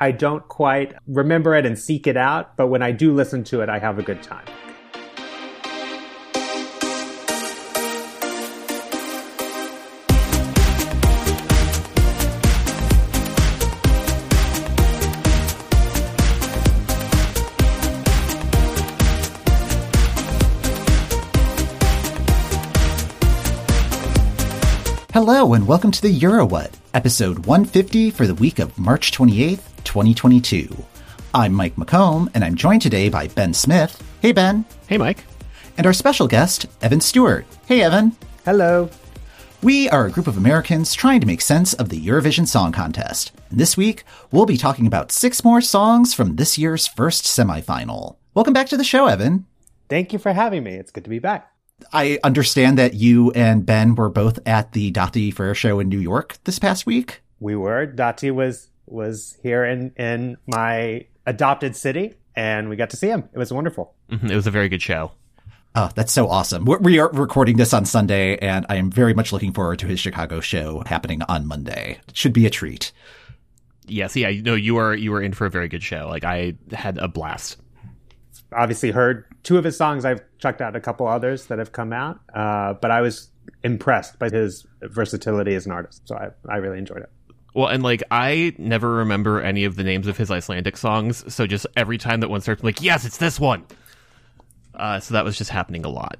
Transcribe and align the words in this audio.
I 0.00 0.12
don't 0.12 0.48
quite 0.48 0.94
remember 1.06 1.54
it 1.54 1.66
and 1.66 1.78
seek 1.78 2.06
it 2.06 2.16
out, 2.16 2.56
but 2.56 2.68
when 2.68 2.82
I 2.82 2.90
do 2.90 3.12
listen 3.12 3.44
to 3.44 3.60
it, 3.60 3.68
I 3.68 3.78
have 3.78 3.98
a 3.98 4.02
good 4.02 4.22
time. 4.22 4.46
Hello 25.12 25.54
and 25.54 25.66
welcome 25.66 25.90
to 25.90 26.02
the 26.02 26.20
EuroWhat, 26.20 26.70
episode 26.94 27.40
150 27.40 28.12
for 28.12 28.28
the 28.28 28.34
week 28.36 28.60
of 28.60 28.78
March 28.78 29.10
28th, 29.10 29.82
2022. 29.82 30.84
I'm 31.34 31.52
Mike 31.52 31.74
McComb, 31.74 32.30
and 32.32 32.44
I'm 32.44 32.54
joined 32.54 32.82
today 32.82 33.08
by 33.08 33.26
Ben 33.26 33.52
Smith. 33.52 34.00
Hey, 34.22 34.30
Ben. 34.30 34.64
Hey, 34.86 34.98
Mike. 34.98 35.24
And 35.76 35.84
our 35.84 35.92
special 35.92 36.28
guest, 36.28 36.66
Evan 36.80 37.00
Stewart. 37.00 37.44
Hey, 37.66 37.82
Evan. 37.82 38.16
Hello. 38.44 38.88
We 39.64 39.88
are 39.88 40.06
a 40.06 40.12
group 40.12 40.28
of 40.28 40.36
Americans 40.36 40.94
trying 40.94 41.20
to 41.20 41.26
make 41.26 41.40
sense 41.40 41.74
of 41.74 41.88
the 41.88 42.00
Eurovision 42.00 42.46
Song 42.46 42.70
Contest. 42.70 43.32
And 43.50 43.58
this 43.58 43.76
week, 43.76 44.04
we'll 44.30 44.46
be 44.46 44.56
talking 44.56 44.86
about 44.86 45.10
six 45.10 45.42
more 45.42 45.60
songs 45.60 46.14
from 46.14 46.36
this 46.36 46.56
year's 46.56 46.86
first 46.86 47.24
semifinal. 47.24 48.14
Welcome 48.32 48.54
back 48.54 48.68
to 48.68 48.76
the 48.76 48.84
show, 48.84 49.08
Evan. 49.08 49.46
Thank 49.88 50.12
you 50.12 50.20
for 50.20 50.32
having 50.32 50.62
me. 50.62 50.74
It's 50.74 50.92
good 50.92 51.02
to 51.02 51.10
be 51.10 51.18
back. 51.18 51.49
I 51.92 52.18
understand 52.22 52.78
that 52.78 52.94
you 52.94 53.30
and 53.32 53.64
Ben 53.64 53.94
were 53.94 54.08
both 54.08 54.38
at 54.46 54.72
the 54.72 54.92
Daði 54.92 55.32
Freyr 55.32 55.54
Show 55.54 55.80
in 55.80 55.88
New 55.88 55.98
York 55.98 56.38
this 56.44 56.58
past 56.58 56.86
week. 56.86 57.22
We 57.38 57.56
were. 57.56 57.86
Dathi 57.86 58.32
was 58.32 58.68
was 58.86 59.38
here 59.42 59.64
in 59.64 59.92
in 59.96 60.36
my 60.46 61.06
adopted 61.26 61.76
city, 61.76 62.14
and 62.34 62.68
we 62.68 62.76
got 62.76 62.90
to 62.90 62.96
see 62.96 63.08
him. 63.08 63.28
It 63.32 63.38
was 63.38 63.52
wonderful. 63.52 63.94
Mm-hmm. 64.10 64.30
It 64.30 64.34
was 64.34 64.46
a 64.46 64.50
very 64.50 64.68
good 64.68 64.82
show. 64.82 65.12
Oh, 65.74 65.88
that's 65.94 66.12
so 66.12 66.28
awesome. 66.28 66.64
We're, 66.64 66.78
we 66.78 66.98
are 66.98 67.10
recording 67.12 67.56
this 67.56 67.72
on 67.72 67.84
Sunday, 67.84 68.36
and 68.38 68.66
I 68.68 68.74
am 68.74 68.90
very 68.90 69.14
much 69.14 69.32
looking 69.32 69.52
forward 69.52 69.78
to 69.78 69.86
his 69.86 70.00
Chicago 70.00 70.40
show 70.40 70.82
happening 70.84 71.22
on 71.22 71.46
Monday. 71.46 72.00
It 72.08 72.16
should 72.16 72.32
be 72.32 72.44
a 72.44 72.50
treat. 72.50 72.90
Yes, 73.86 74.16
yeah, 74.16 74.30
no, 74.42 74.54
you 74.54 74.74
were 74.74 74.94
you 74.94 75.12
were 75.12 75.22
in 75.22 75.32
for 75.32 75.46
a 75.46 75.50
very 75.50 75.68
good 75.68 75.82
show. 75.82 76.08
Like 76.08 76.24
I 76.24 76.54
had 76.72 76.98
a 76.98 77.08
blast 77.08 77.56
obviously 78.52 78.90
heard 78.90 79.24
two 79.42 79.58
of 79.58 79.64
his 79.64 79.76
songs. 79.76 80.04
I've 80.04 80.22
checked 80.38 80.60
out 80.60 80.76
a 80.76 80.80
couple 80.80 81.06
others 81.06 81.46
that 81.46 81.58
have 81.58 81.72
come 81.72 81.92
out, 81.92 82.20
uh, 82.34 82.74
but 82.74 82.90
I 82.90 83.00
was 83.00 83.30
impressed 83.62 84.18
by 84.18 84.30
his 84.30 84.66
versatility 84.82 85.54
as 85.54 85.66
an 85.66 85.72
artist. 85.72 86.06
So 86.06 86.16
I, 86.16 86.30
I 86.48 86.56
really 86.56 86.78
enjoyed 86.78 87.02
it. 87.02 87.10
Well, 87.54 87.68
and 87.68 87.82
like 87.82 88.02
I 88.10 88.54
never 88.58 88.88
remember 88.88 89.40
any 89.40 89.64
of 89.64 89.76
the 89.76 89.82
names 89.82 90.06
of 90.06 90.16
his 90.16 90.30
Icelandic 90.30 90.76
songs, 90.76 91.32
so 91.32 91.46
just 91.46 91.66
every 91.76 91.98
time 91.98 92.20
that 92.20 92.28
one 92.28 92.40
starts, 92.40 92.62
I'm 92.62 92.66
like, 92.66 92.80
yes, 92.80 93.04
it's 93.04 93.18
this 93.18 93.40
one. 93.40 93.64
Uh, 94.74 95.00
so 95.00 95.14
that 95.14 95.24
was 95.24 95.36
just 95.36 95.50
happening 95.50 95.84
a 95.84 95.88
lot. 95.88 96.16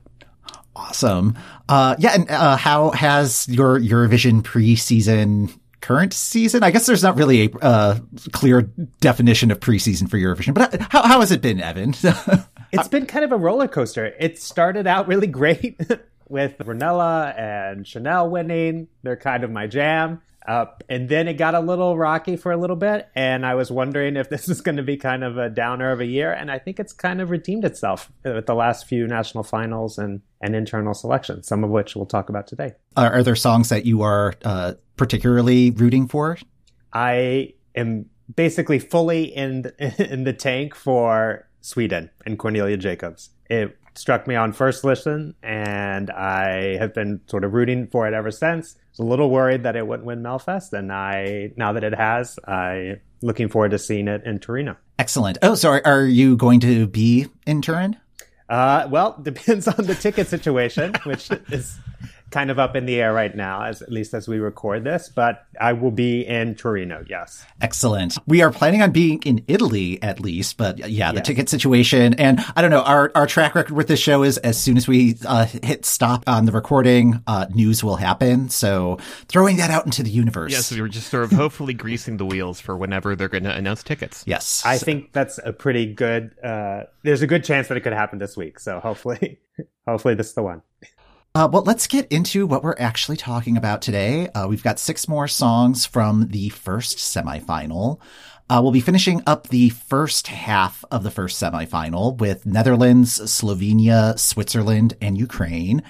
Awesome. 0.74 1.38
Uh, 1.68 1.94
yeah, 1.98 2.14
and 2.14 2.30
uh, 2.30 2.56
how 2.56 2.90
has 2.90 3.48
your 3.48 3.78
Eurovision 3.78 4.42
preseason 4.42 5.56
current 5.80 6.12
season? 6.12 6.62
I 6.62 6.70
guess 6.70 6.86
there's 6.86 7.02
not 7.02 7.16
really 7.16 7.44
a 7.44 7.58
uh, 7.58 7.98
clear 8.32 8.62
definition 9.00 9.50
of 9.50 9.60
preseason 9.60 10.08
for 10.10 10.16
Eurovision, 10.16 10.54
but 10.54 10.80
how, 10.80 11.02
how 11.02 11.20
has 11.20 11.30
it 11.30 11.42
been, 11.42 11.60
Evan? 11.60 11.94
it's 12.72 12.88
been 12.88 13.06
kind 13.06 13.24
of 13.24 13.32
a 13.32 13.36
roller 13.36 13.68
coaster. 13.68 14.14
It 14.18 14.38
started 14.38 14.86
out 14.86 15.08
really 15.08 15.26
great 15.26 15.80
with 16.28 16.58
Ronela 16.58 17.38
and 17.38 17.86
Chanel 17.86 18.30
winning. 18.30 18.88
They're 19.02 19.16
kind 19.16 19.44
of 19.44 19.50
my 19.50 19.66
jam. 19.66 20.22
Uh, 20.46 20.66
and 20.88 21.08
then 21.08 21.28
it 21.28 21.34
got 21.34 21.54
a 21.54 21.60
little 21.60 21.98
rocky 21.98 22.34
for 22.34 22.50
a 22.50 22.56
little 22.56 22.74
bit, 22.74 23.08
and 23.14 23.44
I 23.44 23.54
was 23.54 23.70
wondering 23.70 24.16
if 24.16 24.30
this 24.30 24.48
is 24.48 24.62
going 24.62 24.78
to 24.78 24.82
be 24.82 24.96
kind 24.96 25.22
of 25.22 25.36
a 25.36 25.50
downer 25.50 25.92
of 25.92 26.00
a 26.00 26.06
year. 26.06 26.32
And 26.32 26.50
I 26.50 26.58
think 26.58 26.80
it's 26.80 26.94
kind 26.94 27.20
of 27.20 27.30
redeemed 27.30 27.64
itself 27.64 28.10
with 28.24 28.46
the 28.46 28.54
last 28.54 28.86
few 28.86 29.06
national 29.06 29.44
finals 29.44 29.98
and, 29.98 30.22
and 30.40 30.56
internal 30.56 30.94
selections, 30.94 31.46
some 31.46 31.62
of 31.62 31.70
which 31.70 31.94
we'll 31.94 32.06
talk 32.06 32.30
about 32.30 32.46
today. 32.46 32.72
Are, 32.96 33.12
are 33.12 33.22
there 33.22 33.36
songs 33.36 33.68
that 33.68 33.84
you 33.84 34.00
are 34.00 34.34
uh, 34.44 34.74
particularly 34.96 35.70
rooting 35.72 36.08
for? 36.08 36.38
I 36.92 37.52
am 37.74 38.06
basically 38.34 38.78
fully 38.78 39.24
in 39.24 39.70
in 39.98 40.24
the 40.24 40.32
tank 40.32 40.74
for 40.74 41.48
Sweden 41.60 42.10
and 42.26 42.38
Cornelia 42.38 42.76
Jacobs. 42.76 43.30
It 43.48 43.76
struck 43.94 44.26
me 44.26 44.34
on 44.34 44.52
first 44.52 44.84
listen, 44.84 45.34
and 45.42 46.10
I 46.10 46.76
have 46.78 46.94
been 46.94 47.20
sort 47.26 47.44
of 47.44 47.52
rooting 47.52 47.86
for 47.88 48.06
it 48.06 48.14
ever 48.14 48.30
since. 48.30 48.76
I 48.76 48.80
was 48.92 48.98
a 49.00 49.04
little 49.04 49.30
worried 49.30 49.64
that 49.64 49.76
it 49.76 49.86
wouldn't 49.86 50.06
win 50.06 50.22
Melfest, 50.22 50.72
and 50.72 50.92
I 50.92 51.52
now 51.56 51.72
that 51.72 51.84
it 51.84 51.94
has, 51.94 52.38
I 52.46 53.00
looking 53.22 53.48
forward 53.48 53.72
to 53.72 53.78
seeing 53.78 54.08
it 54.08 54.24
in 54.24 54.38
Torino. 54.38 54.76
Excellent. 54.98 55.38
Oh, 55.42 55.54
so 55.54 55.70
are, 55.70 55.82
are 55.84 56.04
you 56.04 56.36
going 56.36 56.60
to 56.60 56.86
be 56.86 57.26
in 57.46 57.62
Turin? 57.62 57.96
Uh, 58.48 58.88
well, 58.90 59.16
depends 59.22 59.68
on 59.68 59.86
the 59.86 59.94
ticket 59.94 60.28
situation, 60.28 60.94
which 61.04 61.30
is 61.50 61.78
kind 62.30 62.50
of 62.50 62.58
up 62.58 62.76
in 62.76 62.86
the 62.86 63.00
air 63.00 63.12
right 63.12 63.34
now, 63.34 63.64
as 63.64 63.82
at 63.82 63.90
least 63.90 64.14
as 64.14 64.28
we 64.28 64.38
record 64.38 64.84
this, 64.84 65.08
but 65.08 65.46
I 65.60 65.72
will 65.72 65.90
be 65.90 66.24
in 66.26 66.54
Torino, 66.54 67.04
yes. 67.08 67.44
Excellent. 67.60 68.16
We 68.26 68.42
are 68.42 68.52
planning 68.52 68.82
on 68.82 68.92
being 68.92 69.20
in 69.22 69.44
Italy 69.48 70.00
at 70.02 70.20
least, 70.20 70.56
but 70.56 70.78
yeah, 70.90 71.10
the 71.10 71.18
yes. 71.18 71.26
ticket 71.26 71.48
situation. 71.48 72.14
And 72.14 72.40
I 72.54 72.62
don't 72.62 72.70
know, 72.70 72.82
our, 72.82 73.10
our 73.14 73.26
track 73.26 73.54
record 73.54 73.74
with 73.74 73.88
this 73.88 73.98
show 73.98 74.22
is 74.22 74.38
as 74.38 74.58
soon 74.58 74.76
as 74.76 74.86
we 74.86 75.16
uh, 75.26 75.46
hit 75.46 75.84
stop 75.84 76.24
on 76.28 76.44
the 76.44 76.52
recording, 76.52 77.22
uh, 77.26 77.46
news 77.52 77.82
will 77.82 77.96
happen. 77.96 78.48
So 78.48 78.98
throwing 79.28 79.56
that 79.56 79.70
out 79.70 79.84
into 79.84 80.02
the 80.02 80.10
universe. 80.10 80.52
Yes, 80.52 80.70
we 80.70 80.80
were 80.80 80.88
just 80.88 81.10
sort 81.10 81.24
of 81.24 81.32
hopefully 81.32 81.74
greasing 81.74 82.16
the 82.16 82.26
wheels 82.26 82.60
for 82.60 82.76
whenever 82.76 83.16
they're 83.16 83.28
going 83.28 83.44
to 83.44 83.54
announce 83.54 83.82
tickets. 83.82 84.22
Yes. 84.26 84.62
I 84.64 84.76
so. 84.76 84.84
think 84.84 85.12
that's 85.12 85.40
a 85.44 85.52
pretty 85.52 85.92
good, 85.92 86.32
uh, 86.44 86.84
there's 87.02 87.22
a 87.22 87.26
good 87.26 87.42
chance 87.44 87.68
that 87.68 87.76
it 87.76 87.80
could 87.80 87.92
happen 87.92 88.20
this 88.20 88.36
week. 88.36 88.60
So 88.60 88.78
hopefully, 88.78 89.40
hopefully 89.86 90.14
this 90.14 90.28
is 90.28 90.34
the 90.34 90.42
one. 90.42 90.62
Uh, 91.32 91.48
well, 91.52 91.62
let's 91.62 91.86
get 91.86 92.10
into 92.10 92.44
what 92.44 92.64
we're 92.64 92.74
actually 92.76 93.16
talking 93.16 93.56
about 93.56 93.80
today. 93.80 94.26
Uh, 94.30 94.48
we've 94.48 94.64
got 94.64 94.80
six 94.80 95.06
more 95.06 95.28
songs 95.28 95.86
from 95.86 96.26
the 96.28 96.48
first 96.48 96.98
semifinal. 96.98 98.00
Uh, 98.50 98.60
we'll 98.60 98.72
be 98.72 98.80
finishing 98.80 99.22
up 99.28 99.46
the 99.46 99.68
first 99.68 100.26
half 100.26 100.84
of 100.90 101.04
the 101.04 101.10
first 101.10 101.40
semifinal 101.40 102.18
with 102.18 102.44
Netherlands, 102.44 103.20
Slovenia, 103.20 104.18
Switzerland, 104.18 104.94
and 105.00 105.16
Ukraine. 105.16 105.84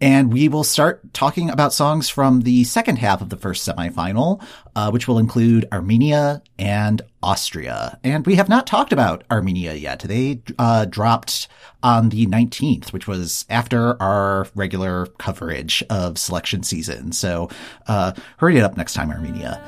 And 0.00 0.32
we 0.32 0.48
will 0.48 0.64
start 0.64 1.12
talking 1.12 1.50
about 1.50 1.74
songs 1.74 2.08
from 2.08 2.40
the 2.40 2.64
second 2.64 2.96
half 2.96 3.20
of 3.20 3.28
the 3.28 3.36
first 3.36 3.68
semifinal, 3.68 4.42
uh, 4.74 4.90
which 4.90 5.06
will 5.06 5.18
include 5.18 5.68
Armenia 5.70 6.42
and 6.58 7.02
Austria. 7.22 7.98
And 8.02 8.24
we 8.24 8.36
have 8.36 8.48
not 8.48 8.66
talked 8.66 8.94
about 8.94 9.24
Armenia 9.30 9.74
yet. 9.74 10.00
They 10.00 10.40
uh, 10.58 10.86
dropped 10.86 11.48
on 11.82 12.08
the 12.08 12.26
19th, 12.26 12.94
which 12.94 13.06
was 13.06 13.44
after 13.50 14.00
our 14.02 14.46
regular 14.54 15.04
coverage 15.18 15.84
of 15.90 16.16
selection 16.16 16.62
season. 16.62 17.12
So 17.12 17.50
uh, 17.86 18.12
hurry 18.38 18.56
it 18.56 18.62
up 18.62 18.78
next 18.78 18.94
time, 18.94 19.10
Armenia. 19.10 19.62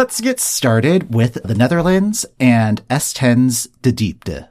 Let's 0.00 0.22
get 0.22 0.40
started 0.40 1.14
with 1.14 1.42
the 1.44 1.54
Netherlands 1.54 2.24
and 2.40 2.80
S10's 2.88 3.68
De 3.82 3.92
Diepte. 3.92 4.48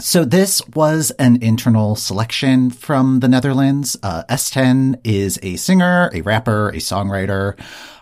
So 0.00 0.24
this 0.24 0.60
was 0.74 1.12
an 1.20 1.40
internal 1.40 1.94
selection 1.94 2.68
from 2.70 3.20
the 3.20 3.28
Netherlands. 3.28 3.96
Uh, 4.02 4.24
S10 4.28 4.98
is 5.04 5.38
a 5.40 5.54
singer, 5.54 6.10
a 6.12 6.22
rapper, 6.22 6.70
a 6.70 6.78
songwriter. 6.78 7.56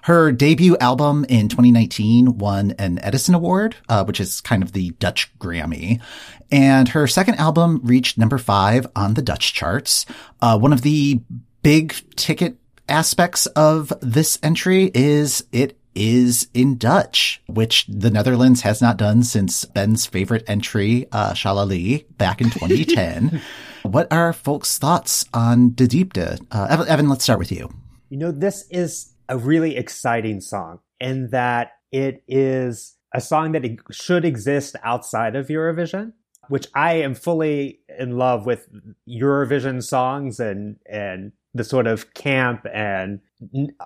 Her 0.04 0.32
debut 0.32 0.78
album 0.78 1.26
in 1.28 1.50
2019 1.50 2.38
won 2.38 2.70
an 2.78 2.98
Edison 3.00 3.34
Award, 3.34 3.76
uh, 3.90 4.02
which 4.04 4.18
is 4.18 4.40
kind 4.40 4.62
of 4.62 4.72
the 4.72 4.92
Dutch 4.92 5.30
Grammy. 5.38 6.00
And 6.50 6.88
her 6.88 7.06
second 7.06 7.34
album 7.34 7.82
reached 7.84 8.16
number 8.16 8.38
five 8.38 8.86
on 8.96 9.12
the 9.12 9.22
Dutch 9.22 9.52
charts. 9.52 10.06
Uh, 10.40 10.58
one 10.58 10.72
of 10.72 10.80
the 10.80 11.20
big 11.62 11.94
ticket 12.16 12.56
aspects 12.88 13.44
of 13.48 13.92
this 14.00 14.38
entry 14.42 14.90
is 14.94 15.44
it 15.52 15.76
is 15.96 16.48
in 16.54 16.76
Dutch, 16.76 17.42
which 17.46 17.86
the 17.88 18.10
Netherlands 18.10 18.60
has 18.60 18.80
not 18.80 18.96
done 18.96 19.24
since 19.24 19.64
Ben's 19.64 20.06
favorite 20.06 20.44
entry, 20.46 21.06
uh, 21.10 21.32
Sha-la-lie, 21.34 22.04
back 22.18 22.40
in 22.40 22.50
2010. 22.50 23.40
what 23.82 24.12
are 24.12 24.32
folks' 24.32 24.78
thoughts 24.78 25.24
on 25.34 25.70
De 25.70 25.88
Diepte? 25.88 26.46
Uh, 26.52 26.84
Evan, 26.86 27.08
let's 27.08 27.24
start 27.24 27.38
with 27.38 27.50
you. 27.50 27.70
You 28.10 28.18
know, 28.18 28.30
this 28.30 28.66
is 28.70 29.14
a 29.28 29.36
really 29.36 29.76
exciting 29.76 30.40
song 30.40 30.80
in 31.00 31.30
that 31.30 31.72
it 31.90 32.22
is 32.28 32.96
a 33.14 33.20
song 33.20 33.52
that 33.52 33.64
should 33.90 34.24
exist 34.24 34.76
outside 34.84 35.34
of 35.34 35.48
Eurovision, 35.48 36.12
which 36.48 36.66
I 36.74 36.94
am 36.94 37.14
fully 37.14 37.80
in 37.98 38.18
love 38.18 38.46
with 38.46 38.68
Eurovision 39.08 39.82
songs 39.82 40.38
and 40.38 40.76
and 40.88 41.32
the 41.56 41.64
sort 41.64 41.86
of 41.86 42.14
camp 42.14 42.66
and 42.72 43.20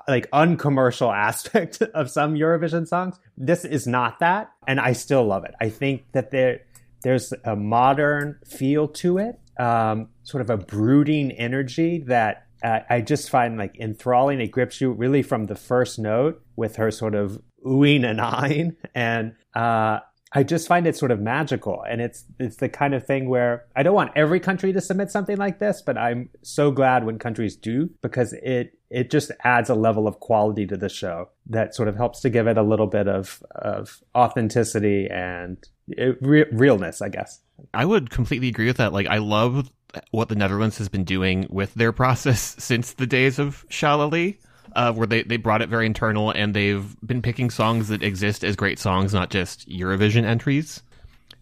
like 0.09 0.29
uncommercial 0.33 1.11
aspect 1.29 1.83
of 1.83 2.11
some 2.11 2.35
Eurovision 2.35 2.87
songs. 2.87 3.19
This 3.37 3.65
is 3.65 3.87
not 3.87 4.19
that, 4.21 4.51
and 4.67 4.81
I 4.81 4.93
still 4.93 5.25
love 5.25 5.45
it. 5.45 5.55
I 5.61 5.69
think 5.69 6.05
that 6.13 6.31
there 6.31 6.63
there's 7.03 7.33
a 7.45 7.57
modern 7.57 8.39
feel 8.47 8.89
to 8.89 9.19
it, 9.19 9.39
um, 9.59 10.09
sort 10.23 10.43
of 10.43 10.51
a 10.51 10.59
brooding 10.59 11.33
energy 11.33 12.05
that 12.07 12.47
uh, 12.63 12.81
I 12.91 13.01
just 13.01 13.31
find 13.31 13.57
like 13.57 13.79
enthralling. 13.79 14.41
It 14.41 14.49
grips 14.49 14.81
you 14.81 14.93
really 14.93 15.23
from 15.23 15.47
the 15.47 15.57
first 15.57 15.99
note 15.99 16.43
with 16.57 16.77
her 16.77 16.91
sort 16.91 17.15
of 17.15 17.41
oohing 17.65 18.05
and 18.05 18.21
eyeing, 18.21 18.77
and 18.95 19.35
uh, 19.55 20.01
I 20.33 20.45
just 20.45 20.69
find 20.69 20.87
it 20.87 20.97
sort 20.97 21.11
of 21.11 21.21
magical. 21.21 21.83
And 21.89 22.01
it's 22.01 22.25
it's 22.39 22.57
the 22.57 22.69
kind 22.69 22.95
of 22.95 23.05
thing 23.05 23.29
where 23.29 23.65
I 23.75 23.83
don't 23.83 23.95
want 23.95 24.13
every 24.15 24.39
country 24.39 24.73
to 24.73 24.81
submit 24.81 25.11
something 25.11 25.37
like 25.37 25.59
this, 25.59 25.83
but 25.83 25.99
I'm 25.99 26.29
so 26.43 26.71
glad 26.71 27.05
when 27.05 27.19
countries 27.19 27.57
do 27.57 27.91
because 28.03 28.33
it 28.33 28.79
it 28.91 29.11
just 29.11 29.33
adds 29.45 29.71
a 29.71 29.75
level 29.75 30.07
of 30.07 30.21
quality 30.21 30.67
to 30.67 30.77
the 30.77 30.89
show 30.89 31.31
that 31.47 31.75
sort 31.75 31.89
of 31.89 31.97
helps 31.97 32.21
to 32.21 32.31
give 32.31 32.47
it 32.47 32.59
a 32.59 32.63
little 32.63 32.87
bit 32.87 33.09
of 33.09 33.43
of 33.51 34.01
authenticity 34.15 35.09
and 35.11 35.59
it, 35.89 36.19
re- 36.21 36.47
realness, 36.53 37.03
I 37.03 37.09
guess. 37.09 37.41
I 37.75 37.85
would 37.85 38.11
completely 38.11 38.49
agree 38.49 38.67
with 38.67 38.79
that. 38.79 38.93
Like, 38.93 39.07
I 39.07 39.19
love 39.19 39.71
what 40.13 40.29
the 40.29 40.37
Netherlands 40.37 40.79
has 40.79 40.89
been 40.89 41.05
doing 41.05 41.47
with 41.51 41.75
their 41.75 41.93
process 41.93 42.41
since 42.59 42.93
the 42.93 43.07
days 43.07 43.39
of 43.39 43.65
Sha-la-lie 43.69 44.39
uh, 44.77 44.93
where 44.93 45.07
they, 45.07 45.23
they 45.23 45.37
brought 45.37 45.63
it 45.63 45.69
very 45.69 45.87
internal 45.87 46.31
and 46.31 46.55
they've 46.55 46.97
been 47.07 47.23
picking 47.23 47.51
songs 47.51 47.89
that 47.89 48.03
exist 48.03 48.45
as 48.45 48.57
great 48.57 48.79
songs, 48.79 49.13
not 49.13 49.31
just 49.31 49.69
Eurovision 49.69 50.25
entries. 50.25 50.83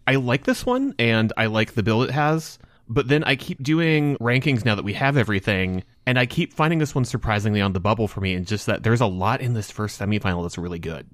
I 0.07 0.15
like 0.15 0.45
this 0.45 0.65
one 0.65 0.95
and 0.97 1.31
I 1.37 1.45
like 1.47 1.73
the 1.73 1.83
bill 1.83 2.03
it 2.03 2.11
has, 2.11 2.57
but 2.87 3.07
then 3.07 3.23
I 3.23 3.35
keep 3.35 3.61
doing 3.61 4.17
rankings 4.17 4.65
now 4.65 4.73
that 4.73 4.83
we 4.83 4.93
have 4.93 5.15
everything, 5.15 5.83
and 6.07 6.17
I 6.17 6.25
keep 6.25 6.53
finding 6.53 6.79
this 6.79 6.95
one 6.95 7.05
surprisingly 7.05 7.61
on 7.61 7.73
the 7.73 7.79
bubble 7.79 8.07
for 8.07 8.19
me, 8.19 8.33
and 8.33 8.47
just 8.47 8.65
that 8.65 8.81
there's 8.81 9.01
a 9.01 9.05
lot 9.05 9.41
in 9.41 9.53
this 9.53 9.69
first 9.69 9.99
semifinal 9.99 10.41
that's 10.41 10.57
really 10.57 10.79
good. 10.79 11.07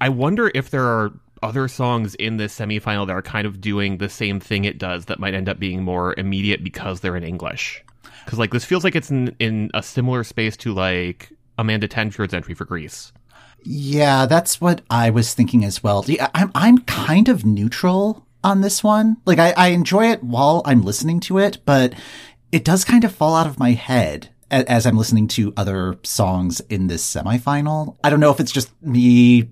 I 0.00 0.08
wonder 0.08 0.50
if 0.52 0.70
there 0.70 0.86
are 0.86 1.12
other 1.42 1.68
songs 1.68 2.16
in 2.16 2.36
this 2.36 2.58
semifinal 2.58 3.06
that 3.06 3.12
are 3.12 3.22
kind 3.22 3.46
of 3.46 3.60
doing 3.60 3.98
the 3.98 4.08
same 4.08 4.40
thing 4.40 4.64
it 4.64 4.78
does 4.78 5.04
that 5.06 5.20
might 5.20 5.34
end 5.34 5.48
up 5.48 5.60
being 5.60 5.84
more 5.84 6.14
immediate 6.18 6.64
because 6.64 7.00
they're 7.00 7.16
in 7.16 7.24
English. 7.24 7.84
Because 8.24 8.38
like 8.38 8.50
this 8.50 8.64
feels 8.64 8.82
like 8.82 8.96
it's 8.96 9.10
in, 9.10 9.34
in 9.38 9.70
a 9.72 9.82
similar 9.82 10.24
space 10.24 10.56
to 10.58 10.74
like 10.74 11.30
Amanda 11.60 11.86
Tenfjord's 11.86 12.32
entry 12.32 12.54
for 12.54 12.64
Greece. 12.64 13.12
Yeah, 13.62 14.24
that's 14.24 14.60
what 14.60 14.80
I 14.88 15.10
was 15.10 15.34
thinking 15.34 15.64
as 15.64 15.82
well. 15.82 16.04
I'm 16.34 16.50
I'm 16.54 16.78
kind 16.78 17.28
of 17.28 17.44
neutral 17.44 18.26
on 18.42 18.62
this 18.62 18.82
one. 18.82 19.18
Like 19.26 19.38
I, 19.38 19.52
I 19.56 19.68
enjoy 19.68 20.06
it 20.10 20.24
while 20.24 20.62
I'm 20.64 20.80
listening 20.80 21.20
to 21.20 21.36
it, 21.38 21.58
but 21.66 21.92
it 22.50 22.64
does 22.64 22.84
kind 22.84 23.04
of 23.04 23.14
fall 23.14 23.36
out 23.36 23.46
of 23.46 23.58
my 23.58 23.72
head 23.72 24.30
as 24.50 24.86
I'm 24.86 24.96
listening 24.96 25.28
to 25.28 25.52
other 25.56 25.98
songs 26.02 26.60
in 26.70 26.86
this 26.86 27.04
semifinal. 27.04 27.98
I 28.02 28.08
don't 28.08 28.20
know 28.20 28.32
if 28.32 28.40
it's 28.40 28.50
just 28.50 28.70
me 28.82 29.50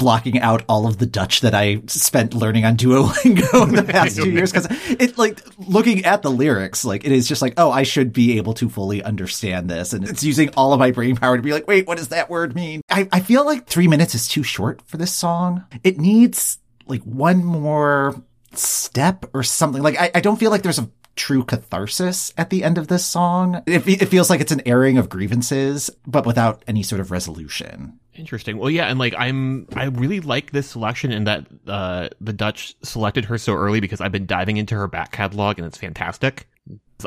blocking 0.00 0.40
out 0.40 0.64
all 0.66 0.86
of 0.86 0.96
the 0.96 1.04
Dutch 1.04 1.42
that 1.42 1.54
I 1.54 1.82
spent 1.86 2.32
learning 2.32 2.64
on 2.64 2.76
Duolingo 2.76 3.62
in 3.68 3.74
the 3.74 3.84
past 3.84 4.16
two 4.16 4.30
years. 4.30 4.50
Cause 4.50 4.66
it 4.70 5.18
like 5.18 5.40
looking 5.58 6.06
at 6.06 6.22
the 6.22 6.30
lyrics, 6.30 6.84
like 6.86 7.04
it 7.04 7.12
is 7.12 7.28
just 7.28 7.42
like, 7.42 7.54
oh, 7.58 7.70
I 7.70 7.82
should 7.82 8.12
be 8.12 8.38
able 8.38 8.54
to 8.54 8.70
fully 8.70 9.02
understand 9.02 9.68
this. 9.68 9.92
And 9.92 10.08
it's 10.08 10.24
using 10.24 10.48
all 10.56 10.72
of 10.72 10.80
my 10.80 10.90
brain 10.90 11.16
power 11.16 11.36
to 11.36 11.42
be 11.42 11.52
like, 11.52 11.68
wait, 11.68 11.86
what 11.86 11.98
does 11.98 12.08
that 12.08 12.30
word 12.30 12.54
mean? 12.54 12.80
I, 12.90 13.08
I 13.12 13.20
feel 13.20 13.44
like 13.44 13.66
three 13.66 13.86
minutes 13.86 14.14
is 14.14 14.26
too 14.26 14.42
short 14.42 14.80
for 14.86 14.96
this 14.96 15.12
song. 15.12 15.66
It 15.84 16.00
needs 16.00 16.58
like 16.86 17.02
one 17.02 17.44
more 17.44 18.20
step 18.54 19.26
or 19.34 19.42
something. 19.42 19.82
Like 19.82 20.00
I, 20.00 20.10
I 20.14 20.20
don't 20.20 20.40
feel 20.40 20.50
like 20.50 20.62
there's 20.62 20.78
a 20.78 20.90
true 21.14 21.44
catharsis 21.44 22.32
at 22.38 22.48
the 22.48 22.64
end 22.64 22.78
of 22.78 22.88
this 22.88 23.04
song. 23.04 23.62
It, 23.66 23.86
it 23.86 24.06
feels 24.06 24.30
like 24.30 24.40
it's 24.40 24.52
an 24.52 24.62
airing 24.64 24.96
of 24.96 25.10
grievances, 25.10 25.90
but 26.06 26.24
without 26.24 26.64
any 26.66 26.82
sort 26.82 27.02
of 27.02 27.10
resolution. 27.10 27.98
Interesting. 28.20 28.58
Well, 28.58 28.68
yeah, 28.68 28.86
and 28.86 28.98
like 28.98 29.14
I'm, 29.16 29.66
I 29.74 29.86
really 29.86 30.20
like 30.20 30.52
this 30.52 30.68
selection 30.68 31.10
in 31.10 31.24
that 31.24 31.46
uh, 31.66 32.10
the 32.20 32.34
Dutch 32.34 32.76
selected 32.82 33.24
her 33.24 33.38
so 33.38 33.54
early 33.54 33.80
because 33.80 34.02
I've 34.02 34.12
been 34.12 34.26
diving 34.26 34.58
into 34.58 34.74
her 34.74 34.86
back 34.86 35.10
catalog 35.10 35.58
and 35.58 35.66
it's 35.66 35.78
fantastic. 35.78 36.46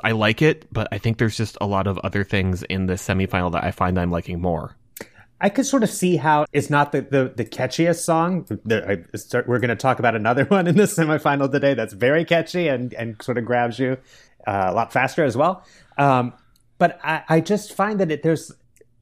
I 0.04 0.14
like 0.14 0.42
it, 0.42 0.66
but 0.74 0.88
I 0.92 0.98
think 0.98 1.20
there's 1.20 1.38
just 1.38 1.56
a 1.62 1.68
lot 1.68 1.86
of 1.86 2.00
other 2.00 2.24
things 2.24 2.64
in 2.64 2.88
the 2.88 2.94
semifinal 2.94 3.52
that 3.52 3.64
I 3.64 3.70
find 3.70 4.00
I'm 4.00 4.10
liking 4.10 4.42
more. 4.42 4.76
I 5.40 5.50
could 5.50 5.68
sort 5.68 5.84
of 5.84 5.90
see 5.92 6.16
how 6.16 6.46
it's 6.52 6.72
not 6.72 6.94
the, 6.94 7.02
the, 7.02 7.32
the 7.36 7.46
catchiest 7.46 8.00
song. 8.00 8.46
The, 8.48 9.06
start, 9.14 9.48
we're 9.48 9.60
going 9.60 9.70
to 9.70 9.76
talk 9.76 10.00
about 10.00 10.16
another 10.16 10.46
one 10.48 10.66
in 10.66 10.76
the 10.76 10.84
semifinal 10.84 11.52
today 11.52 11.76
that's 11.76 11.94
very 11.94 12.26
catchy 12.26 12.70
and, 12.70 12.92
and 12.96 13.22
sort 13.22 13.38
of 13.38 13.46
grabs 13.46 13.78
you 13.78 13.98
uh, 14.48 14.66
a 14.70 14.74
lot 14.74 14.92
faster 14.92 15.24
as 15.24 15.38
well. 15.38 15.64
Um, 16.00 16.34
but 16.80 17.00
I, 17.04 17.24
I, 17.30 17.40
just 17.40 17.74
find 17.74 18.00
that 18.00 18.10
it, 18.10 18.24
there's, 18.24 18.52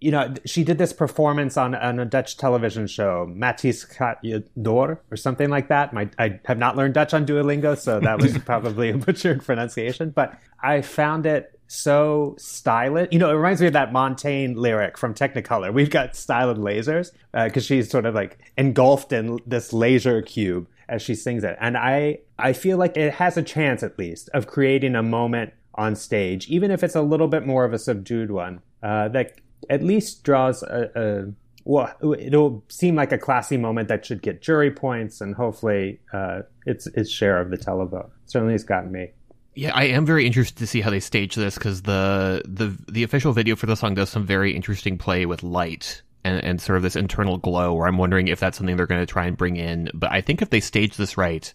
you 0.01 0.09
know, 0.09 0.33
she 0.45 0.63
did 0.63 0.79
this 0.79 0.93
performance 0.93 1.57
on, 1.57 1.75
on 1.75 1.99
a 1.99 2.05
Dutch 2.05 2.35
television 2.35 2.87
show, 2.87 3.31
gaat 3.37 4.43
door, 4.61 4.99
or 5.11 5.15
something 5.15 5.49
like 5.49 5.67
that. 5.67 5.93
My, 5.93 6.09
I 6.17 6.39
have 6.45 6.57
not 6.57 6.75
learned 6.75 6.95
Dutch 6.95 7.13
on 7.13 7.23
Duolingo, 7.23 7.77
so 7.77 7.99
that 7.99 8.19
was 8.19 8.35
probably 8.45 8.89
a 8.89 8.97
butchered 8.97 9.45
pronunciation. 9.45 10.09
But 10.09 10.35
I 10.61 10.81
found 10.81 11.27
it 11.27 11.59
so 11.67 12.35
stylish. 12.39 13.09
You 13.11 13.19
know, 13.19 13.29
it 13.29 13.35
reminds 13.35 13.61
me 13.61 13.67
of 13.67 13.73
that 13.73 13.93
Montaigne 13.93 14.55
lyric 14.55 14.97
from 14.97 15.13
Technicolor. 15.13 15.71
We've 15.71 15.91
got 15.91 16.15
styled 16.15 16.57
lasers 16.57 17.11
because 17.31 17.63
uh, 17.63 17.67
she's 17.67 17.89
sort 17.89 18.07
of 18.07 18.15
like 18.15 18.39
engulfed 18.57 19.13
in 19.13 19.39
this 19.45 19.71
laser 19.71 20.23
cube 20.23 20.67
as 20.89 21.03
she 21.03 21.13
sings 21.13 21.43
it. 21.43 21.55
And 21.61 21.77
I, 21.77 22.19
I 22.39 22.53
feel 22.53 22.77
like 22.77 22.97
it 22.97 23.13
has 23.13 23.37
a 23.37 23.43
chance 23.43 23.83
at 23.83 23.99
least 23.99 24.29
of 24.33 24.47
creating 24.47 24.95
a 24.95 25.03
moment 25.03 25.53
on 25.75 25.95
stage, 25.95 26.47
even 26.47 26.71
if 26.71 26.83
it's 26.83 26.95
a 26.95 27.01
little 27.01 27.27
bit 27.27 27.45
more 27.45 27.65
of 27.65 27.71
a 27.71 27.79
subdued 27.79 28.31
one, 28.31 28.61
uh, 28.83 29.07
that 29.09 29.39
at 29.69 29.83
least 29.83 30.23
draws 30.23 30.63
a, 30.63 30.89
a 30.95 31.33
well, 31.63 31.93
it'll 32.01 32.63
seem 32.69 32.95
like 32.95 33.11
a 33.11 33.17
classy 33.17 33.57
moment 33.57 33.87
that 33.89 34.05
should 34.05 34.21
get 34.21 34.41
jury 34.41 34.71
points 34.71 35.21
and 35.21 35.35
hopefully 35.35 35.99
uh, 36.13 36.41
its 36.65 36.87
its 36.87 37.09
share 37.09 37.39
of 37.39 37.49
the 37.49 37.57
televote. 37.57 38.09
Certainly, 38.25 38.55
it's 38.55 38.63
gotten 38.63 38.91
me. 38.91 39.11
Yeah, 39.53 39.71
I 39.73 39.85
am 39.85 40.05
very 40.05 40.25
interested 40.25 40.57
to 40.59 40.67
see 40.67 40.81
how 40.81 40.89
they 40.89 40.99
stage 40.99 41.35
this 41.35 41.55
because 41.55 41.81
the 41.83 42.41
the 42.45 42.75
the 42.91 43.03
official 43.03 43.33
video 43.33 43.55
for 43.55 43.65
the 43.65 43.75
song 43.75 43.95
does 43.95 44.09
some 44.09 44.25
very 44.25 44.55
interesting 44.55 44.97
play 44.97 45.25
with 45.25 45.43
light 45.43 46.01
and, 46.23 46.43
and 46.43 46.61
sort 46.61 46.77
of 46.77 46.83
this 46.83 46.95
internal 46.95 47.37
glow. 47.37 47.73
Where 47.73 47.87
I'm 47.87 47.97
wondering 47.97 48.27
if 48.27 48.39
that's 48.39 48.57
something 48.57 48.77
they're 48.77 48.87
going 48.87 49.01
to 49.01 49.11
try 49.11 49.25
and 49.25 49.37
bring 49.37 49.57
in. 49.57 49.89
But 49.93 50.11
I 50.11 50.21
think 50.21 50.41
if 50.41 50.49
they 50.49 50.61
stage 50.61 50.97
this 50.97 51.17
right, 51.17 51.53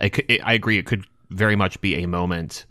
I, 0.00 0.08
could, 0.08 0.24
it, 0.28 0.40
I 0.44 0.54
agree 0.54 0.78
it 0.78 0.86
could 0.86 1.04
very 1.30 1.56
much 1.56 1.80
be 1.80 1.96
a 1.96 2.06
moment. 2.06 2.66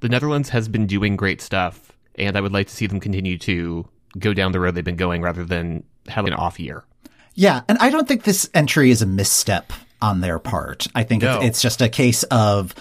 The 0.00 0.08
Netherlands 0.08 0.50
has 0.50 0.68
been 0.68 0.86
doing 0.86 1.16
great 1.16 1.40
stuff, 1.40 1.92
and 2.16 2.36
I 2.36 2.40
would 2.42 2.52
like 2.52 2.66
to 2.66 2.74
see 2.74 2.86
them 2.86 3.00
continue 3.00 3.38
to 3.38 3.88
go 4.18 4.34
down 4.34 4.52
the 4.52 4.60
road 4.60 4.74
they've 4.74 4.84
been 4.84 4.96
going 4.96 5.22
rather 5.22 5.44
than 5.44 5.84
have 6.08 6.26
an 6.26 6.34
off 6.34 6.60
year. 6.60 6.84
Yeah, 7.34 7.62
and 7.68 7.78
I 7.78 7.90
don't 7.90 8.06
think 8.06 8.22
this 8.22 8.48
entry 8.54 8.90
is 8.90 9.02
a 9.02 9.06
misstep 9.06 9.72
on 10.00 10.20
their 10.20 10.38
part. 10.38 10.86
I 10.94 11.02
think 11.02 11.22
no. 11.22 11.40
it's 11.40 11.60
just 11.60 11.82
a 11.82 11.88
case 11.88 12.22
of 12.24 12.74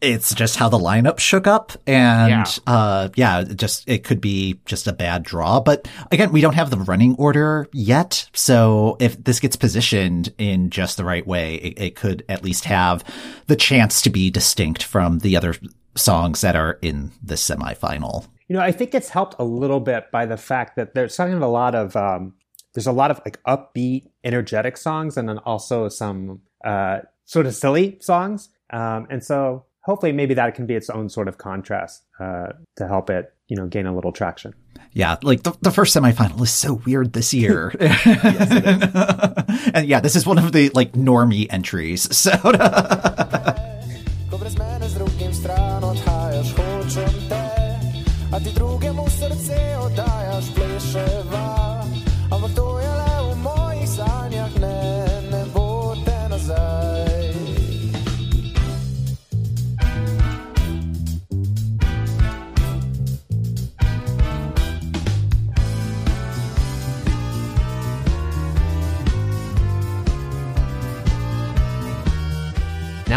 it's 0.00 0.34
just 0.34 0.56
how 0.56 0.68
the 0.68 0.78
lineup 0.78 1.18
shook 1.18 1.46
up 1.46 1.72
and 1.86 2.30
yeah. 2.30 2.46
uh 2.66 3.08
yeah 3.16 3.42
just 3.42 3.88
it 3.88 4.04
could 4.04 4.20
be 4.20 4.60
just 4.64 4.86
a 4.86 4.92
bad 4.92 5.24
draw 5.24 5.58
but 5.58 5.88
again 6.12 6.30
we 6.30 6.40
don't 6.40 6.54
have 6.54 6.70
the 6.70 6.76
running 6.78 7.16
order 7.16 7.68
yet 7.72 8.28
so 8.32 8.96
if 9.00 9.22
this 9.24 9.40
gets 9.40 9.56
positioned 9.56 10.32
in 10.38 10.70
just 10.70 10.96
the 10.96 11.04
right 11.04 11.26
way 11.26 11.56
it, 11.56 11.80
it 11.80 11.96
could 11.96 12.24
at 12.28 12.44
least 12.44 12.64
have 12.64 13.02
the 13.48 13.56
chance 13.56 14.00
to 14.00 14.10
be 14.10 14.30
distinct 14.30 14.84
from 14.84 15.18
the 15.18 15.36
other 15.36 15.54
songs 15.96 16.42
that 16.42 16.54
are 16.54 16.78
in 16.80 17.10
the 17.22 17.34
semifinal 17.34 18.24
you 18.48 18.56
know 18.56 18.62
i 18.62 18.72
think 18.72 18.94
it's 18.94 19.10
helped 19.10 19.36
a 19.38 19.44
little 19.44 19.80
bit 19.80 20.10
by 20.10 20.26
the 20.26 20.36
fact 20.36 20.76
that 20.76 20.94
there's 20.94 21.16
kind 21.16 21.34
of 21.34 21.42
a 21.42 21.46
lot 21.46 21.74
of 21.74 21.94
um 21.96 22.34
there's 22.74 22.86
a 22.86 22.92
lot 22.92 23.10
of 23.10 23.20
like 23.24 23.42
upbeat 23.44 24.08
energetic 24.24 24.76
songs 24.76 25.16
and 25.16 25.28
then 25.28 25.38
also 25.38 25.88
some 25.88 26.40
uh 26.64 26.98
sort 27.28 27.46
of 27.46 27.54
silly 27.54 27.98
songs. 28.00 28.48
Um, 28.70 29.06
and 29.10 29.22
so 29.22 29.66
hopefully 29.82 30.12
maybe 30.12 30.34
that 30.34 30.54
can 30.54 30.66
be 30.66 30.74
its 30.74 30.90
own 30.90 31.08
sort 31.08 31.28
of 31.28 31.38
contrast 31.38 32.04
uh, 32.18 32.48
to 32.76 32.88
help 32.88 33.10
it 33.10 33.32
you 33.48 33.56
know 33.56 33.66
gain 33.66 33.86
a 33.86 33.94
little 33.94 34.12
traction. 34.12 34.54
Yeah 34.92 35.16
like 35.22 35.42
the, 35.42 35.56
the 35.60 35.70
first 35.70 35.94
semifinal 35.94 36.40
is 36.42 36.50
so 36.50 36.74
weird 36.74 37.12
this 37.12 37.32
year. 37.32 37.72
Yes, 37.80 39.70
and 39.74 39.86
yeah 39.86 40.00
this 40.00 40.16
is 40.16 40.26
one 40.26 40.38
of 40.38 40.52
the 40.52 40.70
like 40.70 40.92
normie 40.92 41.46
entries. 41.50 42.08
So 42.18 42.32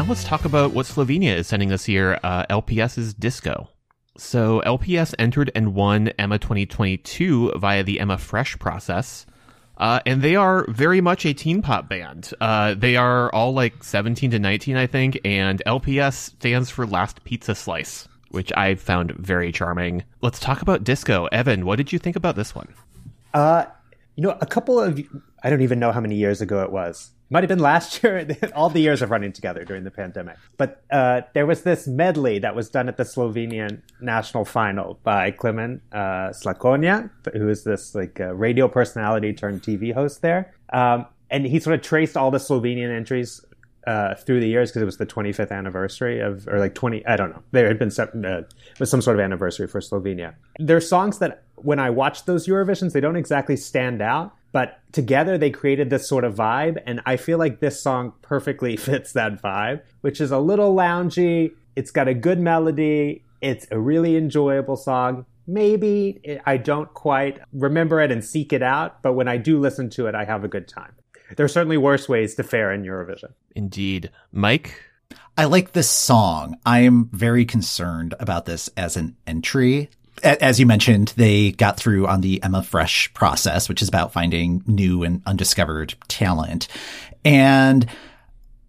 Now 0.01 0.07
let's 0.07 0.23
talk 0.23 0.45
about 0.45 0.71
what 0.71 0.87
Slovenia 0.87 1.35
is 1.35 1.45
sending 1.45 1.69
this 1.69 1.87
year, 1.87 2.19
uh, 2.23 2.47
LPS's 2.47 3.13
Disko. 3.13 3.67
So 4.17 4.63
LPS 4.65 5.13
entered 5.19 5.51
and 5.53 5.75
won 5.75 6.11
EMA 6.17 6.39
2022 6.39 7.51
via 7.57 7.83
the 7.83 7.99
EMA 7.99 8.17
Fresh 8.17 8.57
process. 8.57 9.27
Uh, 9.77 9.99
and 10.07 10.23
they 10.23 10.35
are 10.35 10.65
very 10.69 11.01
much 11.01 11.23
a 11.23 11.35
teen 11.35 11.61
pop 11.61 11.87
band. 11.87 12.31
Uh, 12.41 12.73
they 12.73 12.95
are 12.95 13.31
all 13.31 13.53
like 13.53 13.83
17 13.83 14.31
to 14.31 14.39
19, 14.39 14.75
I 14.75 14.87
think, 14.87 15.19
and 15.23 15.61
LPS 15.67 16.13
stands 16.13 16.71
for 16.71 16.87
Last 16.87 17.23
Pizza 17.23 17.53
Slice, 17.53 18.07
which 18.31 18.51
I 18.57 18.73
found 18.73 19.11
very 19.11 19.51
charming. 19.51 20.03
Let's 20.23 20.39
talk 20.39 20.63
about 20.63 20.83
Disko. 20.83 21.29
Evan, 21.31 21.63
what 21.63 21.75
did 21.75 21.93
you 21.93 21.99
think 21.99 22.15
about 22.15 22.35
this 22.35 22.55
one? 22.55 22.73
Uh, 23.35 23.65
you 24.15 24.23
know, 24.23 24.35
a 24.41 24.47
couple 24.47 24.79
of, 24.79 24.99
I 25.43 25.51
don't 25.51 25.61
even 25.61 25.77
know 25.77 25.91
how 25.91 26.01
many 26.01 26.15
years 26.15 26.41
ago 26.41 26.63
it 26.63 26.71
was. 26.71 27.11
Might 27.31 27.43
have 27.43 27.47
been 27.47 27.59
last 27.59 28.03
year. 28.03 28.27
All 28.53 28.69
the 28.69 28.81
years 28.81 29.01
of 29.01 29.09
running 29.09 29.31
together 29.31 29.63
during 29.63 29.85
the 29.85 29.91
pandemic. 29.91 30.35
But 30.57 30.83
uh, 30.91 31.21
there 31.33 31.45
was 31.45 31.63
this 31.63 31.87
medley 31.87 32.39
that 32.39 32.55
was 32.55 32.69
done 32.69 32.89
at 32.89 32.97
the 32.97 33.03
Slovenian 33.03 33.81
national 34.01 34.43
final 34.43 34.99
by 35.03 35.31
Klemen 35.31 35.79
uh, 35.93 36.33
who 37.33 37.49
is 37.49 37.63
this 37.63 37.95
like 37.95 38.19
uh, 38.19 38.33
radio 38.35 38.67
personality 38.67 39.33
turned 39.33 39.63
TV 39.63 39.93
host 39.93 40.21
there. 40.21 40.53
Um, 40.73 41.05
and 41.29 41.45
he 41.45 41.61
sort 41.61 41.75
of 41.75 41.81
traced 41.81 42.17
all 42.17 42.31
the 42.31 42.37
Slovenian 42.37 42.93
entries 42.93 43.43
uh, 43.87 44.15
through 44.15 44.41
the 44.41 44.47
years 44.47 44.69
because 44.69 44.81
it 44.81 44.85
was 44.85 44.97
the 44.97 45.05
25th 45.05 45.51
anniversary 45.51 46.19
of, 46.19 46.47
or 46.47 46.59
like 46.59 46.75
20, 46.75 47.05
I 47.07 47.15
don't 47.15 47.31
know. 47.31 47.41
There 47.51 47.67
had 47.67 47.79
been 47.79 47.91
some, 47.91 48.09
uh, 48.25 48.41
was 48.79 48.89
some 48.89 49.01
sort 49.01 49.17
of 49.17 49.23
anniversary 49.23 49.67
for 49.67 49.79
Slovenia. 49.79 50.35
There 50.59 50.77
are 50.77 50.81
songs 50.81 51.19
that 51.19 51.43
when 51.55 51.79
I 51.79 51.89
watch 51.89 52.25
those 52.25 52.47
Eurovisions, 52.47 52.91
they 52.91 52.99
don't 52.99 53.15
exactly 53.15 53.55
stand 53.55 54.01
out, 54.01 54.35
but 54.51 54.79
together 54.91 55.37
they 55.37 55.49
created 55.49 55.89
this 55.89 56.07
sort 56.07 56.23
of 56.23 56.35
vibe. 56.35 56.81
And 56.85 57.01
I 57.05 57.17
feel 57.17 57.37
like 57.37 57.59
this 57.59 57.81
song 57.81 58.13
perfectly 58.21 58.75
fits 58.77 59.13
that 59.13 59.41
vibe, 59.41 59.81
which 60.01 60.21
is 60.21 60.31
a 60.31 60.39
little 60.39 60.75
loungy. 60.75 61.51
It's 61.75 61.91
got 61.91 62.07
a 62.07 62.13
good 62.13 62.39
melody. 62.39 63.23
It's 63.41 63.67
a 63.71 63.79
really 63.79 64.15
enjoyable 64.15 64.77
song. 64.77 65.25
Maybe 65.47 66.39
I 66.45 66.57
don't 66.57 66.93
quite 66.93 67.39
remember 67.51 67.99
it 67.99 68.11
and 68.11 68.23
seek 68.23 68.53
it 68.53 68.61
out, 68.61 69.01
but 69.01 69.13
when 69.13 69.27
I 69.27 69.37
do 69.37 69.59
listen 69.59 69.89
to 69.91 70.07
it, 70.07 70.15
I 70.15 70.23
have 70.23 70.43
a 70.43 70.47
good 70.47 70.67
time. 70.67 70.93
There 71.35 71.45
are 71.45 71.49
certainly 71.49 71.77
worse 71.77 72.07
ways 72.07 72.35
to 72.35 72.43
fare 72.43 72.71
in 72.71 72.83
Eurovision. 72.83 73.33
Indeed. 73.55 74.11
Mike? 74.31 74.75
I 75.37 75.45
like 75.45 75.71
this 75.71 75.89
song. 75.89 76.57
I 76.65 76.79
am 76.79 77.09
very 77.11 77.45
concerned 77.45 78.13
about 78.19 78.45
this 78.45 78.69
as 78.77 78.97
an 78.97 79.15
entry 79.25 79.89
as 80.23 80.59
you 80.59 80.65
mentioned, 80.65 81.13
they 81.17 81.51
got 81.51 81.77
through 81.77 82.07
on 82.07 82.21
the 82.21 82.41
EMA 82.43 82.63
Fresh 82.63 83.13
process, 83.13 83.67
which 83.67 83.81
is 83.81 83.87
about 83.87 84.13
finding 84.13 84.63
new 84.65 85.03
and 85.03 85.21
undiscovered 85.25 85.95
talent. 86.07 86.67
And 87.23 87.85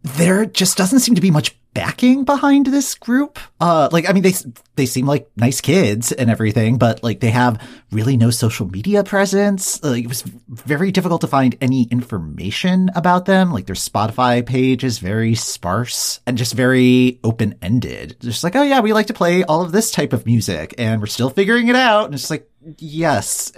there 0.03 0.45
just 0.45 0.77
doesn't 0.77 1.01
seem 1.01 1.15
to 1.15 1.21
be 1.21 1.31
much 1.31 1.55
backing 1.75 2.25
behind 2.25 2.67
this 2.67 2.95
group. 2.95 3.39
Uh, 3.61 3.89
like, 3.93 4.09
I 4.09 4.13
mean, 4.13 4.23
they, 4.23 4.35
they 4.77 4.87
seem 4.87 5.07
like 5.07 5.31
nice 5.37 5.61
kids 5.61 6.13
and 6.13 6.31
everything, 6.31 6.79
but 6.79 7.03
like 7.03 7.21
they 7.21 7.31
have 7.31 7.67
really 7.91 8.17
no 8.17 8.31
social 8.31 8.67
media 8.67 9.05
presence. 9.05 9.83
Like, 9.83 10.05
it 10.05 10.09
was 10.09 10.23
very 10.49 10.93
difficult 10.93 11.23
to 11.23 11.27
find 11.27 11.57
any 11.61 11.85
information 11.85 12.91
about 12.95 13.25
them. 13.25 13.53
Like 13.53 13.67
their 13.67 13.75
Spotify 13.75 14.45
page 14.45 14.85
is 14.85 14.99
very 14.99 15.35
sparse 15.35 16.21
and 16.27 16.39
just 16.39 16.55
very 16.55 17.21
open 17.25 17.55
ended. 17.63 18.17
Just 18.21 18.45
like, 18.45 18.57
oh 18.57 18.63
yeah, 18.63 18.81
we 18.81 18.93
like 18.93 19.07
to 19.07 19.15
play 19.15 19.45
all 19.45 19.63
of 19.63 19.73
this 19.73 19.91
type 19.91 20.13
of 20.13 20.27
music 20.27 20.75
and 20.79 21.01
we're 21.01 21.07
still 21.07 21.31
figuring 21.31 21.69
it 21.69 21.77
out. 21.77 22.07
And 22.07 22.15
it's 22.15 22.31
like, 22.31 22.49
yes, 22.79 23.53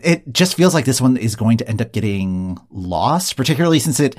it 0.00 0.30
just 0.32 0.56
feels 0.56 0.74
like 0.74 0.84
this 0.84 1.00
one 1.00 1.16
is 1.16 1.36
going 1.36 1.58
to 1.58 1.68
end 1.68 1.80
up 1.80 1.92
getting 1.92 2.58
lost, 2.70 3.36
particularly 3.36 3.78
since 3.78 4.00
it 4.00 4.16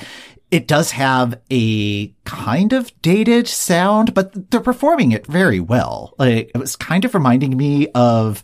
it 0.56 0.68
does 0.70 0.92
have 0.92 1.38
a 1.52 2.08
kind 2.24 2.72
of 2.72 2.90
dated 3.02 3.46
sound, 3.46 4.14
but 4.14 4.52
they're 4.52 4.62
performing 4.62 5.12
it 5.12 5.28
very 5.28 5.60
well. 5.60 6.14
Like 6.18 6.52
it 6.56 6.58
was 6.58 6.78
kind 6.78 7.04
of 7.04 7.14
reminding 7.14 7.58
me 7.58 7.90
of 7.90 8.42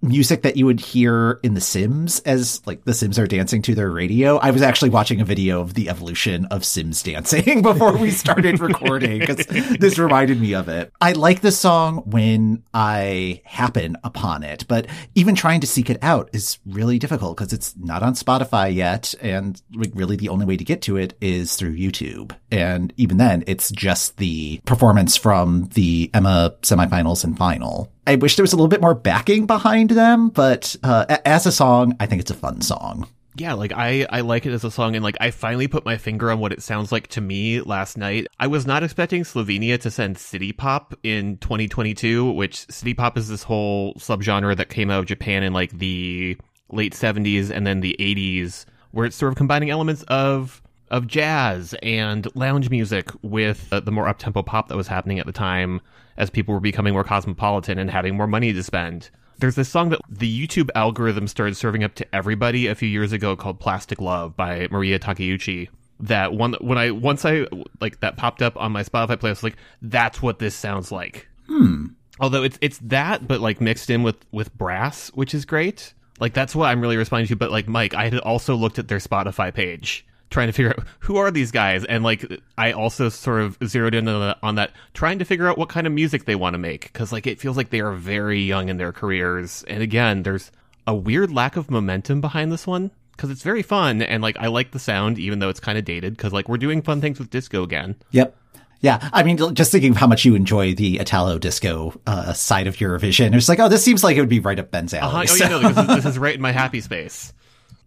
music 0.00 0.42
that 0.42 0.56
you 0.56 0.66
would 0.66 0.80
hear 0.80 1.40
in 1.42 1.54
The 1.54 1.60
Sims 1.60 2.20
as 2.20 2.64
like 2.66 2.84
the 2.84 2.94
Sims 2.94 3.18
are 3.18 3.26
dancing 3.26 3.62
to 3.62 3.74
their 3.74 3.90
radio. 3.90 4.36
I 4.36 4.50
was 4.50 4.62
actually 4.62 4.90
watching 4.90 5.20
a 5.20 5.24
video 5.24 5.60
of 5.60 5.74
the 5.74 5.88
evolution 5.88 6.46
of 6.46 6.64
Sims 6.64 7.02
dancing 7.02 7.62
before 7.62 7.96
we 7.96 8.10
started 8.10 8.60
recording 8.60 9.18
because 9.18 9.46
this 9.46 9.98
reminded 9.98 10.40
me 10.40 10.54
of 10.54 10.68
it. 10.68 10.92
I 11.00 11.12
like 11.12 11.40
this 11.40 11.58
song 11.58 11.98
when 12.06 12.62
I 12.72 13.42
happen 13.44 13.96
upon 14.04 14.42
it, 14.42 14.66
but 14.68 14.86
even 15.14 15.34
trying 15.34 15.60
to 15.60 15.66
seek 15.66 15.90
it 15.90 15.98
out 16.02 16.30
is 16.32 16.58
really 16.66 16.98
difficult 16.98 17.36
because 17.36 17.52
it's 17.52 17.74
not 17.76 18.02
on 18.02 18.14
Spotify 18.14 18.72
yet. 18.72 19.14
And 19.20 19.60
like 19.74 19.92
really 19.94 20.16
the 20.16 20.28
only 20.28 20.46
way 20.46 20.56
to 20.56 20.64
get 20.64 20.82
to 20.82 20.96
it 20.96 21.14
is 21.20 21.56
through 21.56 21.76
YouTube. 21.76 22.36
And 22.50 22.92
even 22.96 23.16
then 23.16 23.42
it's 23.46 23.70
just 23.70 24.18
the 24.18 24.60
performance 24.64 25.16
from 25.16 25.68
the 25.74 26.10
EMA 26.14 26.56
semifinals 26.62 27.24
and 27.24 27.36
final. 27.36 27.92
I 28.06 28.16
wish 28.16 28.36
there 28.36 28.42
was 28.42 28.52
a 28.52 28.56
little 28.56 28.68
bit 28.68 28.80
more 28.80 28.94
backing 28.94 29.46
behind 29.46 29.90
them, 29.90 30.28
but 30.28 30.74
uh, 30.82 31.18
as 31.24 31.46
a 31.46 31.52
song, 31.52 31.96
I 32.00 32.06
think 32.06 32.20
it's 32.20 32.30
a 32.30 32.34
fun 32.34 32.60
song. 32.60 33.08
Yeah, 33.34 33.54
like 33.54 33.72
I, 33.72 34.06
I 34.10 34.20
like 34.20 34.44
it 34.44 34.52
as 34.52 34.64
a 34.64 34.70
song 34.70 34.94
and 34.94 35.02
like 35.02 35.16
I 35.20 35.30
finally 35.30 35.66
put 35.66 35.86
my 35.86 35.96
finger 35.96 36.30
on 36.30 36.38
what 36.38 36.52
it 36.52 36.62
sounds 36.62 36.92
like 36.92 37.06
to 37.08 37.20
me 37.20 37.60
last 37.62 37.96
night. 37.96 38.26
I 38.38 38.46
was 38.46 38.66
not 38.66 38.82
expecting 38.82 39.22
Slovenia 39.22 39.80
to 39.80 39.90
send 39.90 40.18
city 40.18 40.52
pop 40.52 40.94
in 41.02 41.38
2022, 41.38 42.30
which 42.32 42.70
city 42.70 42.92
pop 42.92 43.16
is 43.16 43.28
this 43.28 43.42
whole 43.42 43.94
subgenre 43.94 44.56
that 44.56 44.68
came 44.68 44.90
out 44.90 45.00
of 45.00 45.06
Japan 45.06 45.42
in 45.42 45.54
like 45.54 45.70
the 45.70 46.36
late 46.70 46.92
70s 46.92 47.50
and 47.50 47.66
then 47.66 47.80
the 47.80 47.96
80s 47.98 48.66
where 48.90 49.06
it's 49.06 49.16
sort 49.16 49.32
of 49.32 49.36
combining 49.36 49.70
elements 49.70 50.02
of 50.04 50.61
of 50.92 51.06
jazz 51.06 51.74
and 51.82 52.28
lounge 52.36 52.70
music 52.70 53.08
with 53.22 53.66
uh, 53.72 53.80
the 53.80 53.90
more 53.90 54.04
uptempo 54.04 54.44
pop 54.44 54.68
that 54.68 54.76
was 54.76 54.86
happening 54.86 55.18
at 55.18 55.26
the 55.26 55.32
time 55.32 55.80
as 56.18 56.28
people 56.28 56.52
were 56.52 56.60
becoming 56.60 56.92
more 56.92 57.02
cosmopolitan 57.02 57.78
and 57.78 57.90
having 57.90 58.14
more 58.14 58.26
money 58.26 58.52
to 58.52 58.62
spend. 58.62 59.08
There's 59.38 59.54
this 59.54 59.70
song 59.70 59.88
that 59.88 60.00
the 60.08 60.46
YouTube 60.46 60.68
algorithm 60.74 61.26
started 61.26 61.56
serving 61.56 61.82
up 61.82 61.94
to 61.94 62.14
everybody 62.14 62.66
a 62.66 62.74
few 62.74 62.88
years 62.88 63.12
ago 63.12 63.34
called 63.34 63.58
Plastic 63.58 64.00
Love 64.00 64.36
by 64.36 64.68
Mariya 64.70 64.98
Takeuchi. 64.98 65.68
That 65.98 66.34
one 66.34 66.54
when 66.60 66.78
I 66.78 66.90
once 66.90 67.24
I 67.24 67.46
like 67.80 68.00
that 68.00 68.16
popped 68.16 68.42
up 68.42 68.56
on 68.56 68.72
my 68.72 68.82
Spotify 68.82 69.16
playlist, 69.16 69.42
like 69.42 69.56
that's 69.80 70.20
what 70.20 70.40
this 70.40 70.54
sounds 70.54 70.92
like. 70.92 71.28
Hmm. 71.46 71.86
Although 72.20 72.42
it's 72.42 72.58
it's 72.60 72.78
that, 72.78 73.26
but 73.26 73.40
like 73.40 73.60
mixed 73.60 73.88
in 73.88 74.02
with 74.02 74.16
with 74.30 74.56
brass, 74.58 75.08
which 75.14 75.32
is 75.32 75.44
great. 75.44 75.94
Like 76.20 76.34
that's 76.34 76.54
what 76.54 76.66
I'm 76.66 76.80
really 76.80 76.96
responding 76.96 77.28
to. 77.28 77.36
But 77.36 77.50
like 77.50 77.66
Mike, 77.66 77.94
I 77.94 78.04
had 78.04 78.18
also 78.18 78.54
looked 78.56 78.78
at 78.78 78.88
their 78.88 78.98
Spotify 78.98 79.54
page 79.54 80.04
trying 80.32 80.48
to 80.48 80.52
figure 80.52 80.70
out 80.70 80.84
who 81.00 81.16
are 81.16 81.30
these 81.30 81.50
guys 81.50 81.84
and 81.84 82.02
like 82.02 82.24
i 82.58 82.72
also 82.72 83.08
sort 83.08 83.40
of 83.40 83.56
zeroed 83.64 83.94
in 83.94 84.08
on 84.08 84.20
that, 84.20 84.38
on 84.42 84.54
that 84.56 84.72
trying 84.94 85.18
to 85.18 85.24
figure 85.24 85.46
out 85.46 85.58
what 85.58 85.68
kind 85.68 85.86
of 85.86 85.92
music 85.92 86.24
they 86.24 86.34
want 86.34 86.54
to 86.54 86.58
make 86.58 86.92
because 86.92 87.12
like 87.12 87.26
it 87.26 87.40
feels 87.40 87.56
like 87.56 87.70
they 87.70 87.80
are 87.80 87.92
very 87.92 88.40
young 88.40 88.68
in 88.68 88.76
their 88.76 88.92
careers 88.92 89.64
and 89.68 89.82
again 89.82 90.22
there's 90.22 90.50
a 90.86 90.94
weird 90.94 91.30
lack 91.30 91.56
of 91.56 91.70
momentum 91.70 92.20
behind 92.20 92.50
this 92.50 92.66
one 92.66 92.90
because 93.12 93.30
it's 93.30 93.42
very 93.42 93.62
fun 93.62 94.02
and 94.02 94.22
like 94.22 94.36
i 94.38 94.48
like 94.48 94.72
the 94.72 94.78
sound 94.78 95.18
even 95.18 95.38
though 95.38 95.48
it's 95.48 95.60
kind 95.60 95.78
of 95.78 95.84
dated 95.84 96.16
because 96.16 96.32
like 96.32 96.48
we're 96.48 96.56
doing 96.56 96.82
fun 96.82 97.00
things 97.00 97.18
with 97.18 97.30
disco 97.30 97.62
again 97.62 97.94
yep 98.10 98.36
yeah, 98.82 99.08
I 99.12 99.22
mean, 99.22 99.38
just 99.54 99.70
thinking 99.70 99.92
of 99.92 99.96
how 99.96 100.08
much 100.08 100.24
you 100.24 100.34
enjoy 100.34 100.74
the 100.74 100.98
Italo 100.98 101.38
disco 101.38 101.98
uh, 102.04 102.32
side 102.32 102.66
of 102.66 102.76
Eurovision, 102.76 103.32
it's 103.32 103.48
like, 103.48 103.60
oh, 103.60 103.68
this 103.68 103.84
seems 103.84 104.02
like 104.02 104.16
it 104.16 104.20
would 104.20 104.28
be 104.28 104.40
right 104.40 104.58
up 104.58 104.72
Ben's 104.72 104.92
alley. 104.92 105.06
Uh-huh. 105.06 105.22
Oh, 105.22 105.26
so. 105.26 105.44
yeah, 105.44 105.48
no, 105.50 105.60
this 105.60 105.78
is, 105.78 105.86
this 106.02 106.04
is 106.04 106.18
right 106.18 106.34
in 106.34 106.40
my 106.40 106.50
happy 106.50 106.80
space. 106.80 107.32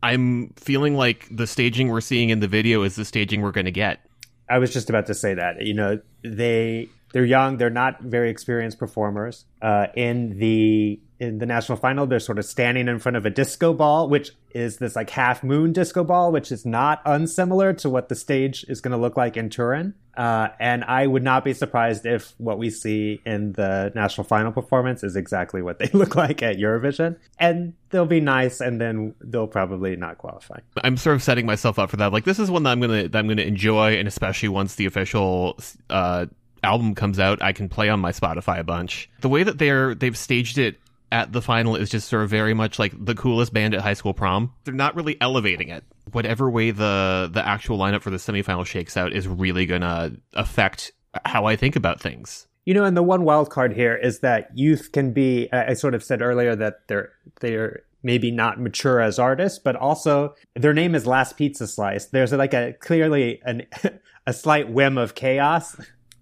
I'm 0.06 0.50
feeling 0.56 0.96
like 0.96 1.28
the 1.32 1.48
staging 1.48 1.88
we're 1.88 2.00
seeing 2.00 2.30
in 2.30 2.40
the 2.40 2.48
video 2.48 2.84
is 2.84 2.96
the 2.96 3.06
staging 3.06 3.42
we're 3.42 3.52
going 3.52 3.66
to 3.66 3.72
get. 3.72 4.06
I 4.48 4.60
was 4.60 4.72
just 4.72 4.88
about 4.88 5.08
to 5.08 5.16
say 5.16 5.34
that. 5.34 5.66
You 5.66 5.74
know, 5.74 6.00
they 6.24 6.90
they're 7.12 7.26
young. 7.26 7.58
They're 7.58 7.72
not 7.72 8.02
very 8.02 8.30
experienced 8.30 8.78
performers. 8.78 9.46
Uh, 9.64 9.88
in 9.96 10.38
the 10.38 11.00
in 11.20 11.38
the 11.38 11.46
national 11.46 11.78
final, 11.78 12.06
they're 12.06 12.20
sort 12.20 12.40
of 12.40 12.46
standing 12.46 12.88
in 12.88 13.00
front 13.00 13.16
of 13.16 13.26
a 13.26 13.30
disco 13.30 13.74
ball, 13.74 14.10
which 14.10 14.32
is 14.54 14.78
this 14.78 14.96
like 14.96 15.10
half 15.10 15.44
moon 15.44 15.72
disco 15.72 16.04
ball, 16.04 16.32
which 16.32 16.52
is 16.52 16.66
not 16.66 17.02
unsimilar 17.06 17.74
to 17.74 17.90
what 17.90 18.10
the 18.10 18.16
stage 18.16 18.66
is 18.68 18.82
going 18.82 18.92
to 18.92 18.98
look 18.98 19.16
like 19.16 19.38
in 19.38 19.50
Turin. 19.50 19.94
Uh, 20.18 20.48
and 20.60 20.84
I 20.84 21.08
would 21.08 21.24
not 21.24 21.44
be 21.44 21.54
surprised 21.54 22.06
if 22.06 22.34
what 22.38 22.58
we 22.58 22.70
see 22.70 23.22
in 23.26 23.52
the 23.54 23.92
national 23.96 24.26
final 24.26 24.52
performance 24.52 25.04
is 25.04 25.16
exactly 25.16 25.62
what 25.62 25.80
they 25.80 25.90
look 25.94 26.16
like 26.16 26.42
at 26.42 26.58
Eurovision. 26.58 27.18
And 27.38 27.74
they'll 27.90 28.06
be 28.06 28.22
nice, 28.22 28.62
and 28.62 28.80
then 28.80 29.14
they'll 29.22 29.48
probably 29.48 29.96
not 29.96 30.18
qualify. 30.18 30.60
I'm 30.84 30.98
sort 30.98 31.16
of 31.16 31.24
setting 31.24 31.46
myself 31.46 31.80
up 31.80 31.90
for 31.90 31.98
that. 31.98 32.14
Like 32.14 32.24
this 32.24 32.40
is 32.40 32.50
one 32.50 32.64
that 32.64 32.72
I'm 32.72 32.80
gonna 32.80 33.08
that 33.10 33.18
I'm 33.18 33.28
gonna 33.28 33.42
enjoy, 33.42 33.98
and 33.98 34.08
especially 34.08 34.50
once 34.50 34.76
the 34.76 34.86
official 34.86 35.58
uh, 35.90 36.28
album 36.64 36.96
comes 36.96 37.20
out, 37.20 37.42
I 37.42 37.54
can 37.54 37.70
play 37.70 37.90
on 37.90 38.00
my 38.00 38.12
Spotify 38.12 38.60
a 38.60 38.64
bunch. 38.64 39.10
The 39.22 39.30
way 39.30 39.44
that 39.44 39.58
they're 39.58 39.96
they've 39.96 40.18
staged 40.18 40.58
it 40.58 40.78
at 41.16 41.32
the 41.32 41.42
final 41.42 41.78
is 41.78 41.90
just 41.90 42.10
sort 42.10 42.24
of 42.24 42.30
very 42.30 42.54
much 42.54 42.78
like 42.78 42.94
the 42.94 43.16
coolest 43.16 43.54
band 43.54 43.74
at 43.74 43.80
high 43.80 43.94
school 43.94 44.14
prom. 44.14 44.54
They're 44.66 44.74
not 44.74 44.96
really 44.96 45.16
elevating 45.22 45.70
it. 45.70 45.86
Whatever 46.12 46.50
way 46.50 46.72
the 46.72 47.30
the 47.32 47.48
actual 47.48 47.78
lineup 47.78 48.02
for 48.02 48.10
the 48.10 48.18
semifinal 48.18 48.66
shakes 48.66 48.98
out 48.98 49.14
is 49.14 49.26
really 49.26 49.66
gonna 49.66 50.12
affect 50.34 50.92
how 51.24 51.46
I 51.46 51.56
think 51.56 51.78
about 51.78 52.02
things. 52.02 52.48
You 52.66 52.74
know, 52.74 52.84
and 52.84 52.98
the 52.98 53.04
one 53.04 53.24
wild 53.24 53.50
card 53.50 53.74
here 53.74 53.96
is 53.96 54.20
that 54.20 54.50
youth 54.56 54.92
can 54.92 55.14
be. 55.14 55.48
I 55.54 55.74
sort 55.74 55.96
of 55.96 56.04
said 56.04 56.22
earlier 56.22 56.54
that 56.54 56.88
they're 56.88 57.14
they're 57.40 57.84
maybe 58.04 58.30
not 58.30 58.60
mature 58.60 59.00
as 59.00 59.18
artists, 59.18 59.58
but 59.58 59.78
also 59.78 60.36
their 60.54 60.74
name 60.74 60.96
is 60.96 61.08
Last 61.08 61.38
Pizza 61.38 61.66
Slice. 61.66 62.08
There's 62.08 62.34
like 62.34 62.54
a 62.54 62.74
clearly 62.74 63.42
an, 63.46 63.68
a 64.28 64.34
slight 64.34 64.70
whim 64.70 64.98
of 64.98 65.16
chaos 65.16 65.78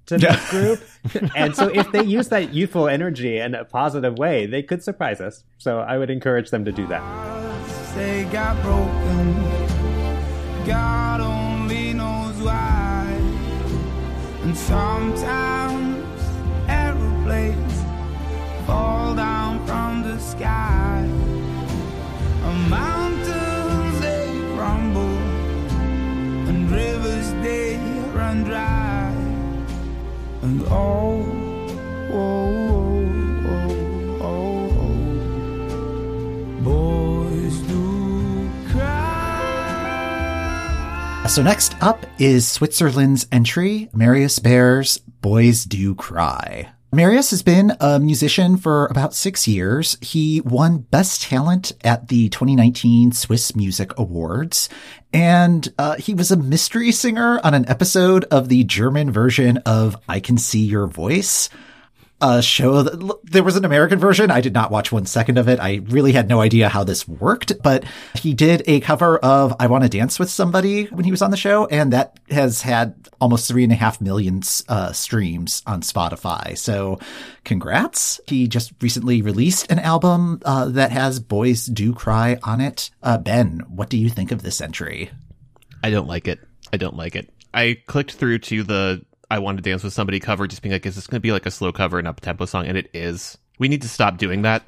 to 0.07 0.17
this 0.17 0.49
group. 0.49 0.81
and 1.35 1.55
so 1.55 1.67
if 1.67 1.91
they 1.91 2.03
use 2.03 2.29
that 2.29 2.53
youthful 2.53 2.87
energy 2.87 3.37
in 3.37 3.55
a 3.55 3.65
positive 3.65 4.17
way, 4.17 4.45
they 4.45 4.63
could 4.63 4.83
surprise 4.83 5.21
us. 5.21 5.43
So 5.57 5.79
I 5.79 5.97
would 5.97 6.09
encourage 6.09 6.49
them 6.49 6.65
to 6.65 6.71
do 6.71 6.87
that. 6.87 7.01
They 7.95 8.25
got 8.25 8.61
broken. 8.61 9.33
God 10.65 11.21
only 11.21 11.93
knows 11.93 12.41
why. 12.41 13.05
And 14.43 14.57
sometimes 14.57 16.05
aeroplanes 16.67 17.73
fall 18.65 19.15
down 19.15 19.65
from 19.67 20.03
the 20.03 20.17
sky. 20.19 21.07
And 22.45 22.69
mountains 22.69 23.99
they 24.01 24.31
crumble. 24.55 25.17
And 26.49 26.71
rivers 26.71 27.31
they 27.43 27.77
run 28.13 28.43
dry. 28.43 28.82
And 30.53 30.61
oh, 30.69 31.25
oh, 32.13 32.53
oh, 33.49 34.21
oh, 34.21 34.69
oh, 35.71 36.61
boys 36.61 37.57
do 37.61 38.51
cry. 38.69 39.33
So 41.27 41.41
next 41.41 41.75
up 41.81 42.05
is 42.19 42.47
Switzerland's 42.47 43.25
entry, 43.31 43.89
Marius 43.93 44.37
Bear's 44.37 44.99
Boys 44.99 45.65
Do 45.65 45.95
Cry. 45.95 46.69
Marius 46.93 47.31
has 47.31 47.41
been 47.41 47.75
a 47.79 47.99
musician 47.99 48.55
for 48.55 48.85
about 48.85 49.15
six 49.15 49.47
years. 49.47 49.97
He 49.99 50.41
won 50.41 50.77
Best 50.77 51.23
Talent 51.23 51.71
at 51.83 52.07
the 52.07 52.29
2019 52.29 53.13
Swiss 53.13 53.55
Music 53.55 53.97
Awards, 53.97 54.69
and 55.11 55.73
uh, 55.79 55.95
he 55.95 56.13
was 56.13 56.29
a 56.29 56.37
mystery 56.37 56.91
singer 56.91 57.41
on 57.43 57.55
an 57.55 57.67
episode 57.67 58.25
of 58.25 58.47
the 58.47 58.63
German 58.65 59.09
version 59.09 59.57
of 59.65 59.97
I 60.07 60.19
Can 60.19 60.37
See 60.37 60.63
Your 60.65 60.85
Voice 60.85 61.49
a 62.23 62.41
show 62.41 62.81
that 62.81 63.19
there 63.25 63.43
was 63.43 63.57
an 63.57 63.65
American 63.65 63.99
version. 63.99 64.31
I 64.31 64.39
did 64.39 64.53
not 64.53 64.71
watch 64.71 64.93
one 64.93 65.05
second 65.05 65.37
of 65.37 65.49
it. 65.49 65.59
I 65.59 65.81
really 65.89 66.13
had 66.13 66.29
no 66.29 66.39
idea 66.39 66.69
how 66.69 66.85
this 66.85 67.05
worked, 67.05 67.61
but 67.61 67.83
he 68.15 68.33
did 68.33 68.63
a 68.65 68.79
cover 68.79 69.17
of 69.17 69.53
I 69.59 69.67
Want 69.67 69.83
to 69.83 69.89
Dance 69.89 70.17
with 70.17 70.29
Somebody 70.29 70.85
when 70.85 71.03
he 71.03 71.11
was 71.11 71.21
on 71.21 71.31
the 71.31 71.37
show. 71.37 71.65
And 71.65 71.91
that 71.91 72.17
has 72.29 72.61
had 72.61 72.95
almost 73.19 73.45
three 73.45 73.65
and 73.65 73.73
a 73.73 73.75
half 73.75 73.99
million 73.99 74.41
uh, 74.69 74.93
streams 74.93 75.61
on 75.67 75.81
Spotify. 75.81 76.57
So 76.57 76.99
congrats. 77.43 78.21
He 78.25 78.47
just 78.47 78.71
recently 78.81 79.21
released 79.21 79.69
an 79.69 79.79
album 79.79 80.41
uh, 80.45 80.69
that 80.69 80.91
has 80.91 81.19
Boys 81.19 81.65
Do 81.65 81.93
Cry 81.93 82.39
on 82.41 82.61
it. 82.61 82.89
Uh, 83.03 83.17
ben, 83.17 83.63
what 83.67 83.89
do 83.89 83.97
you 83.97 84.09
think 84.09 84.31
of 84.31 84.41
this 84.41 84.61
entry? 84.61 85.11
I 85.83 85.89
don't 85.89 86.07
like 86.07 86.29
it. 86.29 86.39
I 86.71 86.77
don't 86.77 86.95
like 86.95 87.17
it. 87.17 87.29
I 87.53 87.77
clicked 87.85 88.13
through 88.13 88.39
to 88.39 88.63
the 88.63 89.05
I 89.33 89.39
want 89.39 89.57
to 89.57 89.63
dance 89.63 89.83
with 89.83 89.93
somebody 89.93 90.19
cover, 90.19 90.45
just 90.45 90.61
being 90.61 90.73
like, 90.73 90.85
is 90.85 90.93
this 90.93 91.07
going 91.07 91.15
to 91.15 91.19
be 91.19 91.31
like 91.31 91.47
a 91.47 91.51
slow 91.51 91.71
cover 91.71 91.97
and 91.97 92.07
up 92.07 92.21
tempo 92.21 92.45
song? 92.45 92.67
And 92.67 92.77
it 92.77 92.91
is. 92.93 93.35
We 93.57 93.67
need 93.67 93.81
to 93.81 93.89
stop 93.89 94.19
doing 94.19 94.43
that. 94.43 94.61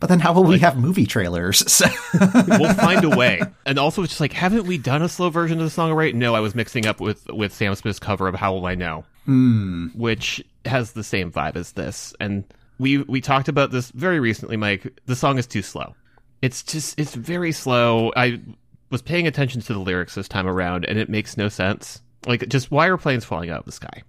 But 0.00 0.06
then 0.06 0.18
how 0.18 0.32
will 0.32 0.44
like, 0.44 0.50
we 0.52 0.58
have 0.60 0.78
movie 0.78 1.04
trailers? 1.04 1.82
we'll 2.48 2.72
find 2.72 3.04
a 3.04 3.14
way. 3.14 3.42
And 3.66 3.78
also, 3.78 4.02
it's 4.02 4.12
just 4.12 4.20
like, 4.22 4.32
haven't 4.32 4.64
we 4.64 4.78
done 4.78 5.02
a 5.02 5.10
slow 5.10 5.28
version 5.28 5.58
of 5.58 5.64
the 5.64 5.70
song 5.70 5.90
already? 5.90 6.14
No, 6.14 6.34
I 6.34 6.40
was 6.40 6.54
mixing 6.54 6.86
up 6.86 7.00
with 7.02 7.26
with 7.26 7.52
Sam 7.52 7.74
Smith's 7.74 7.98
cover 7.98 8.26
of 8.28 8.34
How 8.34 8.54
Will 8.54 8.64
I 8.64 8.76
Know, 8.76 9.04
mm. 9.28 9.94
which 9.94 10.42
has 10.64 10.92
the 10.92 11.04
same 11.04 11.30
vibe 11.30 11.56
as 11.56 11.72
this. 11.72 12.14
And 12.18 12.44
we 12.78 13.02
we 13.02 13.20
talked 13.20 13.48
about 13.48 13.72
this 13.72 13.90
very 13.90 14.20
recently, 14.20 14.56
Mike. 14.56 15.00
The 15.04 15.16
song 15.16 15.36
is 15.36 15.46
too 15.46 15.62
slow. 15.62 15.94
It's 16.40 16.62
just 16.62 16.98
it's 16.98 17.14
very 17.14 17.52
slow. 17.52 18.10
I 18.16 18.40
was 18.88 19.02
paying 19.02 19.26
attention 19.26 19.60
to 19.60 19.74
the 19.74 19.80
lyrics 19.80 20.14
this 20.14 20.28
time 20.28 20.46
around, 20.46 20.86
and 20.86 20.98
it 20.98 21.10
makes 21.10 21.36
no 21.36 21.50
sense. 21.50 22.00
Like, 22.26 22.48
just 22.48 22.70
why 22.70 22.88
are 22.88 22.96
planes 22.96 23.24
falling 23.24 23.50
out 23.50 23.60
of 23.60 23.64
the 23.66 23.72
sky? 23.72 24.02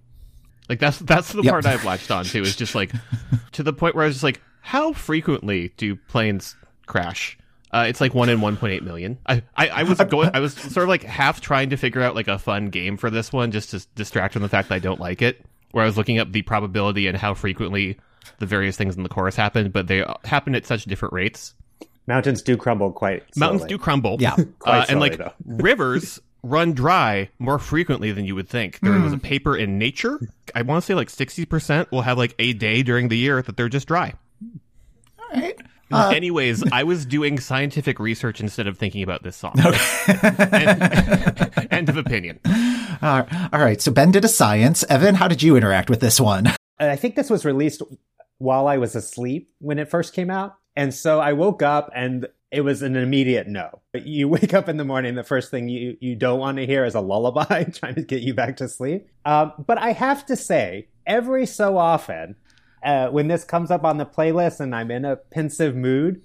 Like 0.68 0.80
that's 0.80 0.98
that's 0.98 1.32
the 1.32 1.42
yep. 1.42 1.52
part 1.52 1.66
I've 1.66 1.84
latched 1.84 2.10
on 2.10 2.24
to 2.26 2.42
is 2.42 2.54
just 2.54 2.74
like 2.74 2.92
to 3.52 3.62
the 3.62 3.72
point 3.72 3.94
where 3.94 4.04
I 4.04 4.06
was 4.08 4.16
just 4.16 4.24
like, 4.24 4.40
how 4.60 4.92
frequently 4.92 5.72
do 5.76 5.96
planes 5.96 6.56
crash? 6.86 7.38
Uh, 7.70 7.84
it's 7.86 8.00
like 8.00 8.14
one 8.14 8.30
in 8.30 8.38
1.8 8.38 8.82
million. 8.82 9.18
I, 9.26 9.42
I, 9.54 9.68
I 9.68 9.82
was 9.82 9.98
going, 9.98 10.30
I 10.32 10.40
was 10.40 10.54
sort 10.54 10.84
of 10.84 10.88
like 10.88 11.02
half 11.02 11.42
trying 11.42 11.68
to 11.70 11.76
figure 11.76 12.00
out 12.00 12.14
like 12.14 12.28
a 12.28 12.38
fun 12.38 12.70
game 12.70 12.96
for 12.96 13.10
this 13.10 13.30
one 13.30 13.50
just 13.50 13.70
to 13.72 13.86
distract 13.94 14.32
from 14.32 14.42
the 14.42 14.48
fact 14.48 14.70
that 14.70 14.76
I 14.76 14.78
don't 14.78 15.00
like 15.00 15.20
it. 15.20 15.44
Where 15.72 15.84
I 15.84 15.86
was 15.86 15.98
looking 15.98 16.18
up 16.18 16.32
the 16.32 16.40
probability 16.42 17.08
and 17.08 17.16
how 17.16 17.34
frequently 17.34 17.98
the 18.38 18.46
various 18.46 18.76
things 18.76 18.96
in 18.96 19.02
the 19.02 19.08
chorus 19.10 19.36
happen, 19.36 19.70
but 19.70 19.86
they 19.86 20.02
happen 20.24 20.54
at 20.54 20.64
such 20.64 20.84
different 20.84 21.12
rates. 21.12 21.54
Mountains 22.06 22.40
do 22.40 22.56
crumble 22.56 22.90
quite. 22.90 23.22
Slowly. 23.34 23.52
Mountains 23.52 23.68
do 23.68 23.76
crumble. 23.76 24.16
Yeah, 24.18 24.34
uh, 24.64 24.86
and 24.88 24.98
like 24.98 25.20
rivers 25.44 26.18
run 26.50 26.72
dry 26.72 27.30
more 27.38 27.58
frequently 27.58 28.12
than 28.12 28.24
you 28.24 28.34
would 28.34 28.48
think. 28.48 28.80
There 28.80 28.92
mm. 28.92 29.04
was 29.04 29.12
a 29.12 29.18
paper 29.18 29.56
in 29.56 29.78
Nature. 29.78 30.20
I 30.54 30.62
want 30.62 30.82
to 30.82 30.86
say 30.86 30.94
like 30.94 31.08
60% 31.08 31.90
will 31.90 32.02
have 32.02 32.18
like 32.18 32.34
a 32.38 32.52
day 32.52 32.82
during 32.82 33.08
the 33.08 33.16
year 33.16 33.42
that 33.42 33.56
they're 33.56 33.68
just 33.68 33.88
dry. 33.88 34.14
All 35.18 35.40
right. 35.40 35.56
Uh, 35.90 36.12
Anyways, 36.14 36.70
I 36.70 36.84
was 36.84 37.06
doing 37.06 37.40
scientific 37.40 37.98
research 37.98 38.40
instead 38.40 38.66
of 38.66 38.76
thinking 38.76 39.02
about 39.02 39.22
this 39.22 39.36
song. 39.36 39.54
Okay. 39.58 40.18
end, 40.52 41.68
end, 41.70 41.88
of 41.88 41.96
opinion. 41.96 42.38
all 43.02 43.26
right. 43.52 43.80
So 43.80 43.90
Ben 43.90 44.10
did 44.10 44.24
a 44.24 44.28
science. 44.28 44.84
Evan, 44.84 45.14
how 45.14 45.28
did 45.28 45.42
you 45.42 45.56
interact 45.56 45.88
with 45.88 46.00
this 46.00 46.20
one? 46.20 46.52
I 46.78 46.96
think 46.96 47.16
this 47.16 47.30
was 47.30 47.44
released 47.44 47.82
while 48.38 48.66
I 48.66 48.78
was 48.78 48.94
asleep 48.94 49.50
when 49.58 49.78
it 49.78 49.90
first 49.90 50.12
came 50.12 50.30
out. 50.30 50.56
And 50.76 50.94
so 50.94 51.20
I 51.20 51.32
woke 51.32 51.62
up 51.62 51.90
and 51.94 52.28
it 52.50 52.62
was 52.62 52.82
an 52.82 52.96
immediate 52.96 53.46
no. 53.46 53.80
You 53.94 54.28
wake 54.28 54.54
up 54.54 54.68
in 54.68 54.76
the 54.76 54.84
morning, 54.84 55.14
the 55.14 55.24
first 55.24 55.50
thing 55.50 55.68
you, 55.68 55.96
you 56.00 56.14
don't 56.16 56.38
want 56.38 56.56
to 56.58 56.66
hear 56.66 56.84
is 56.84 56.94
a 56.94 57.00
lullaby 57.00 57.64
trying 57.74 57.96
to 57.96 58.02
get 58.02 58.22
you 58.22 58.34
back 58.34 58.56
to 58.58 58.68
sleep. 58.68 59.08
Um, 59.24 59.52
but 59.66 59.78
I 59.78 59.92
have 59.92 60.24
to 60.26 60.36
say, 60.36 60.88
every 61.06 61.46
so 61.46 61.76
often, 61.76 62.36
uh, 62.82 63.08
when 63.08 63.28
this 63.28 63.44
comes 63.44 63.70
up 63.70 63.84
on 63.84 63.98
the 63.98 64.06
playlist 64.06 64.60
and 64.60 64.74
I'm 64.74 64.90
in 64.90 65.04
a 65.04 65.16
pensive 65.16 65.74
mood, 65.74 66.22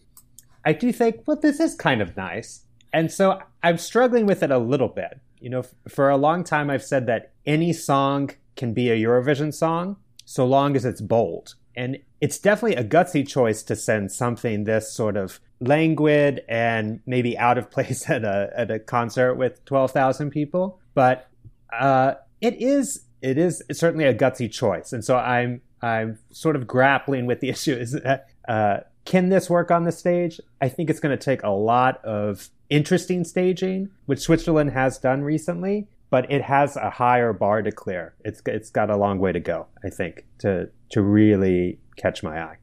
I 0.66 0.74
do 0.74 0.94
think, 0.94 1.24
well, 1.26 1.40
this 1.40 1.60
is 1.60 1.76
kind 1.76 2.02
of 2.02 2.16
nice. 2.16 2.62
And 2.94 3.12
so 3.12 3.42
I'm 3.64 3.78
struggling 3.78 4.26
with 4.26 4.44
it 4.44 4.52
a 4.52 4.58
little 4.58 4.88
bit. 4.88 5.20
You 5.40 5.50
know, 5.50 5.60
f- 5.60 5.74
for 5.90 6.10
a 6.10 6.16
long 6.16 6.44
time, 6.44 6.70
I've 6.70 6.84
said 6.84 7.08
that 7.08 7.34
any 7.46 7.74
song 7.74 8.32
can 8.56 8.74
be 8.74 8.90
a 8.90 8.96
Eurovision 8.96 9.54
song 9.54 9.98
so 10.26 10.46
long 10.46 10.76
as 10.76 10.86
it's 10.86 11.02
bold. 11.02 11.56
And 11.76 11.98
it's 12.22 12.38
definitely 12.38 12.76
a 12.76 12.84
gutsy 12.84 13.28
choice 13.28 13.64
to 13.64 13.76
send 13.76 14.12
something 14.12 14.64
this 14.64 14.92
sort 14.92 15.18
of 15.18 15.40
languid 15.60 16.42
and 16.48 17.00
maybe 17.06 17.38
out 17.38 17.58
of 17.58 17.72
place 17.76 18.10
at 18.10 18.24
a 18.24 18.52
at 18.56 18.72
a 18.72 18.80
concert 18.80 19.36
with 19.36 19.64
twelve 19.66 19.92
thousand 19.92 20.32
people. 20.32 20.80
But 20.94 21.30
uh, 21.72 22.16
it 22.42 22.62
is 22.62 23.06
it 23.22 23.38
is 23.38 23.64
certainly 23.72 24.06
a 24.06 24.14
gutsy 24.14 24.52
choice, 24.52 24.94
and 24.94 25.04
so 25.04 25.18
I'm 25.18 25.62
I'm 25.82 26.20
sort 26.32 26.56
of 26.56 26.68
grappling 26.68 27.26
with 27.26 27.40
the 27.40 27.50
issue: 27.56 27.74
is 27.74 27.94
that, 27.94 28.28
uh, 28.48 28.78
can 29.06 29.30
this 29.30 29.50
work 29.50 29.72
on 29.72 29.84
the 29.84 29.92
stage? 29.92 30.40
I 30.62 30.70
think 30.70 30.90
it's 30.90 31.00
going 31.00 31.18
to 31.18 31.24
take 31.24 31.44
a 31.44 31.50
lot 31.50 32.04
of 32.06 32.50
interesting 32.70 33.24
staging, 33.24 33.90
which 34.06 34.20
Switzerland 34.20 34.72
has 34.72 34.98
done 34.98 35.24
recently. 35.24 35.88
But 36.14 36.32
it 36.32 36.44
has 36.44 36.76
a 36.76 36.92
higher 36.92 37.34
bar 37.34 37.64
to 37.64 37.72
clear. 37.72 38.14
It's 38.24 38.40
it's 38.46 38.70
got 38.70 38.92
a 38.92 38.96
long 38.96 39.18
way 39.18 39.32
to 39.32 39.40
go, 39.40 39.66
I 39.84 39.90
think, 39.90 40.26
to 40.42 40.70
to 40.92 41.02
really 41.02 41.80
catch 41.98 42.22
my 42.22 42.40
eye. 42.40 42.58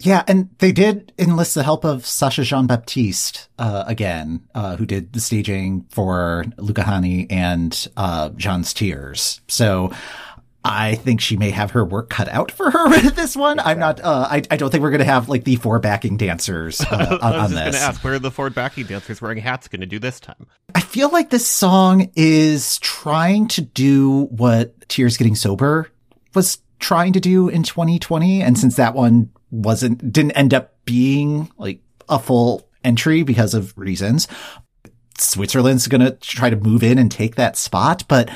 Yeah, 0.00 0.22
and 0.26 0.48
they 0.58 0.72
did 0.72 1.12
enlist 1.18 1.54
the 1.54 1.64
help 1.64 1.84
of 1.84 2.06
Sacha 2.06 2.44
Jean-Baptiste 2.44 3.48
uh, 3.58 3.84
again, 3.86 4.48
uh, 4.54 4.76
who 4.76 4.86
did 4.86 5.12
the 5.12 5.20
staging 5.20 5.84
for 5.90 6.46
Luca 6.56 6.80
Hänni 6.80 7.26
and 7.28 7.88
uh, 7.98 8.30
Gjon's 8.30 8.72
Tears. 8.72 9.42
So 9.48 9.92
I 10.64 10.96
think 10.96 11.20
she 11.20 11.36
may 11.36 11.50
have 11.50 11.70
her 11.70 11.84
work 11.84 12.10
cut 12.10 12.28
out 12.28 12.50
for 12.50 12.70
her 12.70 12.88
with 12.90 13.14
this 13.14 13.36
one. 13.36 13.58
Exactly. 13.58 13.72
I'm 13.72 13.78
not. 13.78 14.00
Uh, 14.00 14.28
I, 14.30 14.42
I 14.50 14.56
don't 14.56 14.70
think 14.70 14.82
we're 14.82 14.90
going 14.90 14.98
to 14.98 15.04
have 15.04 15.28
like 15.28 15.44
the 15.44 15.56
four 15.56 15.78
backing 15.78 16.16
dancers 16.16 16.80
uh, 16.80 17.18
on, 17.20 17.20
this. 17.20 17.22
I 17.22 17.42
was 17.42 17.50
just 17.50 17.54
going 17.54 17.72
to 17.72 17.78
ask 17.78 18.04
where 18.04 18.14
are 18.14 18.18
the 18.18 18.30
four 18.30 18.50
backing 18.50 18.86
dancers 18.86 19.22
wearing 19.22 19.38
hats 19.38 19.68
going 19.68 19.80
to 19.80 19.86
do 19.86 19.98
this 19.98 20.20
time? 20.20 20.46
I 20.74 20.80
feel 20.80 21.10
like 21.10 21.30
this 21.30 21.46
song 21.46 22.10
is 22.16 22.78
trying 22.78 23.48
to 23.48 23.62
do 23.62 24.24
what 24.26 24.88
Tears 24.88 25.16
Getting 25.16 25.36
Sober 25.36 25.90
was 26.34 26.58
trying 26.80 27.12
to 27.14 27.20
do 27.20 27.48
in 27.48 27.62
2020, 27.62 28.42
and 28.42 28.58
since 28.58 28.76
that 28.76 28.94
one 28.94 29.30
wasn't, 29.50 30.12
didn't 30.12 30.32
end 30.32 30.54
up 30.54 30.74
being 30.84 31.50
like 31.56 31.80
a 32.08 32.18
full 32.18 32.68
entry 32.84 33.22
because 33.22 33.54
of 33.54 33.76
reasons. 33.76 34.28
Switzerland's 35.18 35.88
going 35.88 36.00
to 36.00 36.12
try 36.12 36.48
to 36.50 36.56
move 36.56 36.82
in 36.82 36.98
and 36.98 37.10
take 37.10 37.34
that 37.34 37.56
spot, 37.56 38.04
but 38.08 38.30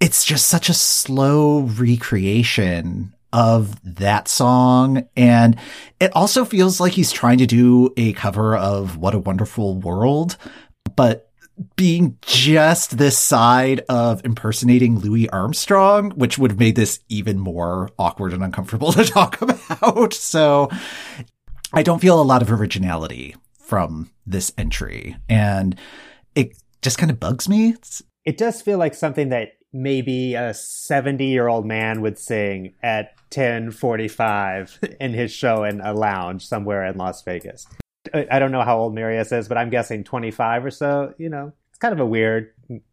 it's 0.00 0.24
just 0.24 0.46
such 0.46 0.68
a 0.68 0.74
slow 0.74 1.60
recreation 1.60 3.14
of 3.32 3.80
that 3.96 4.28
song. 4.28 5.08
And 5.16 5.56
it 5.98 6.14
also 6.14 6.44
feels 6.44 6.78
like 6.78 6.92
he's 6.92 7.10
trying 7.10 7.38
to 7.38 7.46
do 7.46 7.92
a 7.96 8.12
cover 8.12 8.56
of 8.56 8.96
What 8.96 9.14
a 9.14 9.18
Wonderful 9.18 9.80
World, 9.80 10.36
but 10.94 11.30
being 11.76 12.18
just 12.22 12.98
this 12.98 13.18
side 13.18 13.80
of 13.88 14.24
impersonating 14.24 14.98
Louis 14.98 15.28
Armstrong, 15.30 16.10
which 16.12 16.38
would 16.38 16.52
have 16.52 16.60
made 16.60 16.76
this 16.76 17.00
even 17.08 17.38
more 17.38 17.90
awkward 17.98 18.32
and 18.32 18.42
uncomfortable 18.42 18.92
to 18.92 19.04
talk 19.04 19.40
about. 19.40 20.14
So 20.14 20.70
I 21.72 21.82
don't 21.82 22.00
feel 22.00 22.20
a 22.20 22.22
lot 22.22 22.42
of 22.42 22.52
originality 22.52 23.36
from 23.58 24.10
this 24.26 24.52
entry. 24.58 25.16
And 25.28 25.78
it 26.34 26.56
just 26.82 26.98
kind 26.98 27.10
of 27.10 27.18
bugs 27.18 27.48
me. 27.48 27.70
It's, 27.70 28.02
It 28.24 28.36
does 28.36 28.62
feel 28.62 28.78
like 28.78 28.94
something 28.94 29.30
that 29.30 29.52
maybe 29.74 30.34
a 30.34 30.54
70 30.54 31.26
year 31.26 31.48
old 31.48 31.66
man 31.66 32.00
would 32.00 32.18
sing 32.18 32.74
at 32.82 33.16
1045 33.34 34.78
in 35.00 35.12
his 35.12 35.32
show 35.32 35.64
in 35.64 35.80
a 35.80 35.92
lounge 35.92 36.46
somewhere 36.46 36.86
in 36.86 36.96
Las 36.96 37.22
Vegas. 37.22 37.66
I 38.14 38.26
I 38.30 38.38
don't 38.38 38.52
know 38.52 38.62
how 38.62 38.78
old 38.78 38.94
Marius 38.94 39.32
is, 39.32 39.48
but 39.48 39.58
I'm 39.58 39.70
guessing 39.70 40.04
25 40.04 40.64
or 40.64 40.70
so. 40.70 41.14
You 41.18 41.28
know, 41.28 41.52
it's 41.70 41.78
kind 41.78 41.92
of 41.92 42.00
a 42.00 42.06
weird 42.06 42.52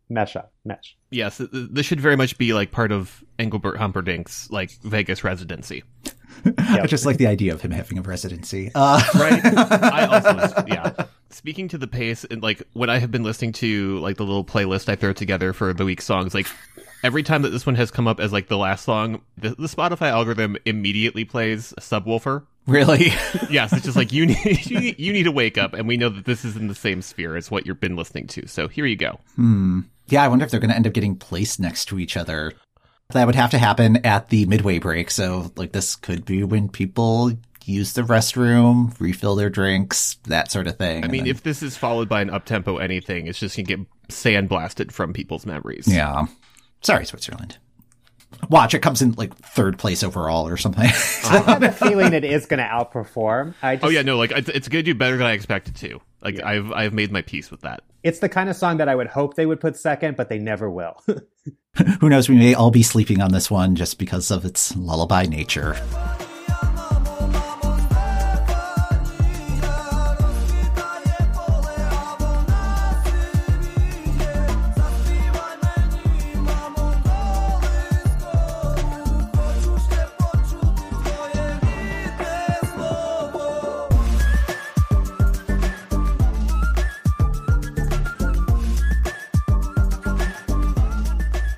mesh 0.10 0.36
up, 0.36 0.52
mesh. 0.66 0.98
Yes, 1.12 1.38
th- 1.38 1.52
th- 1.52 1.70
this 1.72 1.86
should 1.86 2.02
very 2.02 2.18
much 2.18 2.38
be 2.38 2.54
like 2.54 2.72
part 2.72 2.92
of 2.92 3.24
Engelbert 3.38 3.78
Humperdinck's 3.78 4.50
like 4.50 4.72
Vegas 4.82 5.24
residency. 5.24 5.84
I 6.58 6.88
just 6.88 7.06
like 7.06 7.18
the 7.18 7.28
idea 7.28 7.54
of 7.54 7.62
him 7.62 7.72
having 7.72 8.00
a 8.00 8.02
residency. 8.02 8.72
Uh, 8.74 9.02
right 9.16 9.42
i 9.46 10.06
also 10.06 10.64
yeah 10.68 11.06
speaking 11.34 11.68
to 11.68 11.78
the 11.78 11.88
pace 11.88 12.26
and 12.26 12.42
like 12.42 12.62
when 12.74 12.90
i 12.90 12.98
have 12.98 13.12
been 13.12 13.24
listening 13.24 13.52
to 13.52 13.98
like 14.00 14.18
the 14.18 14.24
little 14.24 14.46
playlist 14.46 14.90
i 14.90 14.96
throw 14.96 15.14
together 15.14 15.54
for 15.54 15.74
the 15.74 15.86
week 15.86 16.02
songs 16.02 16.34
like 16.34 16.48
every 17.04 17.24
time 17.24 17.42
that 17.42 17.50
this 17.50 17.66
one 17.66 17.76
has 17.76 17.90
come 17.92 18.08
up 18.08 18.20
as 18.20 18.32
like 18.32 18.48
the 18.48 18.58
last 18.58 18.86
song 18.86 19.22
the, 19.38 19.50
the 19.50 19.68
spotify 19.68 20.10
algorithm 20.10 20.58
immediately 20.66 21.26
plays 21.26 21.74
Subwoolfer 21.80 22.46
really? 22.68 23.06
yes 23.50 23.74
it's 23.74 23.86
just 23.86 23.98
like 23.98 24.12
you 24.12 24.28
need, 24.28 24.66
you 24.70 24.80
need 24.80 25.00
you 25.00 25.14
need 25.14 25.24
to 25.24 25.32
wake 25.32 25.58
up 25.58 25.74
and 25.74 25.88
we 25.88 25.98
know 25.98 26.10
that 26.10 26.26
this 26.26 26.46
is 26.46 26.56
in 26.56 26.68
the 26.68 26.76
same 26.76 27.02
sphere 27.02 27.36
as 27.36 27.50
what 27.50 27.66
you've 27.66 27.80
been 27.80 27.96
listening 27.96 28.28
to 28.28 28.48
so 28.48 28.68
here 28.68 28.86
you 28.86 28.96
go 28.96 29.20
Hmm. 29.36 29.82
Yeah, 30.12 30.24
I 30.24 30.28
wonder 30.28 30.44
if 30.44 30.52
they're 30.52 30.60
going 30.60 30.72
to 30.72 30.76
end 30.76 30.88
up 30.88 30.94
getting 30.94 31.16
placed 31.16 31.60
next 31.60 31.86
to 31.86 31.98
each 31.98 32.18
other. 32.18 32.52
That 33.12 33.26
would 33.26 33.36
have 33.36 33.52
to 33.52 33.58
happen 33.58 34.06
at 34.06 34.28
the 34.28 34.46
midway 34.46 34.78
break. 34.78 35.10
So, 35.10 35.52
like, 35.56 35.72
this 35.72 35.96
could 35.96 36.26
be 36.26 36.44
when 36.44 36.68
people 36.68 37.32
use 37.66 37.94
the 37.94 38.02
restroom, 38.02 39.00
refill 39.00 39.36
their 39.36 39.50
drinks, 39.50 40.18
that 40.28 40.52
sort 40.52 40.68
of 40.68 40.78
thing. 40.78 41.04
i 41.04 41.08
mean 41.08 41.28
if 41.28 41.44
this 41.44 41.62
is 41.64 41.78
followed 41.78 42.10
by 42.10 42.22
an 42.22 42.30
up-tempo 42.30 42.78
anything 42.78 43.28
it's 43.28 43.40
just 43.40 43.56
gonna 43.56 43.66
get 43.66 43.80
sandblasted 44.10 44.92
from 44.92 45.14
people's 45.14 45.46
memories 45.46 45.88
yeah. 45.88 46.26
Sorry, 46.82 47.06
Switzerland. 47.06 47.58
Watch, 48.50 48.74
it 48.74 48.80
comes 48.80 49.02
in 49.04 49.12
like 49.12 49.36
third 49.38 49.78
place 49.78 50.02
overall 50.04 50.48
or 50.48 50.58
something. 50.58 50.86
I 51.26 51.44
have 51.46 51.62
a 51.62 51.72
feeling 51.72 52.14
it 52.14 52.24
is 52.24 52.48
going 52.48 52.58
to 52.58 52.64
outperform. 52.66 53.54
I 53.62 53.74
oh, 53.74 53.76
just, 53.76 53.86
oh 53.86 53.90
yeah 53.90 54.02
no 54.02 54.18
like 54.18 54.32
it's, 54.32 54.50
it's 54.50 54.68
gonna 54.68 54.84
do 54.84 54.96
better 54.96 55.18
than 55.18 55.28
i 55.28 55.34
expected 55.34 55.76
to 55.78 56.02
like 56.22 56.42
i've 56.42 56.72
i've 56.72 56.94
made 56.94 57.12
my 57.12 57.22
peace 57.22 57.52
with 57.52 57.62
that 57.62 57.84
It's 58.04 58.20
the 58.20 58.30
kind 58.30 58.50
of 58.50 58.56
song 58.56 58.78
that 58.78 58.90
I 58.90 58.96
would 58.96 59.08
hope 59.08 59.36
they 59.36 59.46
would 59.46 59.60
put 59.60 59.78
second, 59.78 60.18
but 60.18 60.28
they 60.28 60.40
never 60.40 60.70
will. 60.72 60.96
Who 62.00 62.10
knows? 62.10 62.28
We 62.28 62.36
may 62.36 62.54
all 62.54 62.72
be 62.72 62.84
sleeping 62.84 63.22
on 63.22 63.32
this 63.32 63.52
one 63.52 63.76
just 63.76 64.00
because 64.00 64.32
of 64.32 64.44
its 64.44 64.76
lullaby 64.76 65.26
nature. 65.26 65.76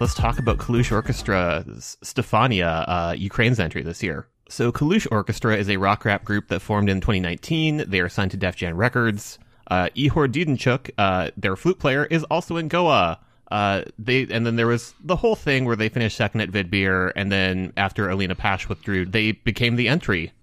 Let's 0.03 0.15
talk 0.15 0.37
about 0.37 0.57
Kalush 0.57 0.91
Orchestra's 0.91 1.97
Stefania, 2.03 2.83
uh, 2.89 3.15
Ukraine's 3.17 3.57
entry 3.57 3.83
this 3.83 4.03
year. 4.03 4.27
So 4.49 4.69
Kalush 4.69 5.07
Orchestra 5.09 5.55
is 5.55 5.69
a 5.69 5.77
rock 5.77 6.03
rap 6.03 6.25
group 6.25 6.49
that 6.49 6.59
formed 6.59 6.89
in 6.89 6.99
2019. 6.99 7.85
They 7.87 8.01
are 8.01 8.09
signed 8.09 8.31
to 8.31 8.37
Def 8.37 8.57
Jam 8.57 8.75
Records. 8.75 9.39
Uh, 9.71 9.87
Ihor 9.95 10.27
Dudenchuk, 10.27 10.91
uh, 10.97 11.31
their 11.37 11.55
flute 11.55 11.79
player, 11.79 12.03
is 12.03 12.25
also 12.25 12.57
in 12.57 12.67
Go_A. 12.67 13.17
Uh, 13.49 13.83
they 13.97 14.27
and 14.29 14.45
then 14.45 14.57
there 14.57 14.67
was 14.67 14.93
the 15.01 15.15
whole 15.15 15.37
thing 15.37 15.63
where 15.63 15.77
they 15.77 15.87
finished 15.87 16.17
second 16.17 16.41
at 16.41 16.51
Vidbir, 16.51 17.13
and 17.15 17.31
then 17.31 17.71
after 17.77 18.09
Alina 18.09 18.35
Pash 18.35 18.67
withdrew, 18.67 19.05
they 19.05 19.31
became 19.31 19.77
the 19.77 19.87
entry. 19.87 20.33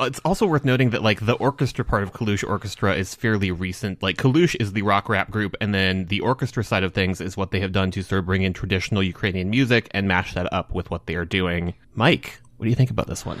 It's 0.00 0.18
also 0.20 0.46
worth 0.46 0.64
noting 0.64 0.90
that 0.90 1.02
like 1.02 1.24
the 1.24 1.34
orchestra 1.34 1.84
part 1.84 2.02
of 2.02 2.12
Kalush 2.12 2.48
Orchestra 2.48 2.94
is 2.94 3.14
fairly 3.14 3.50
recent. 3.50 4.02
Like 4.02 4.16
Kalush 4.16 4.56
is 4.60 4.72
the 4.72 4.82
rock 4.82 5.08
rap 5.08 5.30
group, 5.30 5.56
and 5.60 5.74
then 5.74 6.06
the 6.06 6.20
orchestra 6.20 6.64
side 6.64 6.84
of 6.84 6.94
things 6.94 7.20
is 7.20 7.36
what 7.36 7.50
they 7.50 7.60
have 7.60 7.72
done 7.72 7.90
to 7.92 8.02
sort 8.02 8.20
of 8.20 8.26
bring 8.26 8.42
in 8.42 8.52
traditional 8.52 9.02
Ukrainian 9.02 9.50
music 9.50 9.88
and 9.92 10.08
mash 10.08 10.34
that 10.34 10.52
up 10.52 10.72
with 10.74 10.90
what 10.90 11.06
they 11.06 11.14
are 11.14 11.24
doing. 11.24 11.74
Mike, 11.94 12.40
what 12.56 12.64
do 12.64 12.70
you 12.70 12.76
think 12.76 12.90
about 12.90 13.06
this 13.06 13.26
one? 13.26 13.40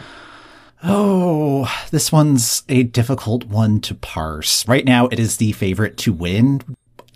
Oh, 0.82 1.72
this 1.90 2.12
one's 2.12 2.62
a 2.68 2.82
difficult 2.82 3.44
one 3.44 3.80
to 3.80 3.94
parse. 3.94 4.66
Right 4.68 4.84
now, 4.84 5.06
it 5.08 5.18
is 5.18 5.38
the 5.38 5.52
favorite 5.52 5.96
to 5.98 6.12
win. 6.12 6.60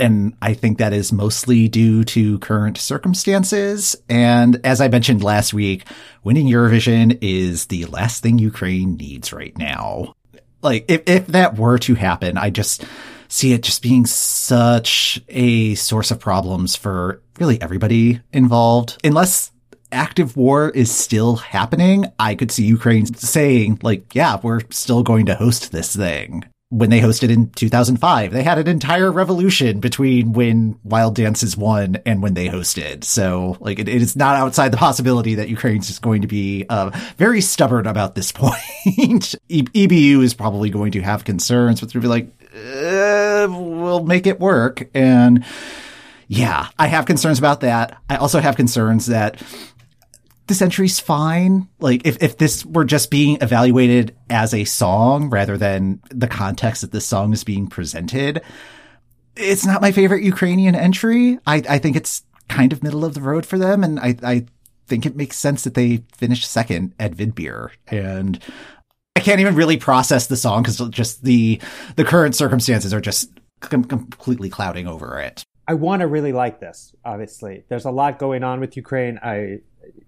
And 0.00 0.34
I 0.40 0.54
think 0.54 0.78
that 0.78 0.92
is 0.92 1.12
mostly 1.12 1.68
due 1.68 2.04
to 2.04 2.38
current 2.38 2.78
circumstances. 2.78 3.96
And 4.08 4.60
as 4.64 4.80
I 4.80 4.88
mentioned 4.88 5.22
last 5.22 5.52
week, 5.52 5.84
winning 6.24 6.46
Eurovision 6.46 7.18
is 7.20 7.66
the 7.66 7.84
last 7.86 8.22
thing 8.22 8.38
Ukraine 8.38 8.96
needs 8.96 9.32
right 9.32 9.56
now. 9.58 10.14
Like, 10.62 10.86
if, 10.88 11.02
if 11.06 11.26
that 11.28 11.56
were 11.56 11.78
to 11.78 11.94
happen, 11.94 12.36
I 12.36 12.50
just 12.50 12.84
see 13.28 13.52
it 13.52 13.62
just 13.62 13.82
being 13.82 14.06
such 14.06 15.22
a 15.28 15.74
source 15.76 16.10
of 16.10 16.18
problems 16.18 16.76
for 16.76 17.22
really 17.38 17.60
everybody 17.62 18.20
involved. 18.32 18.98
Unless 19.04 19.52
active 19.92 20.36
war 20.36 20.70
is 20.70 20.90
still 20.90 21.36
happening, 21.36 22.06
I 22.18 22.34
could 22.34 22.50
see 22.50 22.64
Ukraine 22.64 23.06
saying, 23.06 23.80
like, 23.82 24.14
yeah, 24.14 24.38
we're 24.42 24.60
still 24.70 25.02
going 25.02 25.26
to 25.26 25.34
host 25.34 25.72
this 25.72 25.94
thing. 25.94 26.44
When 26.70 26.88
they 26.88 27.00
hosted 27.00 27.30
in 27.30 27.50
2005, 27.50 28.33
they 28.33 28.44
had 28.44 28.59
an 28.59 28.68
entire 28.68 29.11
revolution 29.11 29.80
between 29.80 30.33
when 30.33 30.78
Wild 30.85 31.16
Dances 31.16 31.56
won 31.56 31.96
and 32.06 32.22
when 32.22 32.35
they 32.35 32.48
hosted. 32.48 33.02
So, 33.02 33.56
like, 33.59 33.80
it, 33.80 33.88
it 33.88 34.00
is 34.00 34.14
not 34.14 34.37
outside 34.37 34.72
the 34.72 34.76
possibility 34.76 35.35
that 35.35 35.48
Ukraine's 35.48 35.88
just 35.88 36.00
going 36.00 36.22
to 36.22 36.28
be 36.28 36.64
uh, 36.68 36.90
very 37.16 37.40
stubborn 37.40 37.88
about 37.88 38.14
this 38.14 38.30
point. 38.33 39.35
E- 39.48 39.64
EBU 39.64 40.22
is 40.22 40.33
probably 40.33 40.70
going 40.70 40.92
to 40.92 41.00
have 41.00 41.24
concerns, 41.24 41.80
but 41.80 41.92
they'll 41.92 42.02
be 42.02 42.09
like, 42.09 42.30
uh, 42.54 43.48
we'll 43.50 44.04
make 44.04 44.28
it 44.28 44.38
work. 44.38 44.88
And 44.94 45.44
yeah, 46.28 46.68
I 46.78 46.87
have 46.87 47.06
concerns 47.06 47.40
about 47.40 47.62
that. 47.62 48.00
I 48.09 48.14
also 48.14 48.38
have 48.38 48.54
concerns 48.54 49.06
that 49.06 49.42
this 50.50 50.60
entry's 50.60 50.98
fine. 50.98 51.68
Like 51.78 52.04
if, 52.04 52.20
if 52.20 52.36
this 52.36 52.66
were 52.66 52.84
just 52.84 53.08
being 53.08 53.38
evaluated 53.40 54.16
as 54.28 54.52
a 54.52 54.64
song 54.64 55.30
rather 55.30 55.56
than 55.56 56.00
the 56.10 56.26
context 56.26 56.82
that 56.82 56.90
this 56.90 57.06
song 57.06 57.32
is 57.32 57.44
being 57.44 57.68
presented, 57.68 58.42
it's 59.36 59.64
not 59.64 59.80
my 59.80 59.92
favorite 59.92 60.24
Ukrainian 60.24 60.74
entry. 60.74 61.38
I, 61.46 61.62
I 61.68 61.78
think 61.78 61.94
it's 61.94 62.24
kind 62.48 62.72
of 62.72 62.82
middle 62.82 63.04
of 63.04 63.14
the 63.14 63.20
road 63.20 63.46
for 63.46 63.58
them. 63.58 63.84
And 63.84 64.00
I, 64.00 64.16
I 64.24 64.46
think 64.88 65.06
it 65.06 65.14
makes 65.14 65.38
sense 65.38 65.62
that 65.62 65.74
they 65.74 66.02
finished 66.16 66.50
second 66.50 66.94
at 66.98 67.12
Vidbir. 67.12 67.70
And 67.86 68.40
I 69.14 69.20
can't 69.20 69.40
even 69.40 69.54
really 69.54 69.76
process 69.76 70.26
the 70.26 70.36
song 70.36 70.62
because 70.62 70.80
just 70.90 71.22
the, 71.22 71.60
the 71.94 72.04
current 72.04 72.34
circumstances 72.34 72.92
are 72.92 73.00
just 73.00 73.30
com- 73.60 73.84
completely 73.84 74.50
clouding 74.50 74.88
over 74.88 75.20
it. 75.20 75.44
I 75.68 75.74
want 75.74 76.00
to 76.00 76.08
really 76.08 76.32
like 76.32 76.58
this. 76.58 76.92
Obviously, 77.04 77.62
there's 77.68 77.84
a 77.84 77.92
lot 77.92 78.18
going 78.18 78.42
on 78.42 78.58
with 78.58 78.76
Ukraine. 78.76 79.20
I, 79.22 79.60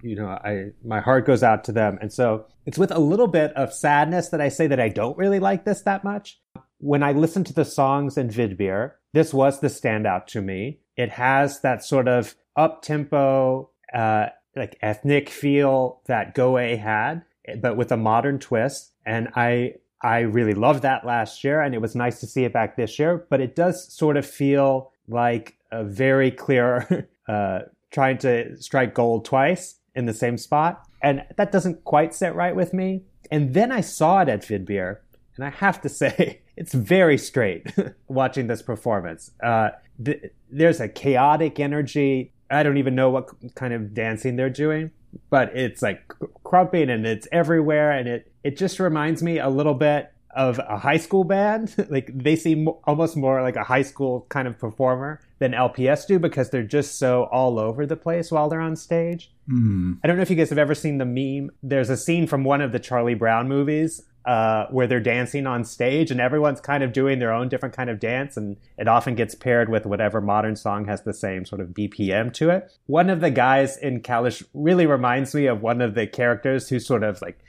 you 0.02 0.16
know, 0.16 0.26
I 0.26 0.70
my 0.84 1.00
heart 1.00 1.26
goes 1.26 1.42
out 1.42 1.64
to 1.64 1.72
them, 1.72 1.98
and 2.00 2.12
so 2.12 2.46
it's 2.66 2.78
with 2.78 2.90
a 2.90 2.98
little 2.98 3.28
bit 3.28 3.52
of 3.52 3.72
sadness 3.72 4.28
that 4.30 4.40
I 4.40 4.48
say 4.48 4.66
that 4.66 4.80
I 4.80 4.88
don't 4.88 5.16
really 5.16 5.38
like 5.38 5.64
this 5.64 5.82
that 5.82 6.04
much. 6.04 6.40
When 6.78 7.02
I 7.02 7.12
listen 7.12 7.44
to 7.44 7.52
the 7.52 7.64
songs 7.64 8.18
in 8.18 8.28
Vidbir, 8.28 8.92
this 9.12 9.32
was 9.32 9.60
the 9.60 9.68
standout 9.68 10.26
to 10.28 10.42
me. 10.42 10.80
It 10.96 11.10
has 11.10 11.60
that 11.60 11.84
sort 11.84 12.08
of 12.08 12.34
up 12.56 12.82
tempo, 12.82 13.70
uh, 13.94 14.26
like 14.56 14.76
ethnic 14.82 15.28
feel 15.28 16.00
that 16.06 16.34
Go_A 16.34 16.78
had, 16.78 17.22
but 17.60 17.76
with 17.76 17.92
a 17.92 17.96
modern 17.96 18.38
twist. 18.38 18.92
And 19.06 19.28
I 19.36 19.74
I 20.02 20.20
really 20.20 20.54
loved 20.54 20.82
that 20.82 21.06
last 21.06 21.44
year, 21.44 21.60
and 21.60 21.74
it 21.74 21.80
was 21.80 21.94
nice 21.94 22.18
to 22.20 22.26
see 22.26 22.44
it 22.44 22.52
back 22.52 22.76
this 22.76 22.98
year. 22.98 23.24
But 23.30 23.40
it 23.40 23.54
does 23.54 23.92
sort 23.92 24.16
of 24.16 24.26
feel 24.26 24.90
like 25.06 25.56
a 25.70 25.84
very 25.84 26.32
clear 26.32 27.08
uh, 27.28 27.60
trying 27.92 28.18
to 28.18 28.56
strike 28.60 28.94
gold 28.94 29.24
twice 29.24 29.76
in 29.94 30.07
the 30.07 30.14
same 30.14 30.38
spot, 30.38 30.87
and 31.02 31.24
that 31.37 31.52
doesn't 31.52 31.85
quite 31.85 32.14
sit 32.14 32.35
right 32.35 32.55
with 32.55 32.72
me. 32.72 33.02
And 33.31 33.55
then 33.55 33.72
I 33.72 33.81
saw 33.81 34.20
it 34.20 34.28
at 34.28 34.42
Vidbir, 34.42 34.98
and 35.37 35.44
I 35.44 35.50
have 35.50 35.81
to 35.83 35.88
say 36.00 36.40
it's 36.57 36.74
very 36.74 37.18
straight 37.18 37.72
watching 38.09 38.46
this 38.46 38.62
performance. 38.62 39.31
Uh, 39.42 39.70
th- 40.02 40.33
there's 40.50 40.81
a 40.81 40.88
chaotic 40.88 41.59
energy. 41.61 42.33
I 42.50 42.62
don't 42.62 42.76
even 42.76 42.94
know 42.94 43.11
what 43.11 43.31
kind 43.55 43.72
of 43.72 43.94
dancing 43.94 44.37
they're 44.37 44.50
doing, 44.50 44.90
but 45.31 45.57
it's 45.57 45.83
like 45.83 46.12
crumping 46.44 46.90
and 46.90 47.07
it's 47.07 47.26
everywhere, 47.33 47.92
and 47.92 48.09
it 48.09 48.33
it 48.44 48.57
just 48.57 48.81
reminds 48.81 49.22
me 49.22 49.38
a 49.38 49.48
little 49.48 49.74
bit 49.74 50.12
of 50.35 50.59
a 50.59 50.79
high 50.79 50.97
school 50.97 51.25
band. 51.25 51.75
like 51.90 52.11
they 52.14 52.37
seem 52.37 52.68
almost 52.85 53.16
more 53.16 53.42
like 53.42 53.57
a 53.57 53.64
high 53.64 53.83
school 53.83 54.27
kind 54.29 54.49
of 54.49 54.59
performer 54.59 55.21
than 55.38 55.53
LPS 55.53 56.07
do 56.07 56.18
because 56.18 56.51
they're 56.51 56.62
just 56.62 56.99
so 56.99 57.25
all 57.33 57.59
over 57.59 57.87
the 57.87 57.97
place 57.97 58.31
while 58.31 58.49
they're 58.49 58.61
on 58.61 58.77
stage. 58.77 59.33
Hmm. 59.49 59.95
I 60.03 60.07
don't 60.07 60.16
know 60.16 60.23
if 60.23 60.31
you 60.31 60.37
guys 60.37 60.51
have 60.51 60.59
ever 60.59 60.75
seen 60.75 60.99
the 60.99 61.05
meme. 61.05 61.51
There's 61.62 61.90
a 61.90 61.97
scene 61.97 62.27
from 62.27 62.45
one 62.45 62.61
of 62.61 62.73
the 62.73 62.79
Charlie 62.79 63.14
Brown 63.14 63.49
movies 63.49 64.03
uh, 64.25 64.66
where 64.71 64.87
they're 64.87 65.01
dancing 65.01 65.47
on 65.47 65.64
stage 65.64 66.11
and 66.11 66.21
everyone's 66.21 66.61
kind 66.61 66.85
of 66.85 66.92
doing 66.92 67.18
their 67.18 67.33
own 67.33 67.49
different 67.49 67.75
kind 67.75 67.90
of 67.90 67.99
dance 67.99 68.37
and 68.37 68.57
it 68.79 68.87
often 68.87 69.14
gets 69.14 69.35
paired 69.35 69.68
with 69.68 69.85
whatever 69.85 70.21
modern 70.21 70.55
song 70.55 70.85
has 70.85 71.03
the 71.03 71.12
same 71.12 71.45
sort 71.45 71.61
of 71.61 71.68
BPM 71.68 72.33
to 72.35 72.51
it. 72.51 72.71
One 72.87 73.11
of 73.11 73.21
the 73.21 73.31
guys 73.31 73.77
in 73.77 74.01
Kalush 74.01 74.45
really 74.55 74.87
reminds 74.87 75.35
me 75.35 75.47
of 75.47 75.61
one 75.61 75.81
of 75.81 75.95
the 75.95 76.07
characters 76.07 76.68
who's 76.68 76.87
sort 76.87 77.03
of 77.03 77.21
like 77.21 77.40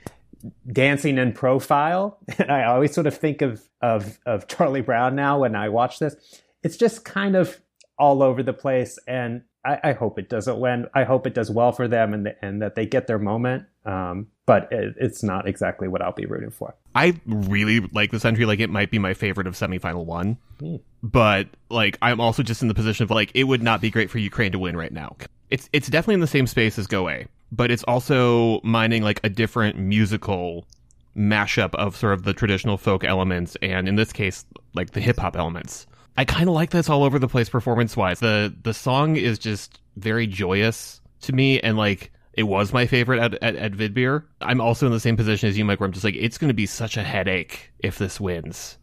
dancing 0.70 1.18
in 1.18 1.32
profile. 1.32 2.18
And 2.38 2.50
I 2.50 2.64
always 2.64 2.92
sort 2.92 3.06
of 3.06 3.16
think 3.16 3.42
of, 3.42 3.62
of, 3.80 4.18
of 4.26 4.48
Charlie 4.48 4.80
Brown 4.80 5.14
now 5.14 5.40
when 5.40 5.54
I 5.54 5.68
watch 5.68 5.98
this. 5.98 6.16
It's 6.62 6.76
just 6.76 7.04
kind 7.04 7.36
of 7.36 7.60
all 7.98 8.22
over 8.22 8.42
the 8.42 8.52
place 8.52 8.98
and 9.06 9.42
I, 9.64 9.78
I 9.82 9.92
hope 9.92 10.18
it 10.18 10.28
doesn't 10.28 10.58
win. 10.58 10.86
I 10.94 11.04
hope 11.04 11.26
it 11.26 11.34
does 11.34 11.50
well 11.50 11.72
for 11.72 11.88
them 11.88 12.12
and, 12.12 12.26
the, 12.26 12.44
and 12.44 12.60
that 12.62 12.74
they 12.74 12.86
get 12.86 13.06
their 13.06 13.18
moment. 13.18 13.64
Um, 13.86 14.28
but 14.46 14.68
it, 14.70 14.94
it's 14.98 15.22
not 15.22 15.48
exactly 15.48 15.88
what 15.88 16.02
I'll 16.02 16.12
be 16.12 16.26
rooting 16.26 16.50
for. 16.50 16.74
I 16.94 17.18
really 17.26 17.80
like 17.80 18.10
this 18.10 18.24
entry. 18.24 18.44
Like, 18.44 18.60
it 18.60 18.70
might 18.70 18.90
be 18.90 18.98
my 18.98 19.14
favorite 19.14 19.46
of 19.46 19.54
semifinal 19.54 20.04
one. 20.04 20.36
Mm. 20.60 20.80
But 21.02 21.48
like, 21.70 21.98
I'm 22.02 22.20
also 22.20 22.42
just 22.42 22.62
in 22.62 22.68
the 22.68 22.74
position 22.74 23.04
of 23.04 23.10
like, 23.10 23.30
it 23.34 23.44
would 23.44 23.62
not 23.62 23.80
be 23.80 23.90
great 23.90 24.10
for 24.10 24.18
Ukraine 24.18 24.52
to 24.52 24.58
win 24.58 24.76
right 24.76 24.92
now. 24.92 25.16
It's 25.50 25.68
it's 25.72 25.88
definitely 25.88 26.14
in 26.14 26.20
the 26.20 26.26
same 26.26 26.46
space 26.46 26.78
as 26.78 26.86
Go 26.86 27.08
A, 27.08 27.26
but 27.54 27.70
it's 27.70 27.84
also 27.84 28.60
mining 28.62 29.02
like 29.02 29.20
a 29.24 29.28
different 29.28 29.76
musical 29.78 30.66
mashup 31.16 31.74
of 31.74 31.96
sort 31.96 32.14
of 32.14 32.24
the 32.24 32.32
traditional 32.32 32.76
folk 32.76 33.04
elements, 33.04 33.56
and 33.62 33.88
in 33.88 33.96
this 33.96 34.12
case, 34.12 34.44
like 34.74 34.90
the 34.90 35.00
hip 35.00 35.18
hop 35.18 35.36
elements. 35.36 35.86
I 36.16 36.24
kind 36.24 36.48
of 36.48 36.54
like 36.54 36.70
this 36.70 36.88
all 36.88 37.04
over 37.04 37.18
the 37.18 37.28
place 37.28 37.48
performance 37.48 37.96
wise. 37.96 38.20
The 38.20 38.54
the 38.62 38.74
song 38.74 39.16
is 39.16 39.38
just 39.38 39.80
very 39.96 40.26
joyous 40.26 41.00
to 41.22 41.32
me, 41.32 41.60
and 41.60 41.76
like 41.76 42.12
it 42.32 42.44
was 42.44 42.72
my 42.72 42.86
favorite 42.86 43.20
at, 43.20 43.34
at, 43.42 43.56
at 43.56 43.72
Vidbir. 43.72 44.24
I'm 44.40 44.60
also 44.60 44.86
in 44.86 44.92
the 44.92 45.00
same 45.00 45.16
position 45.16 45.48
as 45.48 45.56
you, 45.56 45.64
Mike, 45.64 45.80
where 45.80 45.86
I'm 45.86 45.92
just 45.92 46.04
like, 46.04 46.16
it's 46.16 46.38
going 46.38 46.48
to 46.48 46.54
be 46.54 46.66
such 46.66 46.96
a 46.96 47.02
headache 47.02 47.70
if 47.78 47.98
this 47.98 48.20
wins. 48.20 48.76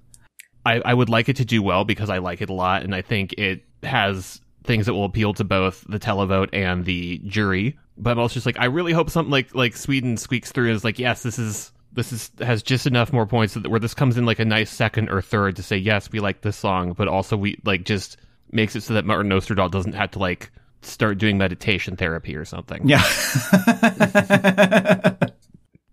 I, 0.65 0.81
I 0.85 0.93
would 0.93 1.09
like 1.09 1.27
it 1.27 1.35
to 1.37 1.45
do 1.45 1.61
well 1.61 1.83
because 1.83 2.09
I 2.09 2.19
like 2.19 2.41
it 2.41 2.49
a 2.49 2.53
lot, 2.53 2.83
and 2.83 2.95
I 2.95 3.01
think 3.01 3.33
it 3.33 3.63
has 3.83 4.39
things 4.63 4.85
that 4.85 4.93
will 4.93 5.05
appeal 5.05 5.33
to 5.33 5.43
both 5.43 5.83
the 5.89 5.99
televote 5.99 6.49
and 6.53 6.85
the 6.85 7.19
jury. 7.25 7.77
But 7.97 8.11
I'm 8.11 8.19
also 8.19 8.35
just 8.35 8.45
like, 8.45 8.59
I 8.59 8.65
really 8.65 8.93
hope 8.93 9.09
something 9.09 9.31
like 9.31 9.55
like 9.55 9.75
Sweden 9.75 10.17
squeaks 10.17 10.51
through 10.51 10.67
and 10.67 10.75
is 10.75 10.83
like, 10.83 10.99
yes, 10.99 11.23
this 11.23 11.39
is 11.39 11.71
this 11.93 12.11
is 12.11 12.31
has 12.39 12.63
just 12.63 12.87
enough 12.87 13.11
more 13.11 13.25
points 13.25 13.55
that, 13.55 13.67
where 13.67 13.79
this 13.79 13.93
comes 13.93 14.17
in 14.17 14.25
like 14.25 14.39
a 14.39 14.45
nice 14.45 14.69
second 14.69 15.09
or 15.09 15.21
third 15.21 15.55
to 15.57 15.63
say 15.63 15.77
yes, 15.77 16.11
we 16.11 16.19
like 16.19 16.41
this 16.41 16.57
song, 16.57 16.93
but 16.93 17.07
also 17.07 17.37
we 17.37 17.59
like 17.65 17.83
just 17.83 18.17
makes 18.51 18.75
it 18.75 18.81
so 18.81 18.93
that 18.93 19.05
Martin 19.05 19.31
Osterdahl 19.31 19.71
doesn't 19.71 19.93
have 19.93 20.11
to 20.11 20.19
like 20.19 20.51
start 20.81 21.17
doing 21.17 21.37
meditation 21.37 21.95
therapy 21.95 22.35
or 22.35 22.45
something. 22.45 22.87
Yeah. 22.87 23.01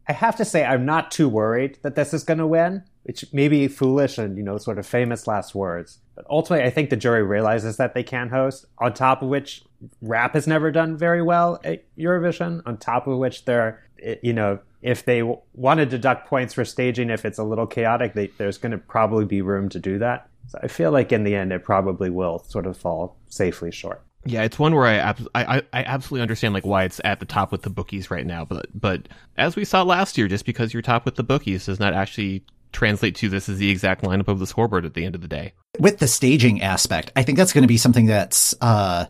I 0.09 0.12
have 0.14 0.37
to 0.37 0.44
say, 0.44 0.64
I'm 0.64 0.87
not 0.87 1.11
too 1.11 1.29
worried 1.29 1.79
that 1.83 1.94
this 1.94 2.14
is 2.14 2.25
going 2.25 2.38
to 2.38 2.47
win, 2.47 2.83
which 3.03 3.31
may 3.33 3.49
be 3.49 3.68
foolish 3.68 4.16
and, 4.16 4.38
you 4.38 4.42
know, 4.42 4.57
sort 4.57 4.79
of 4.79 4.87
famous 4.87 5.27
last 5.27 5.55
words. 5.55 5.99
But 6.14 6.25
ultimately, 6.31 6.66
I 6.66 6.71
think 6.71 6.88
the 6.88 6.97
jury 6.97 7.23
realizes 7.23 7.77
that 7.77 7.92
they 7.92 8.03
can 8.03 8.31
host, 8.31 8.64
on 8.79 8.94
top 8.94 9.21
of 9.21 9.29
which 9.29 9.62
rap 10.01 10.33
has 10.33 10.47
never 10.47 10.71
done 10.71 10.97
very 10.97 11.21
well 11.21 11.61
at 11.62 11.85
Eurovision, 11.97 12.62
on 12.64 12.79
top 12.79 13.07
of 13.07 13.18
which 13.18 13.44
they're, 13.44 13.85
eh, 14.03 14.16
you 14.23 14.33
know, 14.33 14.61
if 14.81 15.05
they 15.05 15.23
want 15.23 15.79
to 15.79 15.87
deduct 15.87 16.27
points 16.27 16.55
for 16.55 16.64
staging, 16.64 17.11
if 17.11 17.27
it's 17.27 17.38
a 17.38 17.44
little 17.44 17.66
chaotic, 17.66 18.14
they, 18.14 18.29
there's 18.38 18.59
going 18.59 18.73
to 18.73 18.79
probably 18.79 19.27
be 19.27 19.42
room 19.42 19.68
to 19.68 19.79
do 19.79 19.99
that. 19.99 20.29
So 20.47 20.59
I 20.62 20.68
feel 20.68 20.90
like 20.90 21.12
in 21.12 21.25
the 21.25 21.35
end, 21.35 21.53
it 21.53 21.64
probably 21.64 22.09
will 22.09 22.38
sort 22.38 22.66
of 22.66 22.79
fall 22.79 23.16
safely 23.29 23.71
short. 23.71 24.03
Yeah, 24.24 24.42
it's 24.42 24.59
one 24.59 24.74
where 24.74 24.87
I, 24.87 24.94
ab- 24.96 25.28
I 25.35 25.62
I 25.72 25.85
absolutely 25.85 26.22
understand 26.22 26.52
like 26.52 26.66
why 26.66 26.85
it's 26.85 27.00
at 27.04 27.20
the 27.20 27.26
top 27.26 27.52
with 27.52 27.62
the 27.62 27.70
bookies 27.70 28.11
right 28.11 28.26
now, 28.26 28.44
but 28.44 28.66
but 28.74 29.09
as 29.37 29.57
we 29.57 29.64
saw 29.64 29.83
last 29.83 30.18
year, 30.18 30.28
just 30.28 30.44
because 30.44 30.74
you're 30.74 30.83
top 30.83 31.04
with 31.04 31.14
the 31.14 31.22
bookies 31.22 31.66
does 31.66 31.81
not 31.81 31.94
actually 31.94 32.44
translate 32.72 33.14
to 33.16 33.28
this 33.28 33.48
is 33.48 33.59
the 33.59 33.70
exact 33.70 34.02
lineup 34.02 34.28
of 34.28 34.38
the 34.38 34.46
scoreboard 34.46 34.85
at 34.85 34.94
the 34.94 35.04
end 35.04 35.14
of 35.14 35.22
the 35.22 35.28
day. 35.28 35.52
With 35.78 35.98
the 35.98 36.09
staging 36.09 36.62
aspect, 36.62 37.12
I 37.16 37.22
think 37.22 37.38
that's 37.38 37.52
going 37.52 37.62
to 37.62 37.68
be 37.68 37.78
something 37.78 38.07
that's 38.07 38.54
uh, 38.61 39.07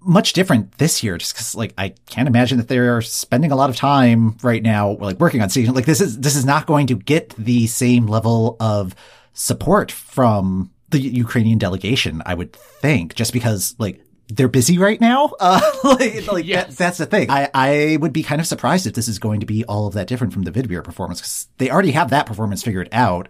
much 0.00 0.32
different 0.32 0.78
this 0.78 1.02
year, 1.02 1.18
just 1.18 1.34
because 1.34 1.54
like 1.54 1.74
I 1.76 1.94
can't 2.06 2.28
imagine 2.28 2.58
that 2.58 2.68
they're 2.68 3.02
spending 3.02 3.50
a 3.50 3.56
lot 3.56 3.70
of 3.70 3.76
time 3.76 4.36
right 4.42 4.62
now 4.62 4.92
like 4.92 5.18
working 5.18 5.42
on 5.42 5.50
staging. 5.50 5.74
Like 5.74 5.86
this 5.86 6.00
is 6.00 6.18
this 6.18 6.36
is 6.36 6.44
not 6.44 6.66
going 6.66 6.86
to 6.86 6.94
get 6.94 7.30
the 7.30 7.66
same 7.66 8.06
level 8.06 8.56
of 8.60 8.94
support 9.32 9.90
from 9.90 10.70
the 10.90 11.00
Ukrainian 11.00 11.58
delegation, 11.58 12.22
I 12.24 12.34
would 12.34 12.52
think, 12.52 13.14
just 13.14 13.32
because 13.32 13.74
like 13.78 14.00
they're 14.28 14.48
busy 14.48 14.78
right 14.78 15.00
now. 15.00 15.32
Uh, 15.40 15.60
like, 15.84 16.26
like 16.30 16.44
Yes. 16.46 16.68
that, 16.68 16.76
that's 16.76 16.98
the 16.98 17.06
thing. 17.06 17.30
I, 17.30 17.48
I 17.54 17.96
would 18.00 18.12
be 18.12 18.22
kind 18.22 18.40
of 18.40 18.46
surprised 18.46 18.86
if 18.86 18.94
this 18.94 19.08
is 19.08 19.18
going 19.18 19.40
to 19.40 19.46
be 19.46 19.64
all 19.64 19.86
of 19.86 19.94
that 19.94 20.06
different 20.08 20.32
from 20.32 20.42
the 20.42 20.50
Vidbir 20.50 20.82
performance 20.82 21.20
because 21.20 21.48
they 21.58 21.70
already 21.70 21.92
have 21.92 22.10
that 22.10 22.26
performance 22.26 22.62
figured 22.62 22.88
out. 22.92 23.28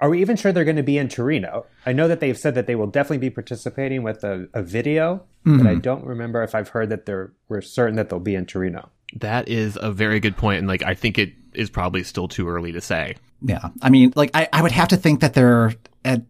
Are 0.00 0.08
we 0.10 0.20
even 0.20 0.36
sure 0.36 0.50
they're 0.52 0.64
going 0.64 0.76
to 0.76 0.82
be 0.82 0.98
in 0.98 1.08
Torino? 1.08 1.66
I 1.86 1.92
know 1.92 2.08
that 2.08 2.20
they've 2.20 2.36
said 2.36 2.54
that 2.56 2.66
they 2.66 2.74
will 2.74 2.88
definitely 2.88 3.18
be 3.18 3.30
participating 3.30 4.02
with 4.02 4.24
a, 4.24 4.48
a 4.52 4.62
video, 4.62 5.24
but 5.44 5.66
I 5.66 5.76
don't 5.76 6.04
remember 6.04 6.42
if 6.42 6.54
I've 6.54 6.68
heard 6.68 6.88
that 6.90 7.06
they're 7.06 7.32
we're 7.48 7.60
certain 7.60 7.96
that 7.96 8.08
they'll 8.10 8.18
be 8.18 8.34
in 8.34 8.44
Torino. 8.46 8.90
That 9.16 9.48
is 9.48 9.78
a 9.80 9.92
very 9.92 10.18
good 10.20 10.36
point, 10.36 10.58
and 10.58 10.66
like 10.68 10.82
I 10.82 10.94
think 10.94 11.18
it 11.18 11.32
is 11.54 11.70
probably 11.70 12.02
still 12.02 12.26
too 12.28 12.48
early 12.48 12.72
to 12.72 12.80
say. 12.80 13.14
Yeah. 13.40 13.68
I 13.82 13.90
mean, 13.90 14.12
like 14.16 14.30
I, 14.34 14.48
I 14.52 14.62
would 14.62 14.72
have 14.72 14.88
to 14.88 14.96
think 14.96 15.20
that 15.20 15.34
they're 15.34 15.72
at, 16.04 16.22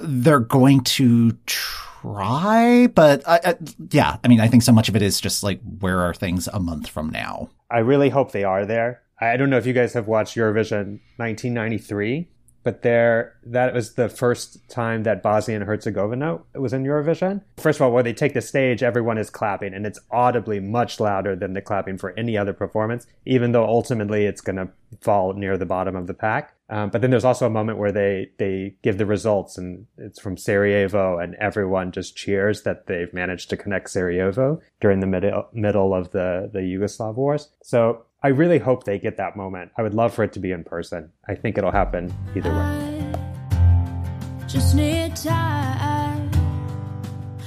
they're 0.00 0.40
going 0.40 0.82
to 0.82 1.32
try, 1.46 2.86
but 2.88 3.26
I, 3.28 3.40
I, 3.44 3.54
yeah, 3.90 4.16
I 4.22 4.28
mean, 4.28 4.40
I 4.40 4.48
think 4.48 4.62
so 4.62 4.72
much 4.72 4.88
of 4.88 4.96
it 4.96 5.02
is 5.02 5.20
just 5.20 5.42
like 5.42 5.60
where 5.80 6.00
are 6.00 6.14
things 6.14 6.48
a 6.48 6.60
month 6.60 6.88
from 6.88 7.10
now? 7.10 7.50
I 7.70 7.78
really 7.78 8.08
hope 8.08 8.32
they 8.32 8.44
are 8.44 8.66
there. 8.66 9.02
I 9.20 9.36
don't 9.36 9.50
know 9.50 9.58
if 9.58 9.66
you 9.66 9.74
guys 9.74 9.92
have 9.92 10.08
watched 10.08 10.36
Eurovision 10.36 11.00
1993, 11.18 12.28
but 12.62 12.82
there 12.82 13.34
that 13.44 13.74
was 13.74 13.94
the 13.94 14.08
first 14.08 14.68
time 14.68 15.02
that 15.02 15.22
Bosnia 15.22 15.56
and 15.56 15.64
Herzegovina 15.64 16.40
was 16.54 16.72
in 16.72 16.84
Eurovision. 16.84 17.42
First 17.58 17.78
of 17.78 17.82
all, 17.82 17.92
when 17.92 18.04
they 18.04 18.12
take 18.12 18.34
the 18.34 18.40
stage, 18.40 18.82
everyone 18.82 19.18
is 19.18 19.30
clapping, 19.30 19.74
and 19.74 19.86
it's 19.86 19.98
audibly 20.10 20.60
much 20.60 21.00
louder 21.00 21.36
than 21.36 21.52
the 21.52 21.60
clapping 21.60 21.98
for 21.98 22.18
any 22.18 22.36
other 22.36 22.52
performance, 22.52 23.06
even 23.26 23.52
though 23.52 23.66
ultimately 23.66 24.24
it's 24.24 24.40
going 24.40 24.56
to 24.56 24.68
fall 25.00 25.34
near 25.34 25.56
the 25.56 25.66
bottom 25.66 25.96
of 25.96 26.06
the 26.06 26.14
pack. 26.14 26.54
Um, 26.70 26.90
but 26.90 27.00
then 27.00 27.10
there's 27.10 27.24
also 27.24 27.46
a 27.46 27.50
moment 27.50 27.78
where 27.78 27.90
they 27.90 28.30
they 28.38 28.76
give 28.82 28.96
the 28.96 29.06
results, 29.06 29.58
and 29.58 29.86
it's 29.98 30.20
from 30.20 30.36
Sarajevo, 30.36 31.18
and 31.18 31.34
everyone 31.34 31.90
just 31.90 32.16
cheers 32.16 32.62
that 32.62 32.86
they've 32.86 33.12
managed 33.12 33.50
to 33.50 33.56
connect 33.56 33.90
Sarajevo 33.90 34.60
during 34.80 35.00
the 35.00 35.06
middle 35.06 35.48
middle 35.52 35.92
of 35.92 36.12
the 36.12 36.48
the 36.52 36.60
Yugoslav 36.60 37.16
wars. 37.16 37.48
So 37.62 38.04
I 38.22 38.28
really 38.28 38.58
hope 38.58 38.84
they 38.84 38.98
get 39.00 39.16
that 39.16 39.36
moment. 39.36 39.72
I 39.76 39.82
would 39.82 39.94
love 39.94 40.14
for 40.14 40.22
it 40.22 40.32
to 40.34 40.38
be 40.38 40.52
in 40.52 40.62
person. 40.62 41.10
I 41.26 41.34
think 41.34 41.58
it'll 41.58 41.72
happen 41.72 42.14
either 42.36 42.50
way. 42.50 43.12
I 43.50 44.46
just 44.46 44.76
need 44.76 45.16
time. 45.16 46.30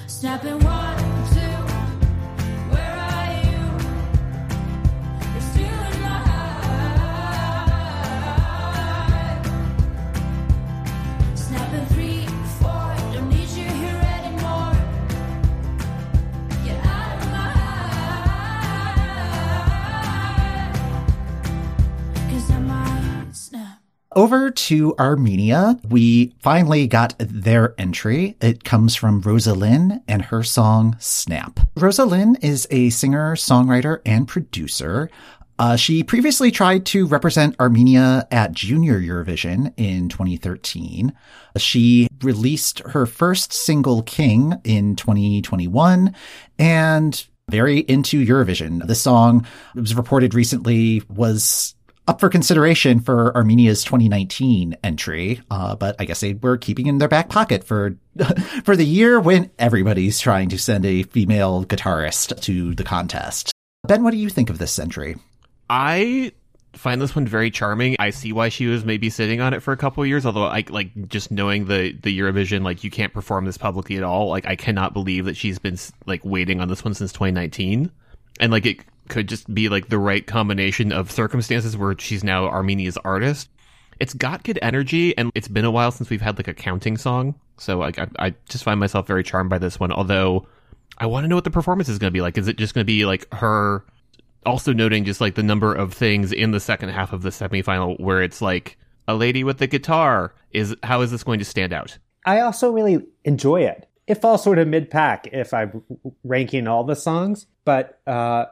Snapping 0.08 0.60
one, 0.64 1.03
Over 24.16 24.52
to 24.52 24.96
Armenia, 25.00 25.80
we 25.90 26.36
finally 26.40 26.86
got 26.86 27.16
their 27.18 27.74
entry. 27.80 28.38
It 28.42 28.64
comes 28.64 28.96
from 28.96 29.22
Rosa 29.22 29.54
Linn 29.54 30.04
and 30.08 30.22
her 30.24 30.44
song 30.44 30.96
Snap. 31.00 31.60
Rosa 31.76 32.06
Linn 32.06 32.38
is 32.42 32.68
a 32.70 32.92
singer, 32.92 33.36
songwriter, 33.36 34.02
and 34.06 34.28
producer. 34.28 35.10
Uh, 35.58 35.76
she 35.76 36.04
previously 36.04 36.52
tried 36.52 36.86
to 36.88 37.08
represent 37.08 37.60
Armenia 37.60 38.28
at 38.30 38.52
Junior 38.52 39.00
Eurovision 39.00 39.74
in 39.78 40.10
2013. 40.10 41.14
She 41.58 42.08
released 42.22 42.80
her 42.80 43.06
first 43.06 43.52
single, 43.52 44.04
King, 44.04 44.56
in 44.64 44.96
2021 44.96 46.14
and 46.60 47.26
very 47.50 47.80
into 47.80 48.26
Eurovision. 48.26 48.86
The 48.86 48.96
song 48.96 49.46
it 49.76 49.80
was 49.80 49.96
reported 49.96 50.34
recently 50.34 51.02
was 51.10 51.76
up 52.08 52.20
for 52.20 52.30
consideration 52.30 53.00
for 53.00 53.36
Armenia's 53.36 53.84
2019 53.84 54.78
entry, 54.84 55.42
uh, 55.50 55.76
but 55.76 55.96
I 56.00 56.06
guess 56.06 56.20
they 56.20 56.34
were 56.34 56.58
keeping 56.58 56.88
in 56.88 56.98
their 56.98 57.08
back 57.08 57.30
pocket 57.30 57.64
for 57.64 57.96
for 58.64 58.76
the 58.76 58.86
year 58.86 59.20
when 59.20 59.52
everybody's 59.58 60.20
trying 60.20 60.50
to 60.50 60.58
send 60.58 60.86
a 60.86 61.04
female 61.04 61.66
guitarist 61.66 62.40
to 62.42 62.76
the 62.76 62.84
contest. 62.84 63.52
Ben, 63.88 64.04
what 64.04 64.12
do 64.12 64.18
you 64.18 64.30
think 64.30 64.50
of 64.50 64.58
this 64.58 64.78
entry? 64.80 65.16
I 65.70 66.34
find 66.74 67.02
this 67.02 67.16
one 67.16 67.28
very 67.28 67.52
charming. 67.52 67.96
I 68.00 68.10
see 68.10 68.34
why 68.34 68.50
she 68.50 68.66
was 68.68 68.84
maybe 68.84 69.10
sitting 69.10 69.42
on 69.42 69.54
it 69.54 69.62
for 69.62 69.72
a 69.72 69.78
couple 69.78 70.04
of 70.04 70.10
years. 70.10 70.26
Although, 70.26 70.46
I 70.46 70.64
like 70.70 71.08
just 71.08 71.32
knowing 71.32 71.66
the 71.66 71.94
the 71.94 72.18
Eurovision, 72.18 72.64
like 72.64 72.84
you 72.84 72.92
can't 72.92 73.14
perform 73.14 73.46
this 73.46 73.58
publicly 73.58 73.98
at 73.98 74.04
all. 74.04 74.30
Like 74.30 74.46
I 74.46 74.56
cannot 74.56 74.94
believe 74.94 75.26
that 75.26 75.38
she's 75.38 75.60
been 75.60 75.78
like 76.06 76.24
waiting 76.26 76.60
on 76.60 76.68
this 76.68 76.84
one 76.84 76.94
since 76.94 77.14
2019, 77.14 77.92
and 78.40 78.52
like 78.52 78.66
it 78.66 78.80
could 79.10 79.28
just 79.28 79.54
be 79.54 79.70
like 79.70 79.90
the 79.90 80.00
right 80.00 80.26
combination 80.26 80.92
of 80.92 81.12
circumstances 81.12 81.76
where 81.78 81.96
she's 81.98 82.24
now 82.24 82.46
Armenia's 82.46 82.98
artist. 82.98 83.50
It's 84.00 84.14
got 84.14 84.44
good 84.44 84.60
energy, 84.62 85.18
and 85.18 85.32
it's 85.36 85.48
been 85.48 85.66
a 85.66 85.72
while 85.72 85.92
since 85.92 86.10
we've 86.10 86.22
had 86.22 86.38
like 86.38 86.48
a 86.48 86.54
counting 86.54 86.98
song, 86.98 87.36
so 87.58 87.78
like 87.78 88.00
I, 88.00 88.08
I 88.20 88.36
just 88.50 88.64
find 88.64 88.80
myself 88.80 89.08
very 89.08 89.24
charmed 89.24 89.50
by 89.50 89.60
this 89.60 89.80
one. 89.80 89.92
Although 89.92 90.48
I 90.98 91.06
want 91.08 91.24
to 91.24 91.28
know 91.28 91.36
what 91.36 91.44
the 91.44 91.52
performance 91.52 91.90
is 91.90 92.00
going 92.00 92.12
to 92.12 92.14
be 92.14 92.22
like. 92.22 92.38
Is 92.38 92.48
it 92.48 92.58
just 92.58 92.74
going 92.74 92.84
to 92.84 92.92
be 92.92 93.06
like 93.06 93.32
her? 93.34 93.86
Also 94.46 94.74
noting 94.74 95.06
just 95.06 95.22
like 95.22 95.36
the 95.36 95.44
number 95.44 95.74
of 95.74 95.94
things 95.94 96.34
in 96.34 96.52
the 96.52 96.60
second 96.60 96.90
half 96.90 97.14
of 97.14 97.22
the 97.22 97.30
semifinal 97.30 97.98
where 98.00 98.22
it's 98.22 98.42
like 98.42 98.78
a 99.08 99.16
lady 99.16 99.44
with 99.44 99.58
the 99.58 99.68
guitar 99.68 100.34
is 100.52 100.76
how 100.84 101.02
is 101.02 101.12
this 101.12 101.24
going 101.24 101.40
to 101.40 101.46
stand 101.46 101.72
out? 101.72 101.98
I 102.26 102.42
also 102.42 102.72
really 102.72 103.06
enjoy 103.24 103.62
it. 103.62 103.88
It 104.06 104.16
falls 104.16 104.44
sort 104.44 104.60
of 104.60 104.68
mid 104.68 104.92
pack 104.92 105.28
if 105.32 105.54
I'm 105.54 105.82
ranking 106.26 106.68
all 106.68 106.84
the 106.84 106.96
songs, 106.96 107.46
but 107.64 108.02
uh, 108.06 108.46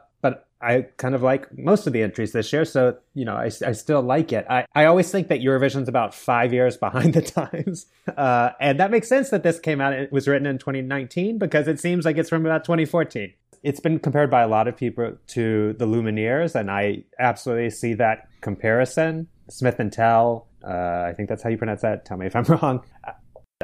I 0.62 0.82
kind 0.96 1.14
of 1.14 1.22
like 1.22 1.46
most 1.58 1.86
of 1.86 1.92
the 1.92 2.02
entries 2.02 2.32
this 2.32 2.52
year, 2.52 2.64
so 2.64 2.96
you 3.14 3.24
know 3.24 3.34
I, 3.34 3.46
I 3.46 3.72
still 3.72 4.00
like 4.00 4.32
it. 4.32 4.46
I, 4.48 4.64
I 4.74 4.84
always 4.84 5.10
think 5.10 5.28
that 5.28 5.40
Eurovision's 5.40 5.88
about 5.88 6.14
five 6.14 6.52
years 6.52 6.76
behind 6.78 7.14
the 7.14 7.22
times, 7.22 7.86
uh, 8.16 8.50
and 8.60 8.78
that 8.78 8.90
makes 8.90 9.08
sense 9.08 9.30
that 9.30 9.42
this 9.42 9.58
came 9.58 9.80
out. 9.80 9.92
It 9.92 10.12
was 10.12 10.28
written 10.28 10.46
in 10.46 10.58
2019 10.58 11.38
because 11.38 11.66
it 11.66 11.80
seems 11.80 12.04
like 12.04 12.16
it's 12.16 12.28
from 12.28 12.46
about 12.46 12.64
2014. 12.64 13.32
It's 13.64 13.80
been 13.80 13.98
compared 13.98 14.30
by 14.30 14.42
a 14.42 14.48
lot 14.48 14.68
of 14.68 14.76
people 14.76 15.16
to 15.28 15.72
the 15.74 15.86
Lumineers, 15.86 16.54
and 16.54 16.70
I 16.70 17.04
absolutely 17.18 17.70
see 17.70 17.94
that 17.94 18.28
comparison. 18.40 19.28
Smith 19.50 19.78
and 19.80 19.92
Thell, 19.92 20.48
uh, 20.64 21.06
I 21.08 21.12
think 21.16 21.28
that's 21.28 21.42
how 21.42 21.50
you 21.50 21.58
pronounce 21.58 21.82
that. 21.82 22.04
Tell 22.04 22.16
me 22.16 22.26
if 22.26 22.36
I'm 22.36 22.44
wrong. 22.48 22.82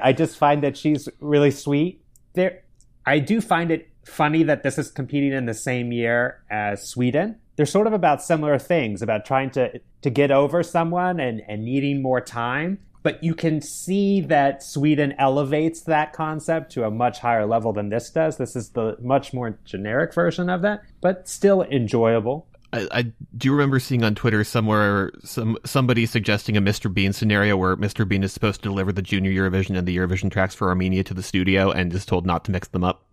I 0.02 0.12
just 0.12 0.36
find 0.36 0.62
that 0.62 0.76
she's 0.76 1.08
really 1.20 1.50
sweet. 1.50 2.02
There, 2.34 2.62
I 3.06 3.20
do 3.20 3.40
find 3.40 3.70
it 3.70 3.88
funny 4.08 4.42
that 4.44 4.62
this 4.62 4.78
is 4.78 4.90
competing 4.90 5.32
in 5.32 5.46
the 5.46 5.54
same 5.54 5.92
year 5.92 6.42
as 6.50 6.88
Sweden. 6.88 7.36
They're 7.56 7.66
sort 7.66 7.86
of 7.86 7.92
about 7.92 8.22
similar 8.22 8.58
things, 8.58 9.02
about 9.02 9.24
trying 9.24 9.50
to 9.50 9.80
to 10.02 10.10
get 10.10 10.30
over 10.30 10.62
someone 10.62 11.18
and, 11.20 11.42
and 11.48 11.64
needing 11.64 12.02
more 12.02 12.20
time. 12.20 12.78
But 13.02 13.22
you 13.22 13.34
can 13.34 13.60
see 13.60 14.20
that 14.22 14.62
Sweden 14.62 15.14
elevates 15.18 15.82
that 15.82 16.12
concept 16.12 16.72
to 16.72 16.84
a 16.84 16.90
much 16.90 17.20
higher 17.20 17.46
level 17.46 17.72
than 17.72 17.88
this 17.88 18.10
does. 18.10 18.36
This 18.36 18.56
is 18.56 18.70
the 18.70 18.96
much 19.00 19.32
more 19.32 19.58
generic 19.64 20.12
version 20.12 20.50
of 20.50 20.62
that, 20.62 20.82
but 21.00 21.28
still 21.28 21.62
enjoyable. 21.62 22.46
I, 22.72 22.88
I 22.90 23.12
do 23.36 23.52
remember 23.52 23.80
seeing 23.80 24.04
on 24.04 24.14
Twitter 24.14 24.44
somewhere 24.44 25.10
some 25.24 25.56
somebody 25.64 26.04
suggesting 26.06 26.56
a 26.56 26.60
Mr. 26.60 26.92
Bean 26.92 27.12
scenario 27.12 27.56
where 27.56 27.76
Mr. 27.76 28.06
Bean 28.06 28.22
is 28.22 28.32
supposed 28.32 28.62
to 28.62 28.68
deliver 28.68 28.92
the 28.92 29.02
Junior 29.02 29.32
Eurovision 29.32 29.76
and 29.76 29.86
the 29.86 29.96
Eurovision 29.96 30.30
tracks 30.30 30.54
for 30.54 30.68
Armenia 30.68 31.02
to 31.04 31.14
the 31.14 31.22
studio 31.22 31.70
and 31.70 31.92
is 31.94 32.04
told 32.04 32.26
not 32.26 32.44
to 32.44 32.50
mix 32.50 32.68
them 32.68 32.84
up. 32.84 33.06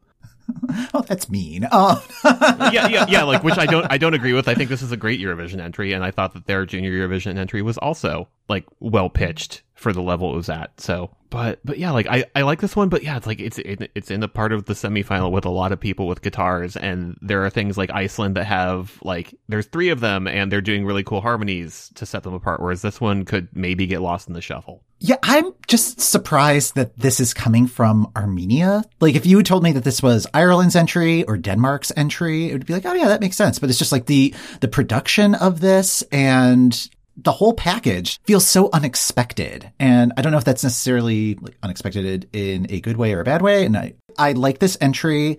Oh, 0.94 1.02
that's 1.02 1.30
mean. 1.30 1.68
Oh, 1.72 2.06
yeah, 2.24 2.88
yeah, 2.88 3.06
yeah. 3.08 3.24
Like, 3.24 3.44
which 3.44 3.58
I 3.58 3.66
don't, 3.66 3.86
I 3.90 3.98
don't 3.98 4.14
agree 4.14 4.34
with. 4.34 4.48
I 4.48 4.56
think 4.56 4.70
this 4.70 4.82
is 4.82 4.92
a 4.92 4.98
great 4.98 5.20
Eurovision 5.20 5.62
entry, 5.62 5.94
and 5.94 6.04
I 6.04 6.12
thought 6.12 6.34
that 6.34 6.46
their 6.48 6.66
Junior 6.66 6.92
Eurovision 6.92 7.38
entry 7.38 7.62
was 7.62 7.78
also 7.78 8.28
like 8.50 8.66
well 8.80 9.10
pitched 9.10 9.64
for 9.76 9.94
the 9.94 10.02
level 10.02 10.34
it 10.34 10.38
was 10.38 10.50
at. 10.50 10.80
So, 10.80 11.12
but, 11.30 11.60
but 11.66 11.78
yeah, 11.78 11.92
like 11.92 12.08
I, 12.08 12.24
I 12.34 12.44
like 12.44 12.62
this 12.62 12.76
one, 12.78 12.88
but 12.88 13.04
yeah, 13.04 13.18
it's 13.18 13.28
like 13.28 13.42
it's, 13.42 13.60
it, 13.60 13.92
it's 13.94 14.10
in 14.10 14.22
the 14.22 14.28
part 14.30 14.54
of 14.54 14.66
the 14.66 14.74
semifinal 14.74 15.32
with 15.32 15.44
a 15.44 15.50
lot 15.50 15.74
of 15.74 15.80
people 15.80 16.08
with 16.08 16.22
guitars, 16.22 16.78
and 16.78 17.18
there 17.22 17.44
are 17.46 17.50
things 17.50 17.78
like 17.78 17.92
Iceland 17.92 18.36
that 18.36 18.46
have 18.46 18.98
like 19.04 19.36
there's 19.50 19.66
three 19.66 19.90
of 19.90 20.00
them, 20.00 20.28
and 20.28 20.50
they're 20.50 20.62
doing 20.62 20.86
really 20.86 21.04
cool 21.04 21.20
harmonies 21.20 21.92
to 21.96 22.06
set 22.06 22.24
them 22.24 22.34
apart. 22.34 22.62
Whereas 22.62 22.82
this 22.82 23.02
one 23.02 23.26
could 23.26 23.50
maybe 23.54 23.86
get 23.86 24.02
lost 24.02 24.28
in 24.30 24.34
the 24.34 24.42
shuffle. 24.42 24.82
yeah. 25.00 25.18
I'm 25.24 25.52
just 25.68 26.00
surprised 26.00 26.76
that 26.76 26.98
this 26.98 27.20
is 27.20 27.34
coming 27.34 27.68
from 27.68 28.10
Armenia. 28.16 28.84
Like, 29.02 29.16
if 29.16 29.26
you 29.26 29.36
had 29.36 29.46
told 29.46 29.62
me 29.64 29.74
that 29.74 29.84
this 29.84 30.02
was 30.02 30.26
Ireland's 30.34 30.76
entry 30.76 31.24
or 31.26 31.36
Denmark's 31.38 31.92
entry, 31.98 32.50
it 32.50 32.54
would 32.54 32.66
be 32.66 32.74
like, 32.74 32.86
oh 32.86 32.94
yeah, 32.94 33.10
that 33.10 33.20
makes 33.20 33.36
sense. 33.36 33.60
But 33.60 33.70
it's 33.70 33.80
just 33.80 33.92
like 33.92 34.06
the 34.06 34.34
the 34.62 34.70
production 34.70 35.36
of 35.36 35.60
this 35.60 36.02
and 36.14 36.90
the 37.18 37.32
whole 37.32 37.54
package 37.54 38.20
feels 38.24 38.48
so 38.48 38.70
unexpected. 38.74 39.72
And 39.80 40.14
I 40.18 40.22
don't 40.22 40.32
know 40.32 40.38
if 40.38 40.44
that's 40.44 40.64
necessarily 40.64 41.36
like 41.36 41.58
unexpected 41.64 42.30
in 42.34 42.68
a 42.70 42.82
good 42.82 42.98
way 42.98 43.14
or 43.14 43.22
a 43.22 43.24
bad 43.24 43.42
way. 43.42 43.66
And 43.66 43.78
I, 43.78 43.94
I 44.18 44.34
like 44.34 44.60
this 44.60 44.78
entry. 44.82 45.38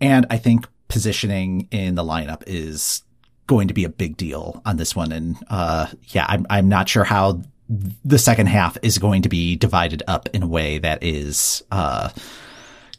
And 0.00 0.26
I 0.30 0.38
think 0.38 0.66
positioning 0.88 1.68
in 1.70 1.94
the 1.96 2.04
lineup 2.04 2.44
is 2.46 3.02
going 3.46 3.68
to 3.68 3.74
be 3.74 3.84
a 3.84 3.90
big 3.90 4.16
deal 4.16 4.62
on 4.64 4.76
this 4.76 4.96
one. 4.96 5.12
And, 5.12 5.36
uh, 5.50 5.88
yeah, 6.08 6.24
I'm, 6.28 6.46
I'm 6.48 6.68
not 6.68 6.88
sure 6.88 7.04
how 7.04 7.42
the 7.68 8.18
second 8.18 8.46
half 8.46 8.78
is 8.82 8.98
going 8.98 9.22
to 9.22 9.28
be 9.28 9.56
divided 9.56 10.02
up 10.06 10.28
in 10.32 10.42
a 10.42 10.46
way 10.46 10.78
that 10.78 11.02
is, 11.02 11.62
uh, 11.70 12.10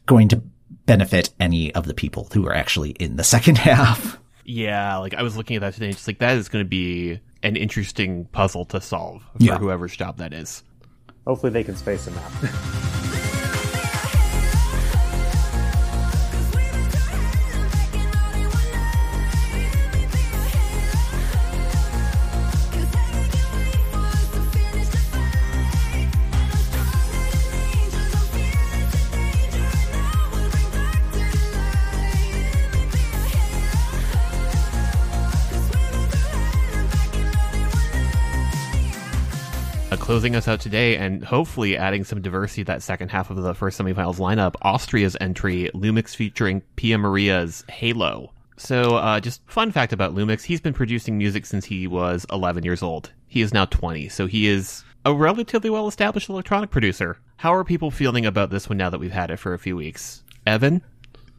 going 0.05 0.27
to 0.29 0.41
benefit 0.85 1.29
any 1.39 1.73
of 1.75 1.85
the 1.85 1.93
people 1.93 2.27
who 2.33 2.47
are 2.47 2.53
actually 2.53 2.91
in 2.91 3.15
the 3.15 3.23
second 3.23 3.57
half. 3.59 4.19
Yeah, 4.43 4.97
like 4.97 5.13
I 5.13 5.21
was 5.21 5.37
looking 5.37 5.55
at 5.55 5.61
that 5.61 5.75
today, 5.75 5.91
just 5.91 6.07
like 6.07 6.19
that 6.19 6.37
is 6.37 6.49
going 6.49 6.65
to 6.65 6.69
be 6.69 7.19
an 7.43 7.55
interesting 7.55 8.25
puzzle 8.25 8.65
to 8.65 8.81
solve 8.81 9.21
for 9.37 9.43
Yeah. 9.43 9.57
whoever's 9.57 9.95
job 9.95 10.17
that 10.17 10.33
is. 10.33 10.63
Hopefully, 11.27 11.51
they 11.51 11.63
can 11.63 11.75
space 11.75 12.05
them 12.05 12.17
out. 12.17 12.31
closing 40.09 40.35
us 40.35 40.47
out 40.47 40.59
today 40.59 40.97
and 40.97 41.23
hopefully 41.23 41.77
adding 41.77 42.03
some 42.03 42.19
diversity 42.19 42.63
to 42.63 42.65
that 42.65 42.81
second 42.81 43.09
half 43.09 43.29
of 43.29 43.37
the 43.37 43.53
first 43.53 43.79
semifinals 43.79 44.15
lineup, 44.15 44.55
Austria's 44.63 45.15
entry, 45.21 45.69
LUM!X 45.75 46.15
featuring 46.15 46.63
Pia 46.77 46.97
Maria's 46.97 47.63
Halo. 47.69 48.33
So, 48.57 48.95
uh, 48.95 49.19
just 49.19 49.43
fun 49.45 49.71
fact 49.71 49.93
about 49.93 50.15
LUM!X, 50.15 50.43
he's 50.43 50.61
been 50.61 50.73
producing 50.73 51.15
music 51.19 51.45
since 51.45 51.63
he 51.63 51.85
was 51.85 52.25
11 52.31 52.63
years 52.63 52.81
old. 52.81 53.11
He 53.27 53.41
is 53.41 53.53
now 53.53 53.65
20, 53.65 54.09
so 54.09 54.25
he 54.25 54.47
is 54.47 54.83
a 55.05 55.13
relatively 55.13 55.69
well 55.69 55.87
established 55.87 56.27
electronic 56.27 56.71
producer. 56.71 57.19
How 57.37 57.53
are 57.53 57.63
people 57.63 57.91
feeling 57.91 58.25
about 58.25 58.49
this 58.49 58.67
one 58.67 58.79
now 58.79 58.89
that 58.89 58.99
we've 58.99 59.11
had 59.11 59.29
it 59.29 59.37
for 59.37 59.53
a 59.53 59.59
few 59.59 59.75
weeks? 59.75 60.23
Evan? 60.47 60.81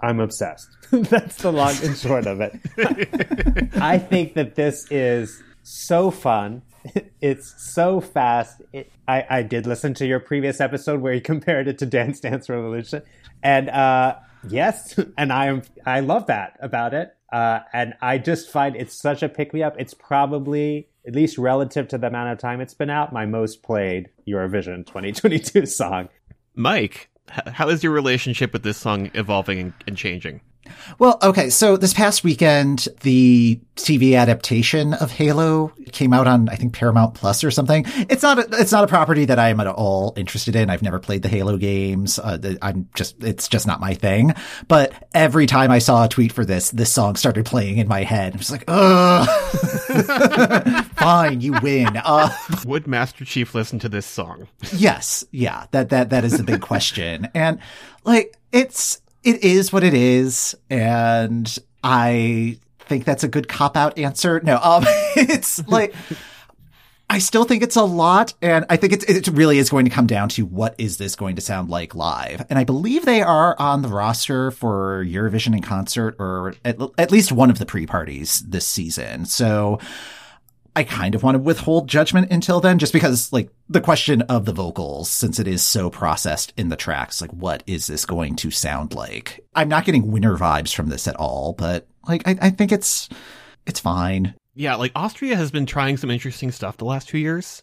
I'm 0.00 0.20
obsessed. 0.20 0.68
That's 0.92 1.42
the 1.42 1.50
long 1.50 1.74
and 1.82 1.96
short 1.96 2.28
of 2.28 2.40
it. 2.40 2.52
I 3.80 3.98
think 3.98 4.34
that 4.34 4.54
this 4.54 4.86
is 4.92 5.42
so 5.64 6.12
fun. 6.12 6.62
It's 7.20 7.54
so 7.62 8.00
fast. 8.00 8.62
It, 8.72 8.90
I, 9.06 9.26
I 9.28 9.42
did 9.42 9.66
listen 9.66 9.92
to 9.94 10.06
your 10.06 10.20
previous 10.20 10.58
episode 10.58 11.02
where 11.02 11.12
you 11.12 11.20
compared 11.34 11.68
it 11.68 11.78
to 11.78 11.86
Dance 11.86 12.20
Dance 12.20 12.48
Revolution, 12.48 13.02
and 13.42 13.68
uh, 13.68 14.16
yes, 14.48 14.98
and 15.18 15.32
I 15.32 15.46
am 15.46 15.62
I 15.84 16.00
love 16.00 16.26
that 16.26 16.56
about 16.60 16.94
it. 16.94 17.14
Uh, 17.30 17.60
and 17.72 17.94
I 18.00 18.18
just 18.18 18.50
find 18.50 18.74
it's 18.74 18.94
such 18.94 19.22
a 19.22 19.28
pick 19.28 19.52
me 19.52 19.62
up. 19.62 19.76
It's 19.78 19.94
probably 19.94 20.88
at 21.06 21.14
least 21.14 21.38
relative 21.38 21.88
to 21.88 21.98
the 21.98 22.06
amount 22.06 22.32
of 22.32 22.38
time 22.38 22.60
it's 22.60 22.74
been 22.74 22.90
out, 22.90 23.12
my 23.12 23.26
most 23.26 23.62
played 23.62 24.08
Eurovision 24.26 24.86
2022 24.86 25.66
song. 25.66 26.08
Mike, 26.54 27.08
how 27.28 27.68
is 27.68 27.82
your 27.82 27.92
relationship 27.92 28.52
with 28.52 28.62
this 28.62 28.76
song 28.76 29.10
evolving 29.14 29.58
and, 29.58 29.72
and 29.86 29.96
changing? 29.96 30.40
Well, 30.98 31.18
okay. 31.22 31.50
So 31.50 31.76
this 31.76 31.94
past 31.94 32.22
weekend, 32.22 32.88
the 33.00 33.60
TV 33.76 34.16
adaptation 34.16 34.94
of 34.94 35.10
Halo 35.10 35.72
came 35.92 36.12
out 36.12 36.26
on, 36.26 36.48
I 36.48 36.56
think, 36.56 36.74
Paramount 36.74 37.14
Plus 37.14 37.42
or 37.42 37.50
something. 37.50 37.84
It's 38.08 38.22
not, 38.22 38.38
a, 38.38 38.60
it's 38.60 38.72
not 38.72 38.84
a 38.84 38.86
property 38.86 39.24
that 39.24 39.38
I 39.38 39.48
am 39.48 39.60
at 39.60 39.66
all 39.66 40.12
interested 40.16 40.54
in. 40.54 40.68
I've 40.70 40.82
never 40.82 40.98
played 40.98 41.22
the 41.22 41.28
Halo 41.28 41.56
games. 41.56 42.18
Uh, 42.18 42.54
I'm 42.60 42.88
just, 42.94 43.22
it's 43.24 43.48
just 43.48 43.66
not 43.66 43.80
my 43.80 43.94
thing. 43.94 44.34
But 44.68 44.92
every 45.14 45.46
time 45.46 45.70
I 45.70 45.78
saw 45.78 46.04
a 46.04 46.08
tweet 46.08 46.32
for 46.32 46.44
this, 46.44 46.70
this 46.70 46.92
song 46.92 47.16
started 47.16 47.46
playing 47.46 47.78
in 47.78 47.88
my 47.88 48.02
head. 48.02 48.34
I'm 48.34 48.38
just 48.38 48.50
like, 48.50 48.64
ugh. 48.68 49.28
Fine, 50.96 51.40
you 51.40 51.54
win. 51.62 51.96
Uh, 51.96 52.30
Would 52.66 52.86
Master 52.86 53.24
Chief 53.24 53.54
listen 53.54 53.78
to 53.80 53.88
this 53.88 54.06
song? 54.06 54.46
yes, 54.72 55.24
yeah, 55.30 55.66
that 55.72 55.88
that 55.90 56.10
that 56.10 56.24
is 56.24 56.36
the 56.36 56.42
big 56.42 56.60
question. 56.60 57.28
And 57.34 57.58
like 58.04 58.36
it's 58.52 59.00
it 59.22 59.42
is 59.44 59.72
what 59.72 59.84
it 59.84 59.94
is, 59.94 60.56
and 60.68 61.58
I 61.82 62.58
think 62.80 63.04
that's 63.04 63.24
a 63.24 63.28
good 63.28 63.48
cop 63.48 63.76
out 63.76 63.98
answer. 63.98 64.40
No, 64.40 64.58
um, 64.62 64.84
it's 65.16 65.66
like. 65.68 65.94
I 67.12 67.18
still 67.18 67.42
think 67.42 67.64
it's 67.64 67.74
a 67.74 67.82
lot, 67.82 68.34
and 68.40 68.64
I 68.70 68.76
think 68.76 68.92
it's, 68.92 69.04
it 69.04 69.26
really 69.26 69.58
is 69.58 69.68
going 69.68 69.84
to 69.84 69.90
come 69.90 70.06
down 70.06 70.28
to 70.28 70.46
what 70.46 70.76
is 70.78 70.96
this 70.96 71.16
going 71.16 71.34
to 71.34 71.42
sound 71.42 71.68
like 71.68 71.96
live. 71.96 72.46
And 72.48 72.56
I 72.56 72.62
believe 72.62 73.04
they 73.04 73.20
are 73.20 73.58
on 73.58 73.82
the 73.82 73.88
roster 73.88 74.52
for 74.52 75.04
Eurovision 75.04 75.56
in 75.56 75.60
concert, 75.60 76.14
or 76.20 76.54
at, 76.64 76.78
at 76.98 77.10
least 77.10 77.32
one 77.32 77.50
of 77.50 77.58
the 77.58 77.66
pre-parties 77.66 78.44
this 78.46 78.64
season. 78.64 79.24
So 79.24 79.80
I 80.76 80.84
kind 80.84 81.14
of 81.14 81.22
want 81.22 81.34
to 81.34 81.40
withhold 81.40 81.88
judgment 81.88 82.30
until 82.30 82.60
then, 82.60 82.78
just 82.78 82.92
because, 82.92 83.32
like, 83.32 83.50
the 83.68 83.80
question 83.80 84.22
of 84.22 84.44
the 84.44 84.52
vocals, 84.52 85.10
since 85.10 85.38
it 85.38 85.48
is 85.48 85.62
so 85.62 85.90
processed 85.90 86.52
in 86.56 86.68
the 86.68 86.76
tracks, 86.76 87.20
like, 87.20 87.32
what 87.32 87.62
is 87.66 87.86
this 87.86 88.04
going 88.04 88.36
to 88.36 88.50
sound 88.50 88.94
like? 88.94 89.44
I'm 89.54 89.68
not 89.68 89.84
getting 89.84 90.12
winner 90.12 90.36
vibes 90.36 90.74
from 90.74 90.88
this 90.88 91.08
at 91.08 91.16
all, 91.16 91.54
but, 91.54 91.86
like, 92.06 92.26
I, 92.26 92.36
I 92.40 92.50
think 92.50 92.72
it's, 92.72 93.08
It's 93.66 93.80
fine. 93.80 94.34
Yeah, 94.54 94.74
like 94.74 94.92
Austria 94.94 95.36
has 95.36 95.50
been 95.50 95.66
trying 95.66 95.96
some 95.96 96.10
interesting 96.10 96.50
stuff 96.50 96.76
the 96.76 96.84
last 96.84 97.08
two 97.08 97.18
years. 97.18 97.62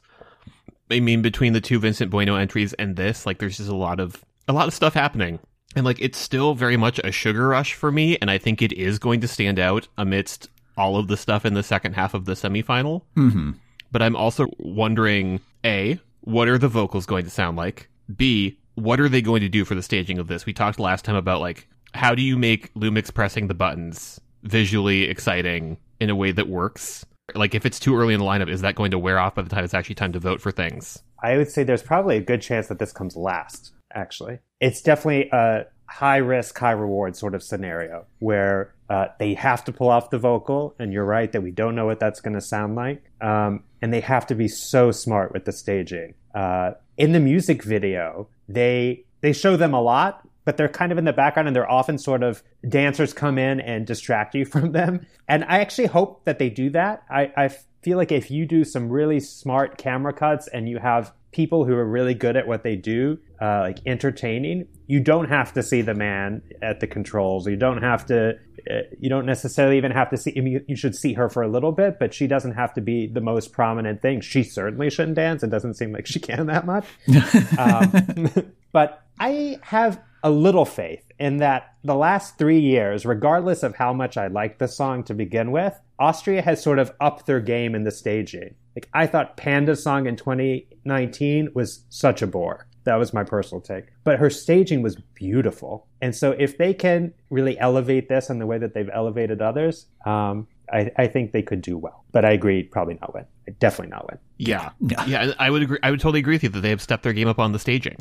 I 0.89 0.99
mean, 0.99 1.21
between 1.21 1.53
the 1.53 1.61
two 1.61 1.79
Vincent 1.79 2.11
Bueno 2.11 2.35
entries 2.35 2.73
and 2.73 2.95
this, 2.95 3.25
like, 3.25 3.39
there's 3.39 3.57
just 3.57 3.69
a 3.69 3.75
lot 3.75 3.99
of 3.99 4.23
a 4.47 4.53
lot 4.53 4.67
of 4.67 4.73
stuff 4.73 4.93
happening, 4.93 5.39
and 5.75 5.85
like, 5.85 5.99
it's 5.99 6.17
still 6.17 6.55
very 6.55 6.77
much 6.77 6.99
a 7.03 7.11
sugar 7.11 7.49
rush 7.49 7.73
for 7.73 7.91
me, 7.91 8.17
and 8.21 8.31
I 8.31 8.37
think 8.37 8.61
it 8.61 8.71
is 8.71 8.99
going 8.99 9.19
to 9.21 9.27
stand 9.27 9.59
out 9.59 9.89
amidst 9.97 10.49
all 10.77 10.97
of 10.97 11.07
the 11.07 11.17
stuff 11.17 11.45
in 11.45 11.53
the 11.53 11.63
second 11.63 11.93
half 11.93 12.13
of 12.13 12.25
the 12.25 12.33
semifinal. 12.33 13.03
hmm 13.15 13.51
But 13.91 14.01
I'm 14.01 14.15
also 14.15 14.47
wondering: 14.59 15.41
a, 15.65 15.99
what 16.21 16.47
are 16.47 16.57
the 16.57 16.67
vocals 16.67 17.05
going 17.05 17.25
to 17.25 17.31
sound 17.31 17.57
like? 17.57 17.89
B, 18.15 18.57
what 18.75 18.99
are 18.99 19.09
they 19.09 19.21
going 19.21 19.41
to 19.41 19.49
do 19.49 19.65
for 19.65 19.75
the 19.75 19.83
staging 19.83 20.19
of 20.19 20.27
this? 20.27 20.45
We 20.45 20.53
talked 20.53 20.79
last 20.79 21.03
time 21.03 21.15
about 21.15 21.41
like 21.41 21.67
how 21.93 22.13
do 22.13 22.21
you 22.21 22.37
make 22.37 22.71
LUM!X 22.75 23.11
pressing 23.11 23.47
the 23.47 23.53
buttons 23.53 24.21
visually 24.43 25.03
exciting 25.03 25.77
in 25.99 26.09
a 26.09 26.15
way 26.15 26.31
that 26.31 26.47
works? 26.47 27.05
Like 27.35 27.55
if 27.55 27.65
it's 27.65 27.79
too 27.79 27.97
early 27.97 28.13
in 28.13 28.19
the 28.19 28.25
lineup, 28.25 28.49
is 28.49 28.61
that 28.61 28.75
going 28.75 28.91
to 28.91 28.99
wear 28.99 29.19
off 29.19 29.35
by 29.35 29.41
the 29.41 29.49
time 29.49 29.63
it's 29.63 29.73
actually 29.73 29.95
time 29.95 30.13
to 30.13 30.19
vote 30.19 30.39
for 30.41 30.51
things? 30.51 31.01
I 31.21 31.37
would 31.37 31.49
say 31.49 31.63
there's 31.63 31.83
probably 31.83 32.17
a 32.17 32.21
good 32.21 32.41
chance 32.41 32.67
that 32.67 32.79
this 32.79 32.93
comes 32.93 33.15
last, 33.15 33.73
actually. 33.93 34.39
It's 34.61 34.81
definitely 34.81 35.29
a 35.31 35.65
high 35.87 36.17
risk, 36.17 36.57
high 36.57 36.71
reward 36.71 37.15
sort 37.15 37.33
of 37.35 37.43
scenario 37.43 38.05
where 38.19 38.75
uh, 38.89 39.07
they 39.19 39.33
have 39.33 39.63
to 39.65 39.71
pull 39.71 39.89
off 39.89 40.09
the 40.09 40.17
vocal, 40.17 40.75
and 40.79 40.93
you're 40.93 41.05
right 41.05 41.31
that 41.31 41.41
we 41.41 41.51
don't 41.51 41.75
know 41.75 41.85
what 41.85 41.99
that's 41.99 42.21
going 42.21 42.33
to 42.33 42.41
sound 42.41 42.75
like. 42.75 43.03
Um, 43.21 43.63
and 43.81 43.93
they 43.93 43.99
have 44.01 44.25
to 44.27 44.35
be 44.35 44.47
so 44.47 44.91
smart 44.91 45.33
with 45.33 45.45
the 45.45 45.51
staging. 45.51 46.13
Uh, 46.33 46.71
in 46.97 47.11
the 47.11 47.19
music 47.19 47.63
video, 47.63 48.27
they 48.47 49.03
they 49.21 49.33
show 49.33 49.57
them 49.57 49.73
a 49.73 49.81
lot, 49.81 50.27
but 50.45 50.57
they're 50.57 50.69
kind 50.69 50.91
of 50.91 50.97
in 50.97 51.05
the 51.05 51.13
background 51.13 51.47
and 51.47 51.55
they're 51.55 51.69
often 51.69 51.97
sort 51.97 52.23
of 52.23 52.41
dancers 52.69 53.13
come 53.13 53.37
in 53.37 53.59
and 53.59 53.85
distract 53.85 54.33
you 54.35 54.45
from 54.53 54.71
them. 54.71 55.05
And 55.27 55.43
I 55.43 55.59
actually 55.59 55.87
hope 55.87 56.23
that 56.25 56.39
they 56.39 56.49
do 56.49 56.69
that. 56.69 57.03
I, 57.09 57.31
I 57.35 57.49
feel 57.81 57.97
like 57.97 58.11
if 58.11 58.31
you 58.31 58.45
do 58.45 58.63
some 58.63 58.89
really 58.89 59.19
smart 59.19 59.77
camera 59.77 60.13
cuts 60.13 60.47
and 60.47 60.69
you 60.69 60.77
have 60.77 61.11
people 61.37 61.65
who 61.65 61.75
are 61.75 61.85
really 61.85 62.15
good 62.15 62.35
at 62.35 62.47
what 62.47 62.63
they 62.63 62.75
do, 62.75 63.15
uh, 63.39 63.59
like 63.59 63.77
entertaining, 63.85 64.67
you 64.87 64.99
don't 64.99 65.29
have 65.29 65.53
to 65.53 65.61
see 65.61 65.83
the 65.83 65.93
man 65.93 66.41
at 66.63 66.79
the 66.79 66.87
controls. 66.87 67.47
You 67.47 67.55
don't 67.55 67.83
have 67.83 68.07
to, 68.07 68.31
uh, 68.31 68.73
you 68.99 69.07
don't 69.07 69.27
necessarily 69.27 69.77
even 69.77 69.91
have 69.91 70.09
to 70.09 70.17
see, 70.17 70.33
I 70.35 70.41
mean, 70.41 70.65
you 70.67 70.75
should 70.75 70.95
see 70.95 71.13
her 71.13 71.29
for 71.29 71.43
a 71.43 71.47
little 71.47 71.71
bit, 71.71 71.99
but 71.99 72.11
she 72.11 72.25
doesn't 72.25 72.53
have 72.53 72.73
to 72.73 72.81
be 72.81 73.05
the 73.05 73.21
most 73.21 73.53
prominent 73.53 74.01
thing. 74.01 74.19
She 74.19 74.41
certainly 74.41 74.89
shouldn't 74.89 75.15
dance. 75.15 75.43
It 75.43 75.51
doesn't 75.51 75.75
seem 75.75 75.91
like 75.91 76.07
she 76.07 76.19
can 76.19 76.47
that 76.47 76.65
much. 76.65 76.85
um, 77.59 78.51
but 78.71 79.03
I 79.19 79.59
have 79.61 80.01
a 80.23 80.31
little 80.31 80.65
faith 80.65 81.05
in 81.19 81.37
that 81.37 81.75
the 81.83 81.95
last 81.95 82.39
three 82.39 82.59
years, 82.59 83.05
regardless 83.05 83.61
of 83.61 83.75
how 83.75 83.93
much 83.93 84.17
I 84.17 84.25
liked 84.25 84.57
the 84.57 84.67
song 84.67 85.03
to 85.03 85.13
begin 85.13 85.51
with, 85.51 85.79
Austria 85.99 86.41
has 86.41 86.63
sort 86.63 86.79
of 86.79 86.91
upped 86.99 87.27
their 87.27 87.39
game 87.39 87.75
in 87.75 87.83
the 87.83 87.91
staging. 87.91 88.55
Like 88.77 88.89
I 88.93 89.07
thought 89.07 89.37
PÆNDA's 89.37 89.81
song 89.81 90.05
in 90.05 90.15
2019 90.15 91.49
was 91.55 91.83
such 91.89 92.21
a 92.21 92.27
bore. 92.27 92.67
That 92.83 92.97
was 92.97 93.11
my 93.11 93.23
personal 93.23 93.59
take. 93.59 93.85
But 94.03 94.19
her 94.19 94.29
staging 94.29 94.83
was 94.83 94.95
beautiful. 95.15 95.87
And 95.99 96.15
so 96.15 96.35
if 96.37 96.59
they 96.59 96.75
can 96.75 97.11
really 97.31 97.57
elevate 97.57 98.07
this 98.07 98.29
in 98.29 98.37
the 98.37 98.45
way 98.45 98.59
that 98.59 98.75
they've 98.75 98.89
elevated 98.93 99.41
others, 99.41 99.87
um, 100.05 100.47
I, 100.71 100.91
I 100.95 101.07
think 101.07 101.31
they 101.31 101.41
could 101.41 101.63
do 101.63 101.75
well. 101.75 102.05
But 102.11 102.23
I 102.23 102.33
agree, 102.33 102.61
probably 102.61 102.99
not 103.01 103.15
win. 103.15 103.25
Definitely 103.59 103.89
not 103.89 104.07
win. 104.11 104.19
Yeah, 104.37 104.69
Yeah. 104.79 105.05
yeah. 105.07 105.33
I 105.39 105.49
would 105.49 105.63
agree. 105.63 105.79
I 105.81 105.89
would 105.89 105.99
totally 105.99 106.19
agree 106.19 106.35
with 106.35 106.43
you 106.43 106.49
that 106.49 106.59
they 106.61 106.69
have 106.69 106.81
stepped 106.81 107.01
their 107.01 107.13
game 107.13 107.27
up 107.27 107.39
on 107.39 107.53
the 107.53 107.59
staging, 107.59 107.97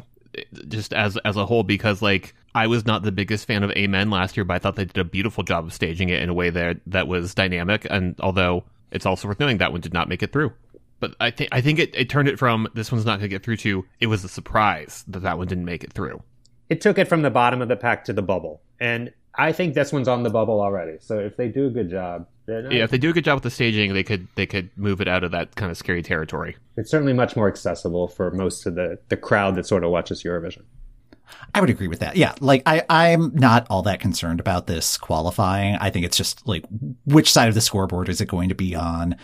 just 0.68 0.93
as 0.93 1.16
as 1.24 1.37
a 1.37 1.47
whole. 1.47 1.62
Because 1.62 2.03
like 2.03 2.35
I 2.55 2.66
was 2.66 2.85
not 2.85 3.03
the 3.03 3.12
biggest 3.12 3.47
fan 3.47 3.62
of 3.62 3.70
Amen 3.70 4.11
last 4.11 4.37
year, 4.37 4.45
but 4.45 4.55
I 4.55 4.59
thought 4.59 4.77
they 4.77 4.85
did 4.85 4.99
a 4.99 5.05
beautiful 5.05 5.43
job 5.43 5.64
of 5.64 5.72
staging 5.72 6.11
it 6.11 6.20
in 6.22 6.29
a 6.29 6.35
way 6.35 6.51
that 6.51 6.81
that 6.87 7.09
was 7.09 7.35
dynamic. 7.35 7.87
And 7.89 8.14
although 8.20 8.64
it's 8.93 9.07
also 9.07 9.29
worth 9.29 9.41
knowing 9.41 9.59
that 9.59 9.72
one 9.72 9.81
did 9.81 9.93
not 9.93 10.09
make 10.09 10.22
it 10.22 10.33
through. 10.33 10.53
But 10.99 11.15
I 11.21 11.31
think 11.31 11.51
I 11.53 11.61
think 11.61 11.79
it, 11.79 11.95
it 11.95 12.09
turned 12.09 12.29
it 12.29 12.39
from 12.39 12.69
this 12.75 12.91
one's 12.91 13.05
not 13.05 13.19
going 13.19 13.23
to 13.23 13.29
get 13.29 13.43
through 13.43 13.59
to 13.59 13.85
it 14.01 14.07
was 14.07 14.25
a 14.25 14.29
surprise 14.29 15.05
that 15.09 15.21
that 15.21 15.39
one 15.39 15.47
didn't 15.47 15.65
make 15.65 15.85
it 15.85 15.93
through. 15.93 16.23
It 16.69 16.81
took 16.81 16.99
it 16.99 17.07
from 17.07 17.23
the 17.23 17.31
bottom 17.31 17.63
of 17.63 17.69
the 17.69 17.77
pack 17.77 18.05
to 18.07 18.13
the 18.13 18.23
bubble. 18.23 18.63
And 18.81 19.13
I 19.35 19.53
think 19.53 19.75
this 19.75 19.93
one's 19.93 20.09
on 20.09 20.23
the 20.23 20.31
bubble 20.31 20.61
already. 20.61 20.97
So 21.01 21.19
if 21.19 21.37
they 21.37 21.49
do 21.49 21.67
a 21.67 21.71
good 21.71 21.91
job, 21.91 22.27
then 22.47 22.71
Yeah, 22.71 22.85
if 22.85 22.91
they 22.91 22.99
do 22.99 23.11
a 23.11 23.13
good 23.13 23.25
job 23.25 23.37
with 23.37 23.43
the 23.43 23.51
staging, 23.51 23.93
they 23.93 24.03
could 24.03 24.27
they 24.37 24.47
could 24.47 24.71
move 24.77 25.01
it 25.01 25.09
out 25.09 25.23
of 25.23 25.31
that 25.33 25.55
kind 25.57 25.71
of 25.71 25.77
scary 25.77 26.03
territory. 26.03 26.57
it's 26.77 26.91
certainly 26.91 27.13
much 27.13 27.37
more 27.37 27.49
accessible 27.49 28.09
for 28.09 28.31
most 28.31 28.67
of 28.67 28.75
the, 28.75 28.99
the 29.09 29.17
crowd 29.17 29.55
that 29.57 29.67
sort 29.67 29.85
of 29.85 29.91
watches 29.91 30.23
Eurovision. 30.23 30.63
I 31.55 31.61
would 31.61 31.71
agree 31.71 31.89
with 31.89 31.99
that. 32.01 32.17
Yeah. 32.17 32.35
Like 32.41 32.63
I, 32.67 32.85
I'm 32.89 33.35
not 33.35 33.67
all 33.69 33.83
that 33.83 34.01
concerned 34.01 34.41
about 34.41 34.67
this 34.69 34.97
qualifying. 34.97 35.77
I 35.77 35.91
think 35.91 36.07
it's 36.07 36.17
just 36.17 36.47
like 36.47 36.65
which 37.05 37.31
side 37.33 37.49
of 37.49 37.55
the 37.55 37.61
scoreboard 37.61 38.09
is 38.09 38.21
it 38.21 38.29
going 38.29 38.49
to 38.49 38.55
be 38.55 38.75
on? 38.75 39.17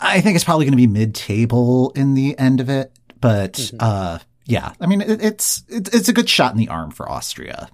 I 0.00 0.20
think 0.20 0.34
it's 0.34 0.44
probably 0.44 0.64
going 0.64 0.72
to 0.72 0.76
be 0.76 0.86
mid 0.86 1.14
table 1.14 1.90
in 1.94 2.14
the 2.14 2.38
end 2.38 2.60
of 2.60 2.68
it. 2.68 2.92
But, 3.20 3.72
uh, 3.80 4.18
yeah, 4.44 4.72
I 4.80 4.86
mean, 4.86 5.00
it, 5.00 5.24
it's, 5.24 5.64
it's, 5.68 5.90
it's 5.94 6.08
a 6.08 6.12
good 6.12 6.28
shot 6.28 6.52
in 6.52 6.58
the 6.58 6.68
arm 6.68 6.90
for 6.90 7.10
Austria. 7.10 7.68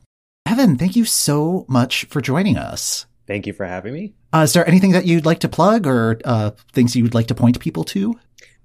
Evan, 0.46 0.76
thank 0.76 0.96
you 0.96 1.04
so 1.04 1.64
much 1.68 2.04
for 2.06 2.20
joining 2.20 2.56
us. 2.56 3.06
Thank 3.26 3.46
you 3.46 3.52
for 3.52 3.66
having 3.66 3.92
me. 3.92 4.14
Uh, 4.32 4.40
is 4.40 4.52
there 4.52 4.66
anything 4.66 4.92
that 4.92 5.06
you'd 5.06 5.26
like 5.26 5.40
to 5.40 5.48
plug 5.48 5.86
or, 5.86 6.20
uh, 6.24 6.50
things 6.72 6.96
you'd 6.96 7.14
like 7.14 7.26
to 7.28 7.34
point 7.34 7.58
people 7.60 7.84
to? 7.84 8.18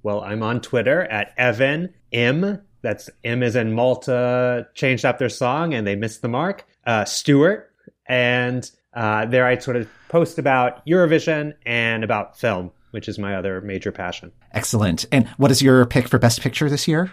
Well, 0.04 0.22
I'm 0.22 0.44
on 0.44 0.62
Twitter 0.62 1.04
at 1.04 1.34
Evan 1.38 1.94
M. 2.12 2.62
That's 2.82 3.10
M 3.24 3.44
is 3.44 3.56
in 3.56 3.74
Malta 3.74 4.68
changed 4.76 5.04
up 5.04 5.18
their 5.18 5.30
song 5.30 5.74
and 5.74 5.86
they 5.86 5.96
missed 5.96 6.22
the 6.22 6.28
mark. 6.28 6.66
Uh, 6.86 7.06
Stewart. 7.06 7.72
And 8.08 8.70
uh, 8.94 9.26
there 9.26 9.46
I 9.46 9.58
sort 9.58 9.78
of 9.78 9.90
post 10.10 10.40
about 10.40 10.86
Eurovision 10.86 11.54
and 11.66 12.04
about 12.04 12.40
film, 12.40 12.72
which 12.98 13.08
is 13.08 13.20
my 13.20 13.36
other 13.36 13.62
major 13.62 13.92
passion. 13.92 14.32
Excellent. 14.54 15.06
And 15.12 15.28
what 15.38 15.52
is 15.52 15.62
your 15.62 15.86
pick 15.86 16.08
for 16.08 16.18
best 16.18 16.42
picture 16.42 16.68
this 16.68 16.88
year? 16.88 17.12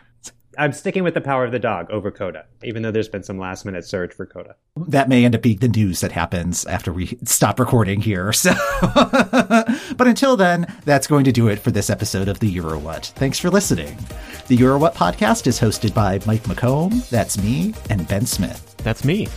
I'm 0.56 0.72
sticking 0.72 1.04
with 1.04 1.12
the 1.12 1.20
power 1.20 1.44
of 1.44 1.52
the 1.52 1.58
dog 1.58 1.90
over 1.90 2.10
Coda, 2.10 2.46
even 2.62 2.82
though 2.82 2.90
there's 2.90 3.10
been 3.10 3.22
some 3.22 3.38
last 3.38 3.66
minute 3.66 3.84
surge 3.84 4.14
for 4.14 4.24
Coda. 4.24 4.56
that 4.86 5.10
may 5.10 5.26
end 5.26 5.34
up 5.34 5.42
being 5.42 5.58
the 5.58 5.68
news 5.68 6.00
that 6.00 6.12
happens 6.12 6.64
after 6.64 6.90
we 6.90 7.18
stop 7.24 7.60
recording 7.60 8.00
here. 8.00 8.32
So, 8.32 8.54
but 8.80 10.06
until 10.06 10.38
then, 10.38 10.72
that's 10.86 11.06
going 11.06 11.26
to 11.26 11.32
do 11.32 11.48
it 11.48 11.58
for 11.58 11.70
this 11.70 11.90
episode 11.90 12.28
of 12.28 12.38
the 12.38 12.48
Euro 12.48 12.78
What. 12.78 13.12
Thanks 13.16 13.38
for 13.38 13.50
listening. 13.50 13.98
The 14.46 14.56
Euro 14.56 14.78
What 14.78 14.94
podcast 14.94 15.46
is 15.46 15.60
hosted 15.60 15.92
by 15.92 16.18
Mike 16.24 16.44
McComb, 16.44 17.06
that's 17.10 17.36
me, 17.36 17.74
and 17.90 18.08
Ben 18.08 18.24
Smith. 18.24 18.74
That's 18.78 19.04
me. 19.04 19.28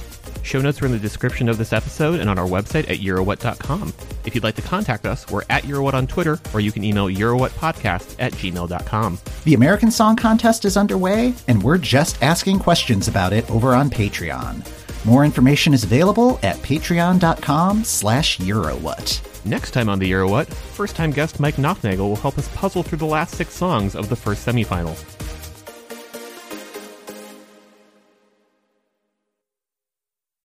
Show 0.48 0.62
notes 0.62 0.82
are 0.82 0.86
in 0.86 0.94
the 0.94 0.98
description 0.98 1.50
of 1.50 1.58
this 1.58 1.74
episode 1.74 2.22
and 2.22 2.30
on 2.30 2.40
our 2.40 2.48
website 2.48 2.90
at 2.90 3.00
Eurowhat.com. 3.00 3.94
If 4.24 4.34
you'd 4.34 4.46
like 4.46 4.56
to 4.56 4.62
contact 4.62 5.06
us, 5.06 5.30
we're 5.30 5.42
at 5.50 5.64
Eurowhat 5.64 5.94
on 5.94 6.08
Twitter, 6.08 6.40
or 6.54 6.62
you 6.62 6.72
can 6.72 6.86
email 6.86 7.08
EurowhatPodcast 7.08 8.16
at 8.18 8.32
gmail.com. 8.32 9.20
The 9.44 9.56
American 9.56 9.92
Song 9.92 10.16
Contest 10.16 10.64
is 10.64 10.78
underway, 10.78 11.34
and 11.50 11.62
we're 11.62 11.78
just 11.78 12.24
asking 12.24 12.60
questions 12.60 13.10
about 13.10 13.34
it 13.34 13.50
over 13.52 13.76
on 13.76 13.90
Patreon. 13.90 14.66
More 15.06 15.26
information 15.26 15.74
is 15.74 15.84
available 15.84 16.40
at 16.44 16.56
patreon.com 16.60 17.84
slash 17.84 18.38
Eurowhat. 18.38 19.46
Next 19.46 19.72
time 19.72 19.90
on 19.90 20.00
the 20.00 20.10
Eurowhat, 20.10 20.48
first 20.48 20.96
time 20.96 21.12
guest 21.12 21.42
Mike 21.42 21.56
Knopfnagel 21.56 22.08
will 22.08 22.16
help 22.16 22.38
us 22.38 22.48
puzzle 22.56 22.84
through 22.84 23.00
the 23.00 23.06
last 23.06 23.36
six 23.36 23.54
songs 23.54 23.98
of 23.98 24.08
the 24.08 24.16
first 24.16 24.48
semifinal. 24.48 24.96